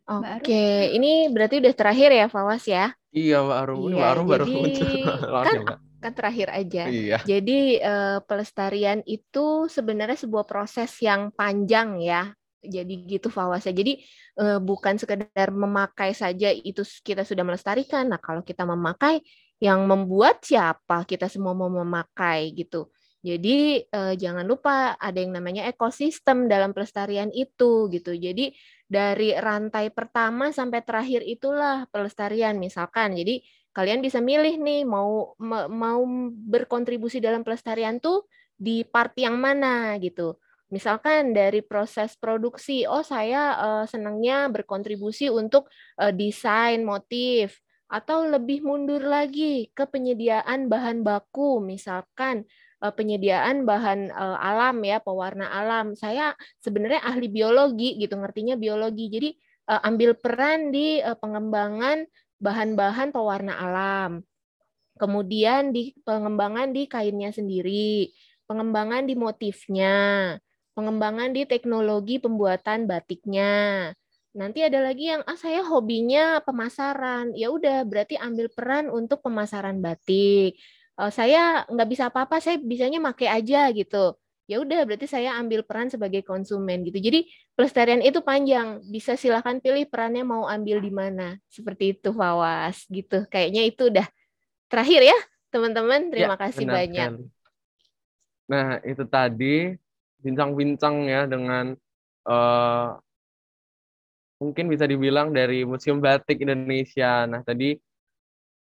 Oke, 0.09 0.41
okay. 0.41 0.89
ini 0.97 1.29
berarti 1.29 1.61
udah 1.61 1.69
terakhir 1.77 2.09
ya, 2.09 2.25
Fawas 2.33 2.65
ya? 2.65 2.89
Iya, 3.13 3.45
Mbak 3.45 3.57
Aru. 3.61 3.77
Iya, 3.77 3.93
Mbak 3.93 4.09
Aru 4.09 4.21
baru 4.25 4.45
muncul. 4.49 4.89
Kan, 5.05 5.57
kan 6.01 6.11
terakhir 6.17 6.49
aja. 6.49 6.83
Iya. 6.89 7.17
Jadi 7.29 7.77
uh, 7.77 8.17
pelestarian 8.25 9.05
itu 9.05 9.69
sebenarnya 9.69 10.17
sebuah 10.17 10.49
proses 10.49 10.97
yang 11.05 11.29
panjang 11.29 12.01
ya 12.01 12.33
jadi 12.59 12.93
gitu 13.07 13.31
fawasnya 13.31 13.71
jadi 13.71 13.93
uh, 14.39 14.59
bukan 14.59 14.99
sekedar 14.99 15.49
memakai 15.51 16.11
saja 16.11 16.51
itu 16.51 16.83
kita 17.03 17.23
sudah 17.23 17.43
melestarikan. 17.47 18.11
Nah 18.11 18.19
kalau 18.19 18.43
kita 18.43 18.67
memakai 18.67 19.23
yang 19.59 19.83
membuat 19.87 20.43
siapa? 20.43 21.03
Kita 21.07 21.27
semua 21.31 21.55
mau 21.55 21.71
memakai 21.71 22.51
gitu. 22.55 22.91
Jadi 23.19 23.83
uh, 23.91 24.15
jangan 24.15 24.47
lupa 24.47 24.95
ada 24.95 25.19
yang 25.19 25.35
namanya 25.35 25.67
ekosistem 25.67 26.47
dalam 26.47 26.71
pelestarian 26.71 27.27
itu 27.35 27.91
gitu. 27.91 28.15
Jadi 28.15 28.55
dari 28.87 29.35
rantai 29.35 29.91
pertama 29.91 30.55
sampai 30.55 30.79
terakhir 30.87 31.27
itulah 31.27 31.83
pelestarian 31.91 32.55
misalkan. 32.55 33.19
Jadi 33.19 33.43
kalian 33.75 33.99
bisa 33.99 34.23
milih 34.23 34.59
nih 34.59 34.87
mau 34.87 35.35
mau 35.67 36.01
berkontribusi 36.47 37.19
dalam 37.19 37.43
pelestarian 37.43 37.99
tuh 37.99 38.27
di 38.59 38.83
part 38.83 39.15
yang 39.15 39.39
mana 39.39 39.95
gitu 40.03 40.35
Misalkan 40.69 41.33
dari 41.33 41.65
proses 41.65 42.13
produksi, 42.13 42.85
oh 42.85 43.01
saya 43.01 43.57
uh, 43.57 43.85
senangnya 43.89 44.49
berkontribusi 44.53 45.33
untuk 45.33 45.69
uh, 45.97 46.13
desain 46.13 46.85
motif, 46.85 47.57
atau 47.89 48.29
lebih 48.29 48.61
mundur 48.61 49.01
lagi 49.01 49.73
ke 49.73 49.89
penyediaan 49.89 50.69
bahan 50.69 51.01
baku, 51.01 51.57
misalkan 51.57 52.45
uh, 52.85 52.93
penyediaan 52.93 53.65
bahan 53.65 54.13
uh, 54.13 54.37
alam 54.37 54.77
ya, 54.85 55.01
pewarna 55.01 55.49
alam. 55.49 55.97
Saya 55.97 56.37
sebenarnya 56.61 57.01
ahli 57.01 57.33
biologi 57.33 57.97
gitu, 57.97 58.13
ngertinya 58.21 58.53
biologi. 58.61 59.09
Jadi 59.09 59.29
uh, 59.73 59.81
ambil 59.89 60.13
peran 60.21 60.69
di 60.69 61.01
uh, 61.01 61.17
pengembangan 61.17 62.05
bahan-bahan 62.37 63.09
pewarna 63.09 63.57
alam. 63.57 64.21
Kemudian 65.01 65.73
di 65.73 65.97
pengembangan 66.05 66.69
di 66.69 66.85
kainnya 66.85 67.33
sendiri, 67.33 68.13
pengembangan 68.45 69.09
di 69.09 69.17
motifnya, 69.17 69.97
pengembangan 70.79 71.35
di 71.35 71.43
teknologi 71.43 72.23
pembuatan 72.23 72.87
batiknya. 72.87 73.91
Nanti 74.31 74.63
ada 74.63 74.79
lagi 74.79 75.11
yang 75.11 75.19
ah 75.27 75.35
saya 75.35 75.59
hobinya 75.67 76.39
pemasaran. 76.47 77.35
Ya 77.35 77.51
udah 77.51 77.83
berarti 77.83 78.15
ambil 78.15 78.47
peran 78.47 78.87
untuk 78.87 79.19
pemasaran 79.19 79.83
batik. 79.83 80.55
Uh, 80.95 81.11
saya 81.11 81.67
nggak 81.67 81.89
bisa 81.91 82.07
apa-apa, 82.07 82.39
saya 82.39 82.55
bisanya 82.55 83.03
make 83.03 83.27
aja 83.27 83.67
gitu. 83.75 84.15
Ya 84.47 84.63
udah 84.63 84.81
berarti 84.87 85.05
saya 85.05 85.35
ambil 85.35 85.67
peran 85.67 85.91
sebagai 85.91 86.23
konsumen 86.23 86.87
gitu. 86.87 86.97
Jadi 86.97 87.27
pelestarian 87.53 87.99
itu 87.99 88.23
panjang. 88.23 88.79
Bisa 88.87 89.19
silahkan 89.19 89.59
pilih 89.59 89.83
perannya 89.91 90.23
mau 90.23 90.47
ambil 90.47 90.79
di 90.79 90.89
mana. 90.89 91.35
Seperti 91.51 91.99
itu 91.99 92.15
Fawas 92.15 92.87
gitu. 92.87 93.27
Kayaknya 93.27 93.67
itu 93.67 93.91
udah 93.91 94.07
terakhir 94.71 95.03
ya 95.03 95.17
teman-teman. 95.51 96.09
Terima 96.09 96.33
ya, 96.33 96.41
kasih 96.47 96.65
banyak. 96.65 97.09
Sekali. 97.19 97.27
Nah 98.49 98.81
itu 98.81 99.03
tadi 99.05 99.77
bincang-bincang 100.19 100.95
ya 101.07 101.21
dengan 101.25 101.75
uh, 102.27 102.99
mungkin 104.39 104.71
bisa 104.71 104.87
dibilang 104.87 105.35
dari 105.35 105.67
Museum 105.67 105.99
Batik 105.99 106.39
Indonesia. 106.39 107.27
Nah, 107.27 107.43
tadi 107.43 107.75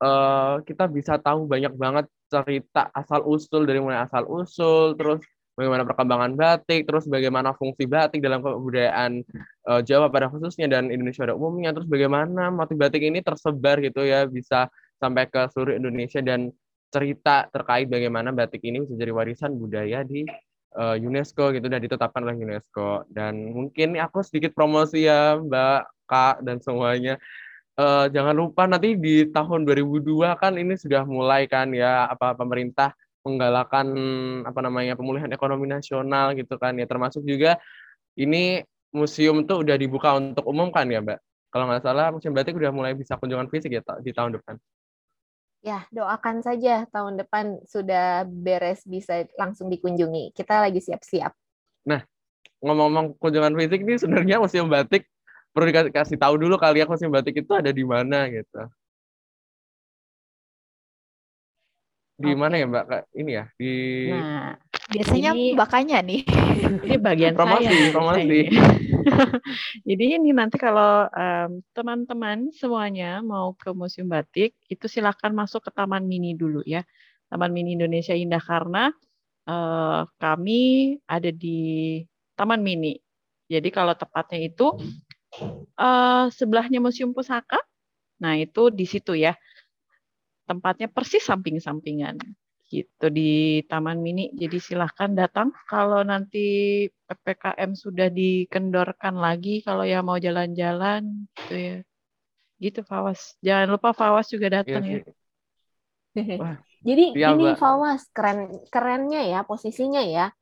uh, 0.04 0.60
kita 0.64 0.91
bisa 0.91 1.16
tahu 1.20 1.48
banyak 1.48 1.74
banget 1.76 2.06
cerita 2.28 2.91
asal-usul 2.91 3.64
dari 3.64 3.80
mulai 3.80 4.04
asal-usul, 4.04 5.00
terus 5.00 5.24
bagaimana 5.54 5.86
perkembangan 5.86 6.34
batik, 6.34 6.89
terus 6.89 7.06
bagaimana 7.06 7.54
fungsi 7.54 7.86
batik 7.86 8.20
dalam 8.20 8.41
kebudayaan 8.41 9.22
uh, 9.70 9.82
Jawa 9.86 10.10
pada 10.10 10.28
khususnya 10.28 10.68
dan 10.68 10.89
Indonesia 10.89 11.24
pada 11.24 11.38
umumnya, 11.38 11.72
terus 11.72 11.88
bagaimana 11.88 12.50
motif 12.50 12.76
batik 12.76 13.06
ini 13.06 13.24
tersebar 13.24 13.80
gitu 13.80 14.04
ya, 14.04 14.26
bisa 14.28 14.68
sampai 15.00 15.30
ke 15.30 15.48
seluruh 15.54 15.78
Indonesia 15.78 16.20
dan 16.20 16.52
cerita 16.94 17.50
terkait 17.50 17.89
bagaimana 17.89 18.30
batik 18.30 18.62
ini 18.62 18.86
bisa 18.86 18.94
jadi 18.94 19.10
warisan 19.10 19.58
budaya 19.58 20.06
di 20.06 20.26
uh, 20.76 20.96
UNESCO 20.98 21.54
gitu 21.56 21.66
dan 21.70 21.80
ditetapkan 21.82 22.22
oleh 22.26 22.38
UNESCO 22.38 23.08
dan 23.12 23.54
mungkin 23.54 23.98
aku 23.98 24.22
sedikit 24.26 24.54
promosi 24.58 25.06
ya 25.08 25.38
Mbak 25.40 25.82
Kak 26.10 26.36
dan 26.46 26.60
semuanya 26.60 27.18
uh, 27.80 28.10
jangan 28.10 28.36
lupa 28.36 28.66
nanti 28.66 28.98
di 28.98 29.30
tahun 29.30 29.66
2002 29.66 30.36
kan 30.38 30.54
ini 30.58 30.78
sudah 30.78 31.06
mulai 31.06 31.48
kan 31.48 31.72
ya 31.72 32.10
apa 32.10 32.34
pemerintah 32.38 32.94
menggalakkan 33.24 33.88
apa 34.44 34.60
namanya 34.60 35.00
pemulihan 35.00 35.32
ekonomi 35.32 35.72
nasional 35.72 36.36
gitu 36.36 36.60
kan 36.60 36.76
ya 36.76 36.84
termasuk 36.84 37.24
juga 37.24 37.56
ini 38.20 38.62
museum 38.94 39.44
tuh 39.44 39.66
udah 39.66 39.76
dibuka 39.76 40.14
untuk 40.16 40.46
umum 40.46 40.70
kan 40.70 40.86
ya, 40.88 41.02
Mbak? 41.02 41.20
Kalau 41.50 41.66
nggak 41.70 41.82
salah, 41.86 42.14
Museum 42.14 42.34
Batik 42.34 42.58
udah 42.58 42.70
mulai 42.70 42.94
bisa 42.94 43.18
kunjungan 43.18 43.50
fisik 43.50 43.74
ya 43.74 43.82
di 44.02 44.14
tahun 44.14 44.38
depan. 44.38 44.58
Ya, 45.64 45.88
doakan 45.95 46.43
saja 46.43 46.84
tahun 46.91 47.24
depan 47.24 47.64
sudah 47.64 48.28
beres 48.28 48.84
bisa 48.84 49.24
langsung 49.39 49.72
dikunjungi. 49.72 50.36
Kita 50.36 50.59
lagi 50.59 50.84
siap-siap. 50.84 51.32
Nah, 51.88 52.03
ngomong-ngomong 52.59 53.16
kunjungan 53.16 53.55
fisik 53.55 53.88
ini 53.88 53.95
sebenarnya 53.95 54.43
Museum 54.43 54.68
Batik 54.68 55.07
perlu 55.55 55.72
dikasih 55.72 56.20
tahu 56.20 56.36
dulu 56.36 56.59
kali 56.59 56.84
ya 56.84 56.86
Museum 56.91 57.16
Batik 57.16 57.47
itu 57.47 57.51
ada 57.55 57.72
di 57.72 57.88
mana 57.88 58.28
gitu. 58.28 58.59
Di 62.20 62.36
okay. 62.36 62.36
mana 62.36 62.55
ya 62.59 62.66
Mbak? 62.68 62.86
Ini 63.16 63.32
ya 63.32 63.45
di. 63.55 63.72
Nah, 64.11 64.59
biasanya 64.91 65.32
ini, 65.32 65.55
mbakanya 65.55 65.97
nih. 66.03 66.22
Ini 66.91 66.95
bagian 66.99 67.34
promosi, 67.39 67.72
saya. 67.72 67.91
Promosi. 67.95 68.39
Jadi 69.88 70.03
ini 70.18 70.34
nanti 70.34 70.57
kalau 70.57 71.07
teman-teman 71.74 72.49
um, 72.49 72.55
semuanya 72.55 73.20
mau 73.24 73.53
ke 73.53 73.72
Museum 73.72 74.09
Batik, 74.09 74.57
itu 74.68 74.86
silakan 74.89 75.38
masuk 75.38 75.66
ke 75.68 75.72
Taman 75.72 76.05
Mini 76.05 76.34
dulu 76.34 76.61
ya. 76.66 76.82
Taman 77.30 77.49
Mini 77.49 77.78
Indonesia 77.78 78.14
Indah 78.14 78.41
karena 78.41 78.93
uh, 79.49 80.05
kami 80.18 80.95
ada 81.09 81.30
di 81.34 82.01
Taman 82.38 82.61
Mini. 82.61 82.97
Jadi 83.49 83.70
kalau 83.70 83.93
tepatnya 83.93 84.39
itu 84.49 84.74
uh, 85.78 86.26
sebelahnya 86.34 86.80
Museum 86.82 87.11
Pusaka, 87.11 87.59
nah 88.22 88.34
itu 88.38 88.70
di 88.74 88.86
situ 88.88 89.14
ya 89.18 89.36
tempatnya 90.43 90.91
persis 90.91 91.24
samping-sampingan 91.24 92.20
gitu 92.74 93.06
di 93.14 93.62
Taman 93.70 94.02
Mini. 94.02 94.34
Jadi 94.34 94.58
silahkan 94.58 95.14
datang 95.14 95.54
kalau 95.70 96.02
nanti 96.02 96.86
PPKM 97.06 97.78
sudah 97.78 98.10
dikendorkan 98.10 99.14
lagi 99.14 99.62
kalau 99.62 99.86
ya 99.86 100.02
mau 100.02 100.18
jalan-jalan 100.18 101.30
gitu 101.38 101.54
ya. 101.54 101.78
Gitu 102.58 102.82
Fawas. 102.82 103.38
Jangan 103.46 103.78
lupa 103.78 103.94
Fawas 103.94 104.26
juga 104.34 104.50
datang 104.50 104.82
iya, 104.82 105.06
ya. 105.06 105.14
Wah, 106.42 106.58
Jadi 106.82 107.06
ya, 107.14 107.38
ini 107.38 107.54
Fawas 107.54 108.10
keren 108.10 108.66
kerennya 108.74 109.22
ya 109.30 109.40
posisinya 109.46 110.02
ya. 110.02 110.34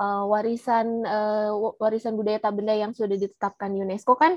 Uh, 0.00 0.24
warisan 0.32 1.04
uh, 1.04 1.52
warisan 1.76 2.16
budaya 2.16 2.40
tak 2.40 2.56
benda 2.56 2.72
yang 2.72 2.96
sudah 2.96 3.20
ditetapkan 3.20 3.68
UNESCO 3.68 4.16
kan 4.16 4.32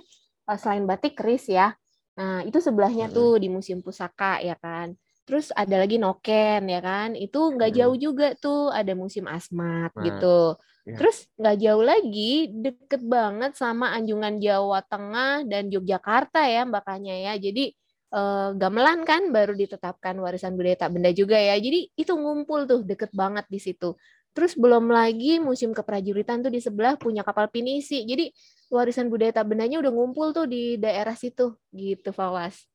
uh, 0.50 0.58
selain 0.58 0.84
batik 0.90 1.16
keris 1.16 1.48
ya. 1.48 1.78
Nah, 2.14 2.46
itu 2.46 2.62
sebelahnya 2.62 3.10
tuh 3.10 3.42
di 3.42 3.50
Museum 3.50 3.82
Pusaka 3.82 4.38
ya 4.44 4.54
kan. 4.60 4.94
Terus 5.24 5.56
ada 5.56 5.80
lagi 5.80 5.96
Noken 5.96 6.68
ya 6.68 6.84
kan, 6.84 7.16
itu 7.16 7.40
nggak 7.40 7.72
hmm. 7.72 7.80
jauh 7.80 7.96
juga 7.96 8.28
tuh 8.36 8.68
ada 8.76 8.92
musim 8.92 9.24
asmat 9.32 9.96
nah, 9.96 10.04
gitu. 10.04 10.40
Ya. 10.84 11.00
Terus 11.00 11.18
nggak 11.40 11.58
jauh 11.64 11.84
lagi, 11.84 12.52
deket 12.52 13.02
banget 13.08 13.56
sama 13.56 13.96
Anjungan 13.96 14.36
Jawa 14.44 14.84
Tengah 14.84 15.48
dan 15.48 15.72
Yogyakarta 15.72 16.44
ya 16.44 16.68
mbakanya 16.68 17.16
ya. 17.32 17.34
Jadi 17.40 17.72
eh, 18.12 18.50
gamelan 18.60 19.08
kan 19.08 19.32
baru 19.32 19.56
ditetapkan 19.56 20.20
warisan 20.20 20.60
budaya 20.60 20.76
tak 20.76 20.92
benda 20.92 21.16
juga 21.16 21.40
ya. 21.40 21.56
Jadi 21.56 21.96
itu 21.96 22.12
ngumpul 22.12 22.68
tuh 22.68 22.84
deket 22.84 23.16
banget 23.16 23.48
di 23.48 23.64
situ. 23.64 23.96
Terus 24.36 24.60
belum 24.60 24.92
lagi 24.92 25.40
musim 25.40 25.72
keprajuritan 25.72 26.44
tuh 26.44 26.52
di 26.52 26.60
sebelah 26.60 27.00
punya 27.00 27.24
kapal 27.24 27.48
pinisi. 27.48 28.04
Jadi 28.04 28.28
warisan 28.74 29.08
budaya 29.08 29.32
tak 29.40 29.48
bendanya 29.48 29.80
udah 29.80 29.92
ngumpul 29.94 30.36
tuh 30.36 30.52
di 30.52 30.76
daerah 30.82 31.16
situ 31.16 31.56
gitu 31.72 32.12
Fawas. 32.12 32.73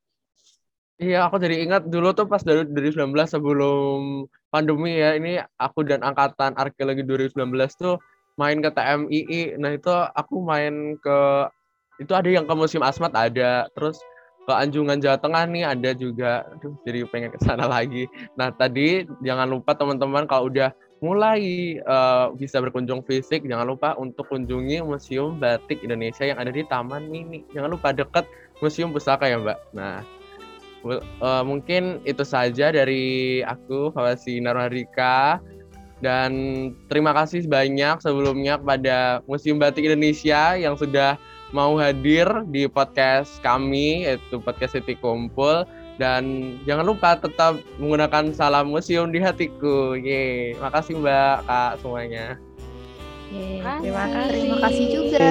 Iya, 0.98 1.30
aku 1.30 1.38
jadi 1.38 1.62
ingat 1.62 1.86
dulu 1.86 2.10
tuh 2.10 2.26
pas 2.26 2.42
dari 2.42 2.66
2019 2.66 3.14
sebelum 3.30 4.26
pandemi 4.50 4.98
ya, 4.98 5.14
ini 5.14 5.38
aku 5.54 5.86
dan 5.86 6.02
angkatan 6.02 6.58
arkeologi 6.58 7.06
2019 7.06 7.38
tuh 7.78 8.02
main 8.34 8.58
ke 8.58 8.70
TMII. 8.74 9.62
Nah, 9.62 9.78
itu 9.78 9.94
aku 9.94 10.42
main 10.42 10.98
ke 10.98 11.18
itu 12.02 12.10
ada 12.14 12.26
yang 12.26 12.50
ke 12.50 12.54
Museum 12.58 12.82
Asmat 12.82 13.14
ada, 13.14 13.70
terus 13.78 14.02
ke 14.42 14.50
Anjungan 14.50 14.98
Jawa 14.98 15.22
Tengah 15.22 15.46
nih 15.46 15.64
ada 15.70 15.90
juga. 15.94 16.42
Aduh, 16.58 16.74
jadi 16.82 17.06
pengen 17.06 17.30
ke 17.30 17.38
sana 17.46 17.70
lagi. 17.78 18.10
Nah, 18.34 18.50
tadi 18.50 19.06
jangan 19.22 19.46
lupa 19.46 19.78
teman-teman 19.78 20.26
kalau 20.26 20.50
udah 20.50 20.74
mulai 20.98 21.78
uh, 21.86 22.34
bisa 22.34 22.58
berkunjung 22.58 23.06
fisik, 23.06 23.46
jangan 23.46 23.70
lupa 23.70 23.94
untuk 23.94 24.26
kunjungi 24.34 24.82
Museum 24.82 25.38
Batik 25.38 25.78
Indonesia 25.86 26.26
yang 26.26 26.42
ada 26.42 26.50
di 26.50 26.66
Taman 26.66 27.06
Mini. 27.06 27.46
Jangan 27.54 27.70
lupa 27.70 27.94
dekat 27.94 28.26
Museum 28.58 28.90
Pusaka 28.90 29.30
ya, 29.30 29.38
Mbak. 29.38 29.58
Nah, 29.78 30.02
uh, 30.86 31.42
mungkin 31.42 32.02
itu 32.06 32.22
saja 32.22 32.70
dari 32.70 33.40
aku 33.42 33.90
Fawasi 33.94 34.38
Narwarika 34.42 35.42
dan 35.98 36.32
terima 36.86 37.10
kasih 37.10 37.46
banyak 37.50 37.98
sebelumnya 37.98 38.58
kepada 38.62 39.20
Museum 39.26 39.58
Batik 39.58 39.82
Indonesia 39.82 40.54
yang 40.54 40.78
sudah 40.78 41.18
mau 41.50 41.80
hadir 41.80 42.28
di 42.52 42.68
podcast 42.68 43.40
kami 43.40 44.06
yaitu 44.06 44.38
podcast 44.38 44.78
Siti 44.78 44.94
Kumpul 44.94 45.66
dan 45.98 46.54
jangan 46.62 46.86
lupa 46.86 47.18
tetap 47.18 47.58
menggunakan 47.82 48.30
salam 48.30 48.70
museum 48.70 49.10
di 49.10 49.18
hatiku. 49.18 49.98
Ye, 49.98 50.54
makasih 50.62 51.02
Mbak 51.02 51.36
Kak 51.50 51.72
semuanya. 51.82 52.38
Ye, 53.34 53.58
terima 53.82 54.06
kasih. 54.06 54.30
Terima 54.30 54.56
kasih 54.62 54.84
juga. 54.94 55.28